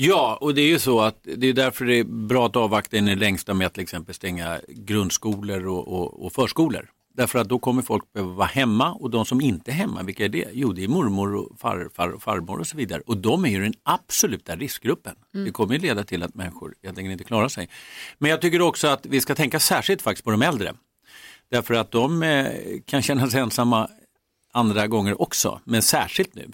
Ja, 0.00 0.38
och 0.40 0.54
det 0.54 0.60
är 0.60 0.66
ju 0.66 0.78
så 0.78 1.00
att 1.00 1.18
det 1.36 1.46
är 1.46 1.52
därför 1.52 1.84
det 1.84 1.98
är 1.98 2.04
bra 2.04 2.46
att 2.46 2.56
avvakta 2.56 2.96
in 2.96 3.08
i 3.08 3.16
längsta 3.16 3.54
med 3.54 3.66
att 3.66 3.74
till 3.74 3.82
exempel 3.82 4.14
stänga 4.14 4.60
grundskolor 4.68 5.66
och, 5.66 5.88
och, 5.88 6.26
och 6.26 6.32
förskolor. 6.32 6.90
Därför 7.14 7.38
att 7.38 7.48
då 7.48 7.58
kommer 7.58 7.82
folk 7.82 8.12
behöva 8.12 8.32
vara 8.32 8.46
hemma 8.46 8.92
och 8.92 9.10
de 9.10 9.24
som 9.24 9.40
inte 9.40 9.70
är 9.70 9.74
hemma, 9.74 10.02
vilka 10.02 10.24
är 10.24 10.28
det? 10.28 10.48
Jo, 10.52 10.72
det 10.72 10.84
är 10.84 10.88
mormor 10.88 11.34
och 11.34 11.58
farfar 11.60 12.08
och 12.08 12.22
farmor 12.22 12.58
och 12.58 12.66
så 12.66 12.76
vidare. 12.76 13.02
Och 13.06 13.16
de 13.16 13.44
är 13.44 13.48
ju 13.48 13.62
den 13.62 13.74
absoluta 13.82 14.56
riskgruppen. 14.56 15.14
Det 15.32 15.50
kommer 15.50 15.74
ju 15.74 15.80
leda 15.80 16.04
till 16.04 16.22
att 16.22 16.34
människor 16.34 16.74
helt 16.82 16.98
enkelt 16.98 17.12
inte 17.12 17.24
klarar 17.24 17.48
sig. 17.48 17.68
Men 18.18 18.30
jag 18.30 18.40
tycker 18.40 18.60
också 18.60 18.88
att 18.88 19.06
vi 19.06 19.20
ska 19.20 19.34
tänka 19.34 19.60
särskilt 19.60 20.02
faktiskt 20.02 20.24
på 20.24 20.30
de 20.30 20.42
äldre. 20.42 20.74
Därför 21.50 21.74
att 21.74 21.90
de 21.90 22.22
eh, 22.22 22.46
kan 22.86 23.02
känna 23.02 23.30
sig 23.30 23.40
ensamma 23.40 23.90
andra 24.52 24.86
gånger 24.86 25.22
också, 25.22 25.60
men 25.64 25.82
särskilt 25.82 26.34
nu. 26.34 26.50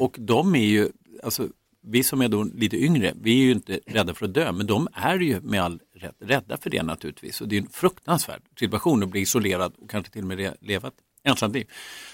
Och 0.00 0.16
de 0.18 0.54
är 0.54 0.66
ju, 0.66 0.88
alltså, 1.22 1.48
vi 1.90 2.02
som 2.02 2.22
är 2.22 2.28
då 2.28 2.42
lite 2.54 2.76
yngre, 2.76 3.12
vi 3.22 3.30
är 3.40 3.44
ju 3.44 3.50
inte 3.52 3.80
rädda 3.86 4.14
för 4.14 4.24
att 4.26 4.34
dö, 4.34 4.52
men 4.52 4.66
de 4.66 4.88
är 4.92 5.18
ju 5.18 5.40
med 5.40 5.62
all 5.62 5.80
rätt 5.94 6.16
rädda 6.20 6.56
för 6.56 6.70
det 6.70 6.82
naturligtvis. 6.82 7.40
Och 7.40 7.48
det 7.48 7.56
är 7.56 7.60
en 7.60 7.68
fruktansvärd 7.68 8.42
situation 8.58 9.02
att 9.02 9.08
bli 9.08 9.20
isolerad 9.20 9.72
och 9.78 9.90
kanske 9.90 10.12
till 10.12 10.22
och 10.22 10.28
med 10.28 10.54
leva 10.60 10.88
ett 10.88 10.94
ensamt 11.24 11.54
liv. 11.54 11.66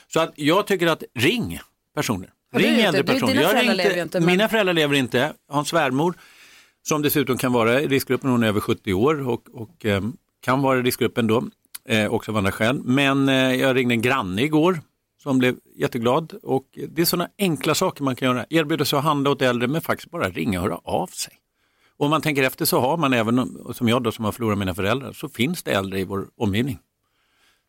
Så 0.09 0.21
att 0.21 0.33
jag 0.37 0.67
tycker 0.67 0.87
att 0.87 1.03
ring 1.15 1.61
personer. 1.95 2.31
Ring 2.55 2.81
äldre 2.81 3.05
personer. 3.05 3.35
Jag 3.35 3.51
föräldrar 3.51 3.75
ringde- 3.85 4.03
inte, 4.03 4.21
men- 4.21 4.27
Mina 4.27 4.49
föräldrar 4.49 4.75
lever 4.75 4.95
inte. 4.95 5.19
Jag 5.19 5.55
har 5.55 5.59
en 5.61 5.65
svärmor 5.65 6.15
som 6.83 7.03
dessutom 7.03 7.39
kan 7.39 7.53
vara 7.53 7.81
i 7.81 7.87
riskgruppen, 7.87 8.31
hon 8.31 8.43
är 8.43 8.49
över 8.49 8.61
70 8.61 8.93
år 8.93 9.29
och, 9.29 9.49
och 9.55 9.87
eh, 9.87 10.03
kan 10.43 10.63
vara 10.63 10.79
i 10.79 10.83
riskgruppen 10.83 11.27
då, 11.27 11.45
eh, 11.89 12.07
också 12.13 12.31
av 12.31 12.37
andra 12.37 12.53
skäl. 12.53 12.81
Men 12.85 13.29
eh, 13.29 13.35
jag 13.55 13.77
ringde 13.77 13.95
en 13.95 14.03
granne 14.03 14.43
igår 14.43 14.81
som 15.25 15.39
blev 15.39 15.57
jätteglad 15.77 16.33
och 16.43 16.65
det 16.89 17.03
är 17.03 17.07
sådana 17.07 17.29
enkla 17.39 17.75
saker 17.75 18.05
man 18.05 18.17
kan 18.17 18.29
göra. 18.29 18.47
Erbjuda 18.51 18.85
sig 18.85 18.97
att 18.99 19.05
handla 19.05 19.31
åt 19.31 19.43
äldre 19.43 19.69
men 19.69 19.81
faktiskt 19.81 20.11
bara 20.11 20.29
ringa 20.31 20.59
och 20.61 20.65
höra 20.69 20.77
av 20.85 21.07
sig. 21.07 21.33
Och 21.97 22.05
om 22.05 22.11
man 22.11 22.23
tänker 22.23 22.43
efter 22.43 22.65
så 22.65 22.81
har 22.81 22.97
man 22.97 23.13
även, 23.13 23.39
om- 23.39 23.75
som 23.75 23.89
jag 23.89 24.03
då 24.03 24.13
som 24.13 24.25
har 24.25 24.33
förlorat 24.33 24.59
mina 24.59 24.75
föräldrar, 24.75 25.13
så 25.13 25.29
finns 25.29 25.63
det 25.63 25.73
äldre 25.73 26.01
i 26.01 26.05
vår 26.05 26.27
omgivning. 26.37 26.79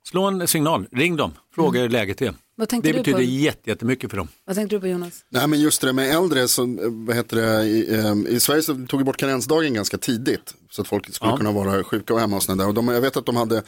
Slå 0.07 0.23
en 0.23 0.47
signal, 0.47 0.87
ring 0.91 1.15
dem, 1.15 1.31
fråga 1.55 1.81
hur 1.81 1.89
läget 1.89 2.21
är. 2.21 2.25
Mm. 2.27 2.35
Vad 2.57 2.69
det 2.69 2.81
du 2.81 2.93
betyder 2.93 3.13
på? 3.17 3.21
jätte- 3.23 3.69
jättemycket 3.69 4.09
för 4.09 4.17
dem. 4.17 4.27
Vad 4.45 4.55
tänkte 4.55 4.75
du 4.75 4.79
på 4.79 4.87
Jonas? 4.87 5.25
Nej 5.29 5.47
men 5.47 5.61
just 5.61 5.81
det 5.81 5.93
med 5.93 6.15
äldre, 6.15 6.47
så, 6.47 6.63
eh, 6.63 6.69
vad 6.91 7.15
heter 7.15 7.35
det, 7.37 7.63
i, 7.65 7.93
eh, 7.95 8.33
i 8.35 8.39
Sverige 8.39 8.61
så 8.61 8.85
tog 8.87 8.99
vi 8.99 9.03
bort 9.03 9.17
karensdagen 9.17 9.73
ganska 9.73 9.97
tidigt. 9.97 10.55
Så 10.69 10.81
att 10.81 10.87
folk 10.87 11.13
skulle 11.13 11.31
Ja. 11.31 11.37
kunna 11.37 11.51
vara 11.51 11.83
sjuka 11.83 12.13
och 12.13 12.19
hemma 12.19 12.35
och 12.35 12.43
sådana 12.43 12.63
där. 12.63 12.67
Och 12.69 12.73
de, 12.73 12.87
jag 12.87 13.01
vet 13.01 13.17
att 13.17 13.25
de 13.25 13.35
hade, 13.35 13.63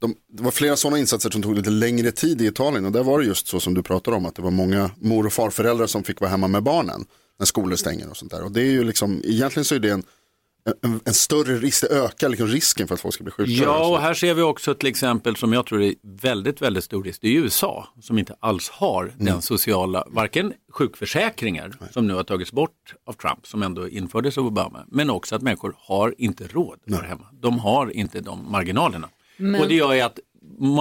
de, 0.00 0.14
det 0.32 0.42
var 0.42 0.50
flera 0.50 0.76
sådana 0.76 0.98
insatser 0.98 1.30
som 1.30 1.42
tog 1.42 1.56
lite 1.56 1.70
längre 1.70 2.10
tid 2.10 2.42
i 2.42 2.46
Italien. 2.46 2.86
Och 2.86 2.92
där 2.92 3.02
var 3.02 3.18
det 3.18 3.24
just 3.24 3.46
så 3.46 3.60
som 3.60 3.74
du 3.74 3.82
pratar 3.82 4.12
om, 4.12 4.26
att 4.26 4.34
det 4.34 4.42
var 4.42 4.50
många 4.50 4.90
mor 5.00 5.26
och 5.26 5.32
farföräldrar 5.32 5.86
som 5.86 6.04
fick 6.04 6.20
vara 6.20 6.30
hemma 6.30 6.48
med 6.48 6.62
barnen. 6.62 7.04
När 7.38 7.46
skolor 7.46 7.76
stänger 7.76 8.10
och 8.10 8.16
sånt 8.16 8.30
där. 8.30 8.44
Och 8.44 8.52
det 8.52 8.60
är 8.60 8.70
ju 8.70 8.84
liksom, 8.84 9.22
egentligen 9.24 9.64
så 9.64 9.74
är 9.74 9.78
det 9.78 9.90
en, 9.90 10.02
en, 10.82 11.00
en 11.04 11.14
större 11.14 11.56
risk, 11.56 11.80
det 11.80 11.96
ökar 11.96 12.28
liksom 12.28 12.46
risken 12.46 12.88
för 12.88 12.94
att 12.94 13.00
folk 13.00 13.14
ska 13.14 13.24
bli 13.24 13.30
sjuka. 13.30 13.50
Ja, 13.50 13.86
och 13.86 14.00
här 14.00 14.14
ser 14.14 14.34
vi 14.34 14.42
också 14.42 14.74
till 14.74 14.88
exempel 14.88 15.36
som 15.36 15.52
jag 15.52 15.66
tror 15.66 15.82
är 15.82 15.94
väldigt, 16.02 16.62
väldigt 16.62 16.84
stor 16.84 17.04
risk. 17.04 17.20
Det 17.22 17.28
är 17.28 17.32
USA 17.32 17.88
som 18.00 18.18
inte 18.18 18.36
alls 18.40 18.68
har 18.68 19.12
den 19.18 19.42
sociala, 19.42 20.04
varken 20.10 20.52
sjukförsäkringar 20.72 21.72
som 21.90 22.06
nu 22.06 22.14
har 22.14 22.24
tagits 22.24 22.52
bort 22.52 22.94
av 23.06 23.12
Trump, 23.12 23.46
som 23.46 23.62
ändå 23.62 23.88
infördes 23.88 24.38
av 24.38 24.46
Obama, 24.46 24.84
men 24.88 25.10
också 25.10 25.34
att 25.36 25.42
människor 25.42 25.74
har 25.78 26.14
inte 26.18 26.46
råd 26.46 26.78
att 26.86 26.92
vara 26.92 27.06
hemma. 27.06 27.26
De 27.32 27.58
har 27.58 27.90
inte 27.90 28.20
de 28.20 28.50
marginalerna. 28.50 29.08
Men- 29.38 29.60
Och 29.60 29.68
det 29.68 29.74
gör 29.74 29.92
ju 29.94 30.00
att 30.00 30.18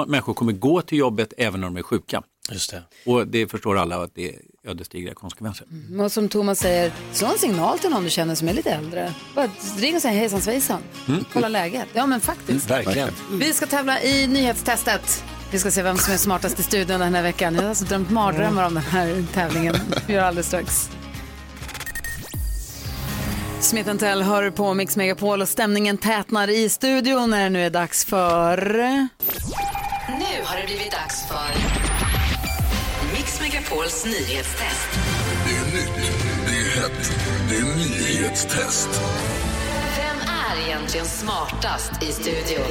människor 0.07 0.33
kommer 0.33 0.51
gå 0.53 0.81
till 0.81 0.97
jobbet 0.97 1.33
även 1.37 1.61
när 1.61 1.67
de 1.67 1.77
är 1.77 1.81
sjuka. 1.83 2.23
Just 2.51 2.71
det. 2.71 2.83
Och 3.05 3.27
det 3.27 3.47
förstår 3.51 3.77
alla 3.77 4.03
att 4.03 4.15
det 4.15 4.29
är 4.35 4.41
ödesdigra 4.63 5.13
konsekvenser. 5.13 5.67
Och 6.01 6.11
som 6.11 6.29
Thomas 6.29 6.59
säger, 6.59 6.91
slå 7.11 7.27
en 7.27 7.37
signal 7.37 7.79
till 7.79 7.89
någon 7.89 8.03
du 8.03 8.09
känner 8.09 8.35
som 8.35 8.47
är 8.47 8.53
lite 8.53 8.69
äldre. 8.71 9.13
Bara 9.35 9.49
ring 9.77 9.95
och 9.95 10.01
säg 10.01 10.15
hejsan 10.15 10.41
svejsan. 10.41 10.81
Kolla 11.33 11.47
läget. 11.47 11.87
Ja 11.93 12.05
men 12.05 12.21
faktiskt. 12.21 12.69
Verkligen. 12.69 13.09
Vi 13.31 13.53
ska 13.53 13.65
tävla 13.65 14.01
i 14.01 14.27
nyhetstestet. 14.27 15.23
Vi 15.51 15.59
ska 15.59 15.71
se 15.71 15.83
vem 15.83 15.97
som 15.97 16.13
är 16.13 16.17
smartast 16.17 16.59
i 16.59 16.63
studion 16.63 16.99
den 16.99 17.15
här 17.15 17.23
veckan. 17.23 17.55
Jag 17.55 17.61
har 17.61 17.69
alltså 17.69 17.85
drömt 17.85 18.09
mardrömmar 18.09 18.67
om 18.67 18.73
den 18.73 18.83
här 18.83 19.23
tävlingen. 19.33 19.75
Vi 20.07 20.13
gör 20.13 20.23
alldeles 20.23 20.47
strax. 20.47 20.89
Smith 23.67 23.97
Tell 23.97 24.21
hör 24.21 24.51
på 24.51 24.73
Mix 24.73 24.97
Megapol 24.97 25.41
och 25.41 25.49
stämningen 25.49 25.97
tätnar 25.97 26.47
i 26.49 26.69
studion 26.69 27.29
när 27.29 27.43
det 27.43 27.49
nu 27.49 27.65
är 27.65 27.69
dags 27.69 28.05
för... 28.05 28.57
Nu 30.07 30.43
har 30.43 30.57
det 30.57 30.65
blivit 30.65 30.91
dags 30.91 31.27
för 31.27 31.53
Mix 33.15 33.41
Megapols 33.41 34.05
nyhetstest. 34.05 34.89
Det 35.45 35.55
är 35.55 35.65
nytt, 35.75 36.11
det 36.47 36.57
är 36.57 36.81
hett, 36.81 37.11
det 37.49 37.55
är 37.55 37.75
nyhetstest. 37.75 38.89
Är 40.57 40.67
egentligen 40.67 41.05
smartast 41.05 42.03
i 42.03 42.05
studion? 42.05 42.65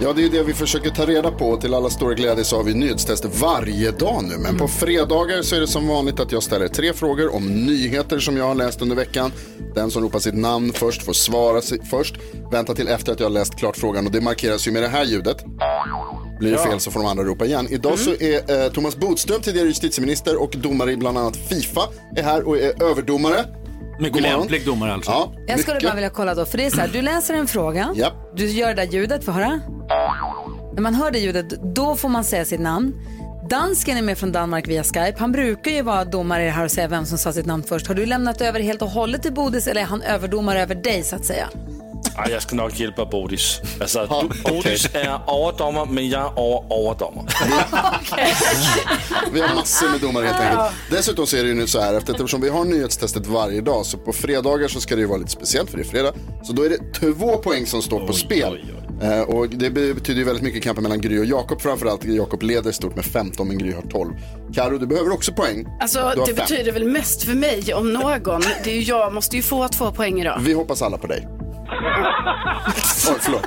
Ja, 0.00 0.12
det 0.12 0.20
är 0.20 0.22
ju 0.22 0.28
det 0.28 0.42
vi 0.42 0.54
försöker 0.54 0.90
ta 0.90 1.06
reda 1.06 1.30
på. 1.30 1.56
Till 1.56 1.74
alla 1.74 1.90
stora 1.90 2.14
glädje 2.14 2.44
så 2.44 2.56
har 2.56 2.64
vi 2.64 2.74
nyhetstester 2.74 3.30
varje 3.40 3.90
dag 3.90 4.24
nu. 4.24 4.38
Men 4.38 4.58
på 4.58 4.68
fredagar 4.68 5.42
så 5.42 5.56
är 5.56 5.60
det 5.60 5.66
som 5.66 5.88
vanligt 5.88 6.20
att 6.20 6.32
jag 6.32 6.42
ställer 6.42 6.68
tre 6.68 6.92
frågor 6.92 7.34
om 7.34 7.48
nyheter 7.66 8.18
som 8.18 8.36
jag 8.36 8.44
har 8.44 8.54
läst 8.54 8.82
under 8.82 8.96
veckan. 8.96 9.32
Den 9.74 9.90
som 9.90 10.02
ropar 10.02 10.18
sitt 10.18 10.34
namn 10.34 10.72
först 10.72 11.02
får 11.02 11.12
svara 11.12 11.60
först. 11.90 12.14
Vänta 12.52 12.74
till 12.74 12.88
efter 12.88 13.12
att 13.12 13.20
jag 13.20 13.26
har 13.26 13.32
läst 13.32 13.54
klart 13.54 13.76
frågan 13.76 14.06
och 14.06 14.12
det 14.12 14.20
markeras 14.20 14.68
ju 14.68 14.70
med 14.70 14.82
det 14.82 14.88
här 14.88 15.04
ljudet. 15.04 15.44
Blir 16.38 16.52
det 16.52 16.58
fel 16.58 16.80
så 16.80 16.90
får 16.90 17.00
de 17.00 17.08
andra 17.08 17.24
ropa 17.24 17.44
igen. 17.44 17.66
Idag 17.70 17.98
så 17.98 18.10
är 18.10 18.64
eh, 18.64 18.72
Thomas 18.72 18.96
Bodström, 18.96 19.40
tidigare 19.40 19.66
justitieminister 19.66 20.42
och 20.42 20.50
domare 20.56 20.92
i 20.92 20.96
bland 20.96 21.18
annat 21.18 21.36
Fifa, 21.36 21.82
är 22.16 22.22
här 22.22 22.48
och 22.48 22.58
är 22.58 22.82
överdomare. 22.82 23.44
Mycket 24.00 24.22
lämplig 24.22 24.66
domare 24.66 24.92
alltså. 24.92 25.10
Ja, 25.10 25.32
Jag 25.46 25.60
skulle 25.60 25.74
mycket. 25.74 25.88
bara 25.90 25.94
vilja 25.94 26.10
kolla 26.10 26.34
då, 26.34 26.44
för 26.44 26.58
det 26.58 26.66
är 26.66 26.70
så 26.70 26.80
här, 26.80 26.88
du 26.92 27.02
läser 27.02 27.34
en 27.34 27.46
fråga, 27.46 27.90
Ja. 27.94 28.12
du 28.36 28.46
gör 28.46 28.68
det 28.68 28.74
där 28.74 28.92
ljudet, 28.92 29.24
får 29.24 29.32
höra? 29.32 29.60
När 30.74 30.80
man 30.82 30.94
hör 30.94 31.10
det 31.10 31.18
ljudet, 31.18 31.46
då 31.74 31.96
får 31.96 32.08
man 32.08 32.24
säga 32.24 32.44
sitt 32.44 32.60
namn. 32.60 32.94
Dansken 33.50 33.96
är 33.98 34.02
med 34.02 34.18
från 34.18 34.32
Danmark 34.32 34.68
via 34.68 34.82
Skype. 34.84 35.14
Han 35.18 35.32
brukar 35.32 35.70
ju 35.70 35.82
vara 35.82 36.04
domare 36.04 36.42
i 36.42 36.46
det 36.46 36.52
här 36.52 36.64
och 36.64 36.70
säga 36.70 36.88
vem 36.88 37.06
som 37.06 37.18
sa 37.18 37.32
sitt 37.32 37.46
namn 37.46 37.62
först. 37.68 37.86
Har 37.86 37.94
du 37.94 38.06
lämnat 38.06 38.40
över 38.40 38.60
helt 38.60 38.82
och 38.82 38.88
hållet 38.90 39.22
till 39.22 39.32
Bodis 39.32 39.66
eller 39.66 39.80
är 39.80 39.84
han 39.84 40.02
överdomare 40.02 40.62
över 40.62 40.74
dig 40.74 41.02
så 41.02 41.16
att 41.16 41.24
säga? 41.24 41.48
Ej, 42.18 42.32
jag 42.32 42.42
ska 42.42 42.56
nog 42.56 42.70
hjälpa 42.74 43.06
Bodis. 43.06 43.60
Ja, 43.94 44.22
du, 44.22 44.50
Bodis 44.50 44.88
är 44.94 44.98
överdomare, 44.98 45.86
men 45.90 46.08
jag 46.08 46.20
är 46.22 46.26
över 46.26 46.86
överdomare. 46.86 47.26
Vi 49.32 49.40
har 49.40 49.54
massor 49.54 49.88
med 49.90 50.00
domare 50.00 50.26
helt 50.26 50.40
enkelt. 50.40 50.72
Dessutom 50.90 51.26
så 51.26 51.36
är 51.36 51.42
det 51.42 51.48
ju 51.48 51.54
nu 51.54 51.66
så 51.66 51.80
här, 51.80 51.94
eftersom 51.94 52.40
vi 52.40 52.48
har 52.48 52.64
nyhetstestet 52.64 53.26
varje 53.26 53.60
dag, 53.60 53.86
så 53.86 53.98
på 53.98 54.12
fredagar 54.12 54.68
så 54.68 54.80
ska 54.80 54.94
det 54.94 55.00
ju 55.00 55.06
vara 55.06 55.18
lite 55.18 55.30
speciellt 55.30 55.70
för 55.70 55.76
det 55.78 55.82
är 55.82 55.88
fredag. 55.88 56.12
Så 56.42 56.52
då 56.52 56.62
är 56.64 56.68
det 56.68 56.78
två 57.00 57.36
poäng 57.36 57.66
som 57.66 57.82
står 57.82 58.06
på 58.06 58.12
spel. 58.12 58.64
Eh, 59.02 59.20
och 59.20 59.48
det 59.48 59.70
be- 59.70 59.94
betyder 59.94 60.18
ju 60.18 60.24
väldigt 60.24 60.42
mycket 60.44 60.62
kampen 60.62 60.82
mellan 60.82 61.00
Gry 61.00 61.18
och 61.20 61.24
Jakob 61.24 61.60
framförallt. 61.60 62.04
Jakob 62.04 62.42
leder 62.42 62.72
stort 62.72 62.96
med 62.96 63.04
15 63.04 63.48
men 63.48 63.58
Gry 63.58 63.72
har 63.72 63.82
12. 63.82 64.12
Karo, 64.54 64.78
du 64.78 64.86
behöver 64.86 65.12
också 65.12 65.32
poäng. 65.32 65.66
Alltså 65.80 66.12
det 66.16 66.26
fem. 66.26 66.34
betyder 66.34 66.72
väl 66.72 66.84
mest 66.84 67.22
för 67.22 67.34
mig 67.34 67.74
om 67.74 67.92
någon. 67.92 68.42
Det 68.64 68.70
är 68.70 68.74
ju 68.74 68.80
jag 68.82 69.12
måste 69.14 69.36
ju 69.36 69.42
få 69.42 69.68
två 69.68 69.90
poäng 69.92 70.20
idag. 70.20 70.38
Vi 70.40 70.52
hoppas 70.52 70.82
alla 70.82 70.98
på 70.98 71.06
dig. 71.06 71.28
Oj, 73.08 73.14
förlåt. 73.20 73.42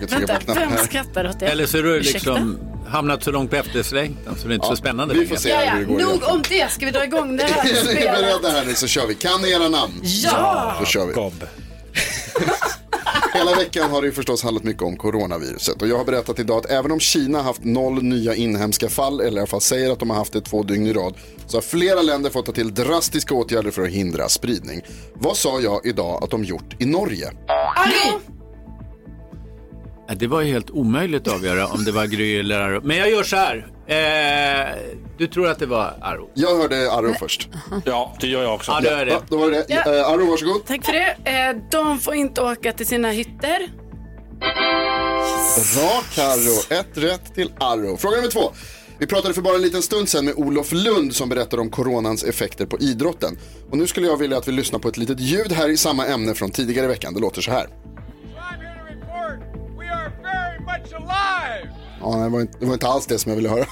Jag 0.00 0.18
Vänta, 0.18 0.54
vem 0.54 0.70
här. 0.70 0.76
skrattar 0.76 1.28
åt 1.28 1.40
det? 1.40 1.46
Eller 1.46 1.66
så 1.66 1.78
är 1.78 1.82
du 1.82 2.00
liksom 2.00 2.58
hamnat 2.88 3.24
så 3.24 3.30
långt 3.30 3.50
på 3.50 3.56
efterkälken 3.56 3.84
så 3.84 3.94
det 3.94 4.00
är 4.00 4.54
inte 4.54 4.66
Ja, 4.66 4.70
så 4.70 4.76
spännande 4.76 5.14
vi 5.14 5.26
får 5.26 5.36
se. 5.36 5.56
Hur 5.56 5.78
det 5.78 5.84
går 5.84 5.92
nog 5.92 6.00
egentligen. 6.00 6.34
om 6.34 6.42
det. 6.48 6.70
Ska 6.70 6.86
vi 6.86 6.92
dra 6.92 7.04
igång 7.04 7.36
det 7.36 7.42
här 7.44 7.70
Är 7.90 7.94
ni 7.94 7.94
beredda 7.94 8.50
här 8.50 8.64
nu 8.66 8.74
så 8.74 8.86
kör 8.86 9.06
vi. 9.06 9.14
Kan 9.14 9.42
ni 9.42 9.50
era 9.50 9.68
namn? 9.68 10.00
Ja! 10.02 10.76
Då 10.80 10.86
kör 10.86 11.06
vi. 11.06 11.12
Hela 13.34 13.54
veckan 13.54 13.90
har 13.90 14.02
det 14.02 14.06
ju 14.06 14.12
förstås 14.12 14.42
handlat 14.42 14.64
mycket 14.64 14.82
om 14.82 14.96
coronaviruset 14.96 15.82
och 15.82 15.88
jag 15.88 15.98
har 15.98 16.04
berättat 16.04 16.38
idag 16.38 16.58
att 16.58 16.70
även 16.70 16.92
om 16.92 17.00
Kina 17.00 17.42
haft 17.42 17.64
noll 17.64 18.02
nya 18.02 18.34
inhemska 18.34 18.88
fall, 18.88 19.20
eller 19.20 19.36
i 19.36 19.40
alla 19.40 19.46
fall 19.46 19.60
säger 19.60 19.90
att 19.90 19.98
de 19.98 20.10
har 20.10 20.16
haft 20.16 20.32
det 20.32 20.40
två 20.40 20.62
dygn 20.62 20.86
i 20.86 20.92
rad, 20.92 21.14
så 21.46 21.56
har 21.56 21.62
flera 21.62 22.02
länder 22.02 22.30
fått 22.30 22.46
ta 22.46 22.52
till 22.52 22.74
drastiska 22.74 23.34
åtgärder 23.34 23.70
för 23.70 23.82
att 23.82 23.90
hindra 23.90 24.28
spridning. 24.28 24.80
Vad 25.14 25.36
sa 25.36 25.60
jag 25.60 25.86
idag 25.86 26.24
att 26.24 26.30
de 26.30 26.44
gjort 26.44 26.76
i 26.78 26.86
Norge? 26.86 27.32
Ja, 27.46 27.74
det 30.16 30.26
var 30.26 30.40
ju 30.40 30.52
helt 30.52 30.70
omöjligt 30.70 31.28
att 31.28 31.34
avgöra 31.34 31.66
om 31.66 31.84
det 31.84 31.92
var 31.92 32.06
Gry 32.06 32.40
eller 32.40 32.60
Arro. 32.60 32.80
Men 32.84 32.96
jag 32.96 33.10
gör 33.10 33.22
så 33.22 33.36
här. 33.36 33.66
Eh, 33.86 34.78
du 35.18 35.26
tror 35.26 35.48
att 35.48 35.58
det 35.58 35.66
var 35.66 35.94
Arro? 36.00 36.30
Jag 36.34 36.56
hörde 36.56 36.92
Arro 36.92 37.14
först. 37.14 37.48
Ja, 37.84 38.16
det 38.20 38.26
gör 38.26 38.42
jag 38.42 38.54
också. 38.54 38.72
Ja, 38.72 38.80
det 38.80 38.90
är 38.90 39.06
det. 39.06 39.12
Ja, 39.12 39.22
då 39.28 39.36
var 39.36 39.50
det 39.50 39.64
det. 39.68 39.74
Ja. 39.86 39.94
Eh, 39.98 40.08
Arro, 40.08 40.30
varsågod. 40.30 40.66
Tack 40.66 40.84
för 40.84 40.92
det. 40.92 41.30
Eh, 41.30 41.56
de 41.70 41.98
får 41.98 42.14
inte 42.14 42.40
åka 42.42 42.72
till 42.72 42.86
sina 42.86 43.10
hytter. 43.10 43.68
Bra 45.74 46.02
Carro, 46.14 46.78
ett 46.80 46.98
rätt 46.98 47.34
till 47.34 47.52
Arro. 47.60 47.96
Fråga 47.96 48.16
nummer 48.16 48.30
två. 48.30 48.52
Vi 48.98 49.06
pratade 49.06 49.34
för 49.34 49.42
bara 49.42 49.54
en 49.56 49.62
liten 49.62 49.82
stund 49.82 50.08
sedan 50.08 50.24
med 50.24 50.34
Olof 50.36 50.72
Lund 50.72 51.14
som 51.14 51.28
berättade 51.28 51.62
om 51.62 51.70
coronans 51.70 52.24
effekter 52.24 52.66
på 52.66 52.78
idrotten. 52.78 53.38
Och 53.70 53.78
nu 53.78 53.86
skulle 53.86 54.06
jag 54.06 54.16
vilja 54.16 54.36
att 54.38 54.48
vi 54.48 54.52
lyssnar 54.52 54.78
på 54.78 54.88
ett 54.88 54.96
litet 54.96 55.20
ljud 55.20 55.52
här 55.52 55.68
i 55.68 55.76
samma 55.76 56.06
ämne 56.06 56.34
från 56.34 56.50
tidigare 56.50 56.84
i 56.84 56.88
veckan. 56.88 57.14
Det 57.14 57.20
låter 57.20 57.40
så 57.42 57.50
här. 57.50 57.66
Ja, 62.00 62.16
det, 62.16 62.28
var 62.28 62.40
inte, 62.40 62.58
det 62.58 62.66
var 62.66 62.72
inte 62.72 62.86
alls 62.86 63.06
det 63.06 63.18
som 63.18 63.30
jag 63.30 63.36
ville 63.36 63.48
höra. 63.48 63.64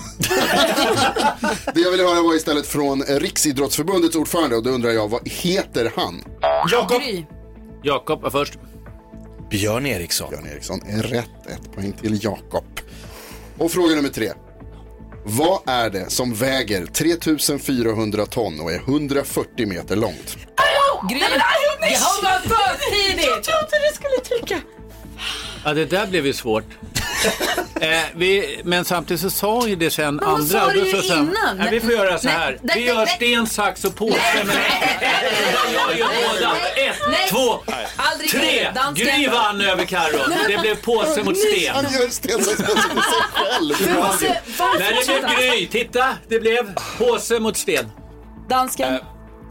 det 1.74 1.80
jag 1.80 1.90
ville 1.90 2.02
höra 2.02 2.22
var 2.22 2.36
istället 2.36 2.66
från 2.66 3.02
Riksidrottsförbundets 3.02 4.16
ordförande 4.16 4.56
och 4.56 4.62
då 4.62 4.70
undrar 4.70 4.90
jag, 4.90 5.08
vad 5.08 5.28
heter 5.28 5.92
han? 5.96 6.24
Jakob. 6.70 7.02
Jakob 7.82 8.22
var 8.22 8.30
först. 8.30 8.58
Björn 9.50 9.86
Eriksson. 9.86 10.30
Björn 10.30 10.46
Eriksson 10.46 10.80
är 10.86 11.02
rätt. 11.02 11.46
Ett 11.46 11.72
poäng 11.74 11.92
till 11.92 12.24
Jakob. 12.24 12.80
Och 13.58 13.70
fråga 13.72 13.94
nummer 13.94 14.08
tre. 14.08 14.32
Vad 15.24 15.60
är 15.66 15.90
det 15.90 16.10
som 16.10 16.34
väger 16.34 16.86
3400 16.86 18.26
ton 18.26 18.60
och 18.60 18.72
är 18.72 18.78
140 18.78 19.66
meter 19.68 19.96
långt? 19.96 20.36
Gry. 21.10 21.18
Det 21.18 21.98
var 22.24 22.38
för 22.38 22.90
tidigt. 22.90 23.24
trodde 23.24 23.88
du 23.88 23.94
skulle 23.94 24.38
trycka. 24.38 24.60
Ja, 25.64 25.74
det 25.74 25.84
där 25.84 26.06
blev 26.06 26.26
ju 26.26 26.32
svårt. 26.32 26.64
eh, 27.80 28.00
vi, 28.14 28.60
men 28.64 28.84
samtidigt 28.84 29.20
så 29.20 29.30
sa 29.30 29.68
ju 29.68 29.76
det 29.76 29.90
sen 29.90 30.16
vad 30.22 30.28
andra. 30.28 30.46
sa 30.60 30.66
och 30.66 30.72
då 30.74 30.80
du 30.80 30.86
ju 30.90 30.96
så 30.96 31.08
sa- 31.08 31.14
innan? 31.14 31.56
Nej, 31.56 31.68
vi 31.70 31.80
får 31.80 31.92
göra 31.92 32.18
så 32.18 32.26
Nej, 32.26 32.36
här. 32.36 32.58
nej, 32.62 32.74
vi 32.74 32.80
nej, 32.80 32.88
gör 32.88 32.96
nej. 33.04 33.06
sten, 33.16 33.46
sax 33.46 33.84
och 33.84 33.94
påse. 33.96 34.20
Men 34.34 34.46
jag 35.74 35.98
gör 35.98 36.06
båda. 36.08 36.56
Ett, 36.56 36.96
Nej. 37.10 37.28
två, 37.30 37.58
Aldrig 37.96 38.30
tre. 38.30 38.70
Gry 38.94 39.28
vann 39.28 39.60
över 39.60 39.84
Carro. 39.84 40.18
Det 40.48 40.58
blev 40.60 40.74
påse 40.76 41.22
mot 41.22 41.36
sten. 41.38 41.74
Han 41.74 41.84
gör 41.84 42.08
sten 42.10 42.44
sax 42.44 42.56
påse 42.58 42.82
för 42.88 43.02
sig 43.02 43.22
själv. 43.32 43.74
Påse- 43.96 44.40
Nej, 44.78 44.94
det 45.06 45.26
blev? 45.36 45.50
Gry. 45.52 45.66
Titta, 45.66 46.06
det 46.28 46.40
blev 46.40 46.74
påse 46.98 47.40
mot 47.40 47.56
sten. 47.56 47.90
Dansken. 48.48 48.98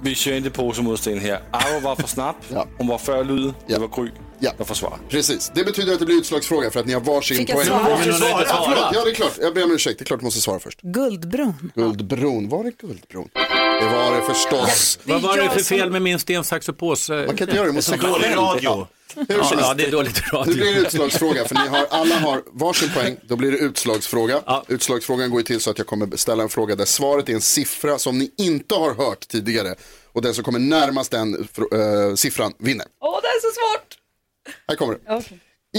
Vi 0.03 0.15
kör 0.15 0.33
inte 0.33 0.49
påse 0.49 0.81
mot 0.81 0.99
sten 0.99 1.19
här. 1.19 1.39
Arro 1.51 1.79
var 1.79 1.95
för 1.95 2.07
snabb. 2.07 2.35
Hon 2.77 2.87
var 2.87 2.97
för 2.97 3.23
lyd. 3.23 3.53
Ja. 3.67 3.75
Det 3.75 3.81
var 3.81 3.87
Gry. 4.03 4.11
Ja. 4.39 4.51
Jag 4.57 4.67
försvarar. 4.67 4.99
Precis, 5.09 5.51
det 5.55 5.63
betyder 5.63 5.93
att 5.93 5.99
det 5.99 6.05
blir 6.05 6.15
utslagsfråga 6.17 6.71
för 6.71 6.79
att 6.79 6.85
ni 6.85 6.93
har 6.93 7.01
varsin 7.01 7.37
Fick 7.37 7.49
jag 7.49 7.55
poäng. 7.55 7.67
svara? 7.67 7.79
Har 7.83 7.91
inte 7.95 8.07
Ja, 8.09 8.13
förlåt. 8.19 8.47
svarat. 8.47 8.91
Ja, 8.95 9.03
det 9.05 9.11
är 9.11 9.15
klart. 9.15 9.31
Jag 9.41 9.53
ber 9.53 9.63
om 9.63 9.71
ursäkt. 9.71 9.99
Det 9.99 10.03
är 10.03 10.05
klart 10.05 10.19
du 10.19 10.23
måste 10.23 10.41
svara 10.41 10.59
först. 10.59 10.81
Guldbron. 10.81 11.71
Guldbron. 11.75 12.49
Var 12.49 12.63
det 12.63 12.71
Guldbron? 12.77 13.29
Det 13.81 13.85
var 13.95 14.15
det 14.15 14.21
förstås. 14.33 14.99
Vad 15.03 15.21
var 15.21 15.37
det 15.37 15.49
för 15.49 15.59
fel 15.63 15.91
med 15.91 16.01
min 16.01 16.19
sten, 16.19 16.43
sax 16.43 16.69
och 16.69 16.77
påse? 16.77 17.13
Man 17.13 17.35
kan 17.37 17.47
inte 17.47 17.55
göra 17.57 17.67
det 17.67 17.73
mot 17.73 17.83
sig 17.83 17.97
Dålig 17.97 18.23
själv. 18.25 18.35
radio. 18.39 18.87
Hur 19.15 19.25
Ja, 19.29 19.51
ja, 19.59 19.73
det 19.73 19.85
är 19.85 19.91
dåligt 19.91 20.21
Nu 20.45 20.53
blir 20.53 20.65
det 20.65 20.71
radio. 20.71 20.81
utslagsfråga 20.85 21.45
för 21.45 21.55
ni 21.55 21.67
har, 21.67 21.87
alla 21.89 22.15
har 22.15 22.43
varsin 22.51 22.89
poäng. 22.93 23.17
Då 23.27 23.35
blir 23.35 23.51
det 23.51 23.57
utslagsfråga. 23.57 24.41
Ja. 24.45 24.63
Utslagsfrågan 24.67 25.29
går 25.29 25.39
ju 25.39 25.43
till 25.43 25.59
så 25.59 25.69
att 25.71 25.77
jag 25.77 25.87
kommer 25.87 26.17
ställa 26.17 26.43
en 26.43 26.49
fråga 26.49 26.75
där 26.75 26.85
svaret 26.85 27.29
är 27.29 27.33
en 27.33 27.41
siffra 27.41 27.99
som 27.99 28.17
ni 28.17 28.31
inte 28.37 28.75
har 28.75 28.93
hört 28.93 29.27
tidigare. 29.27 29.75
Och 30.13 30.21
den 30.21 30.33
som 30.33 30.43
kommer 30.43 30.59
närmast 30.59 31.11
den 31.11 31.33
eh, 31.35 32.15
siffran 32.15 32.53
vinner. 32.57 32.85
Åh, 33.01 33.19
det 33.21 33.27
är 33.27 33.41
så 33.41 33.47
svårt. 33.47 33.88
Här 34.69 34.75
kommer 34.75 34.93
det. 34.93 35.23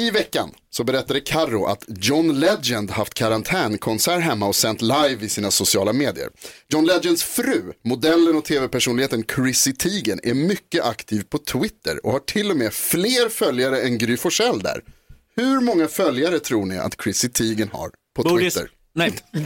I 0.00 0.10
veckan 0.10 0.54
så 0.70 0.84
berättade 0.84 1.20
Carro 1.20 1.64
att 1.64 1.84
John 1.88 2.40
Legend 2.40 2.90
haft 2.90 3.14
karantänkonsert 3.14 4.22
hemma 4.22 4.46
och 4.46 4.56
sänt 4.56 4.82
live 4.82 5.18
i 5.20 5.28
sina 5.28 5.50
sociala 5.50 5.92
medier. 5.92 6.30
John 6.68 6.86
Legends 6.86 7.22
fru, 7.24 7.72
modellen 7.84 8.36
och 8.36 8.44
tv-personligheten 8.44 9.24
Chrissy 9.34 9.72
Teigen 9.72 10.20
är 10.22 10.34
mycket 10.34 10.84
aktiv 10.84 11.22
på 11.22 11.38
Twitter 11.38 12.06
och 12.06 12.12
har 12.12 12.18
till 12.18 12.50
och 12.50 12.56
med 12.56 12.72
fler 12.72 13.28
följare 13.28 13.80
än 13.80 13.98
Gry 13.98 14.16
Forssell 14.16 14.60
där. 14.60 14.82
Hur 15.36 15.60
många 15.60 15.88
följare 15.88 16.38
tror 16.38 16.66
ni 16.66 16.78
att 16.78 17.02
Chrissy 17.02 17.28
Teigen 17.28 17.68
har 17.72 17.90
på 18.16 18.22
Bodis. 18.22 18.54
Twitter? 18.54 18.70
Nej, 18.92 19.12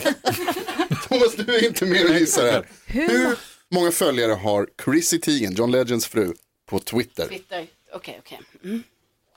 Thomas, 1.09 1.35
du 1.37 1.55
är 1.55 1.67
inte 1.67 1.85
med 1.87 2.07
och 2.07 2.19
gissar 2.19 2.53
här. 2.53 2.69
Hur 2.87 3.37
många 3.71 3.91
följare 3.91 4.33
har 4.33 4.69
Chrissy 4.85 5.19
Teigen, 5.19 5.55
John 5.55 5.71
Legends 5.71 6.07
fru, 6.07 6.35
på 6.67 6.79
Twitter? 6.79 7.29
Twitter. 7.29 7.67
Okej, 7.95 8.21
okej. 8.25 8.41
Mm. 8.65 8.83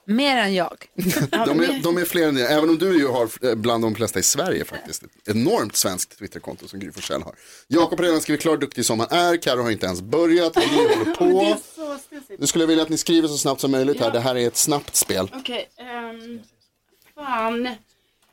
Mer 0.10 0.38
än 0.38 0.54
jag. 0.54 0.86
De 1.32 1.60
är, 1.60 1.84
de 1.84 1.98
är 1.98 2.06
fler 2.06 2.28
än 2.28 2.36
det, 2.36 2.48
även 2.48 2.70
om 2.70 2.78
du 2.78 3.00
ju 3.00 3.08
har 3.08 3.30
eh, 3.46 3.56
bland 3.56 3.84
de 3.84 3.96
flesta 3.96 4.20
i 4.20 4.24
Sverige 4.24 4.66
faktiskt. 4.66 5.04
Ett 5.04 5.10
enormt 5.26 5.76
svenskt 5.76 6.20
Twitterkonto 6.20 6.68
som 6.68 6.80
Gry 6.80 6.92
Forssell 6.92 7.22
har. 7.22 7.36
Jakob 7.68 8.00
har 8.00 8.06
redan 8.06 8.22
skrivit 8.22 8.42
klart, 8.42 8.60
duktig 8.62 8.86
som 8.86 9.00
han 9.00 9.10
är. 9.12 9.38
Karo 9.42 9.62
har 9.62 9.72
inte 9.72 9.86
ens 9.86 10.02
börjat, 10.02 10.56
Gry 10.56 10.96
håller 10.96 11.14
på. 11.16 11.58
Nu 12.40 12.48
skulle 12.48 12.62
jag 12.64 12.68
vilja 12.68 12.84
att 12.84 12.90
ni 12.90 12.98
skriver 12.98 13.28
så 13.28 13.38
snabbt 13.38 13.62
som 13.62 13.72
möjligt 13.72 14.00
här. 14.00 14.12
Det 14.12 14.20
här 14.20 14.36
är 14.38 14.48
ett 14.48 14.58
snabbt 14.58 14.96
spel. 14.96 15.32
Okej, 15.36 15.70
ehm, 15.78 16.40
fan. 17.16 17.70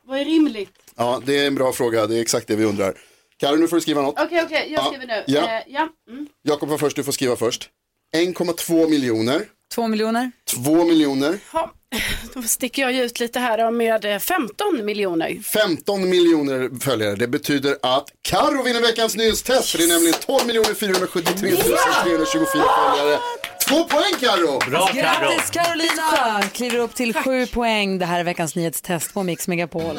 Vad 0.07 0.19
är 0.19 0.25
rimligt? 0.25 0.71
Ja, 0.97 1.23
det 1.27 1.39
är 1.39 1.47
en 1.47 1.55
bra 1.55 1.73
fråga, 1.73 2.07
det 2.07 2.17
är 2.17 2.21
exakt 2.21 2.47
det 2.49 2.57
vi 2.57 2.65
undrar. 2.65 2.95
Karo, 3.37 3.57
nu 3.57 3.69
får 3.69 3.77
du 3.77 3.81
skriva 3.83 4.03
något. 4.03 4.21
Okej, 4.21 4.43
okej, 4.45 4.69
jag 4.73 4.83
Ja, 4.85 4.87
skriver 4.87 5.07
nu. 5.07 5.25
ja. 5.27 5.41
Eh, 5.59 5.63
ja. 5.67 5.89
Mm. 6.11 6.27
Jakob 6.43 6.69
var 6.69 6.79
först, 6.79 6.97
du 6.97 7.05
får 7.05 7.13
skriva 7.13 7.37
först. 7.37 7.71
1,2 8.17 8.89
miljoner, 8.89 9.45
Två 9.75 9.89
miljoner. 9.89 10.33
2 10.51 10.85
miljoner, 10.85 11.39
Ha, 11.53 11.73
då 12.35 12.43
sticker 12.43 12.83
jag 12.83 12.95
ut 12.95 13.21
lite 13.21 13.39
här 13.39 13.71
med 13.71 14.05
eh, 14.05 14.19
15 14.19 14.85
miljoner. 14.85 15.43
15 15.43 16.09
miljoner 16.09 16.81
följare. 16.81 17.17
Det 17.17 17.29
betyder 17.29 17.77
att 17.83 18.05
Karo 18.23 18.63
vinner 18.63 18.81
veckans 18.81 19.17
nyhetstest. 19.17 19.71
För 19.71 19.79
det 19.79 19.85
är 19.85 19.89
nämligen 19.89 20.15
12 20.21 20.75
473 20.75 21.57
324 21.57 22.47
följare. 22.47 23.19
Två 23.69 23.85
poäng 23.85 24.15
Karo! 24.21 24.71
bra 24.71 24.87
Carro. 24.87 24.93
Grattis 25.31 25.51
Carolina! 25.51 26.43
Kliver 26.53 26.79
upp 26.79 26.95
till 26.95 27.15
sju 27.15 27.47
poäng. 27.47 27.99
Det 27.99 28.07
här 28.07 28.21
är 28.21 28.25
veckans 28.25 28.57
nyhetstest 28.57 29.15
på 29.15 29.23
Mix 29.23 29.49
Megapol. 29.49 29.99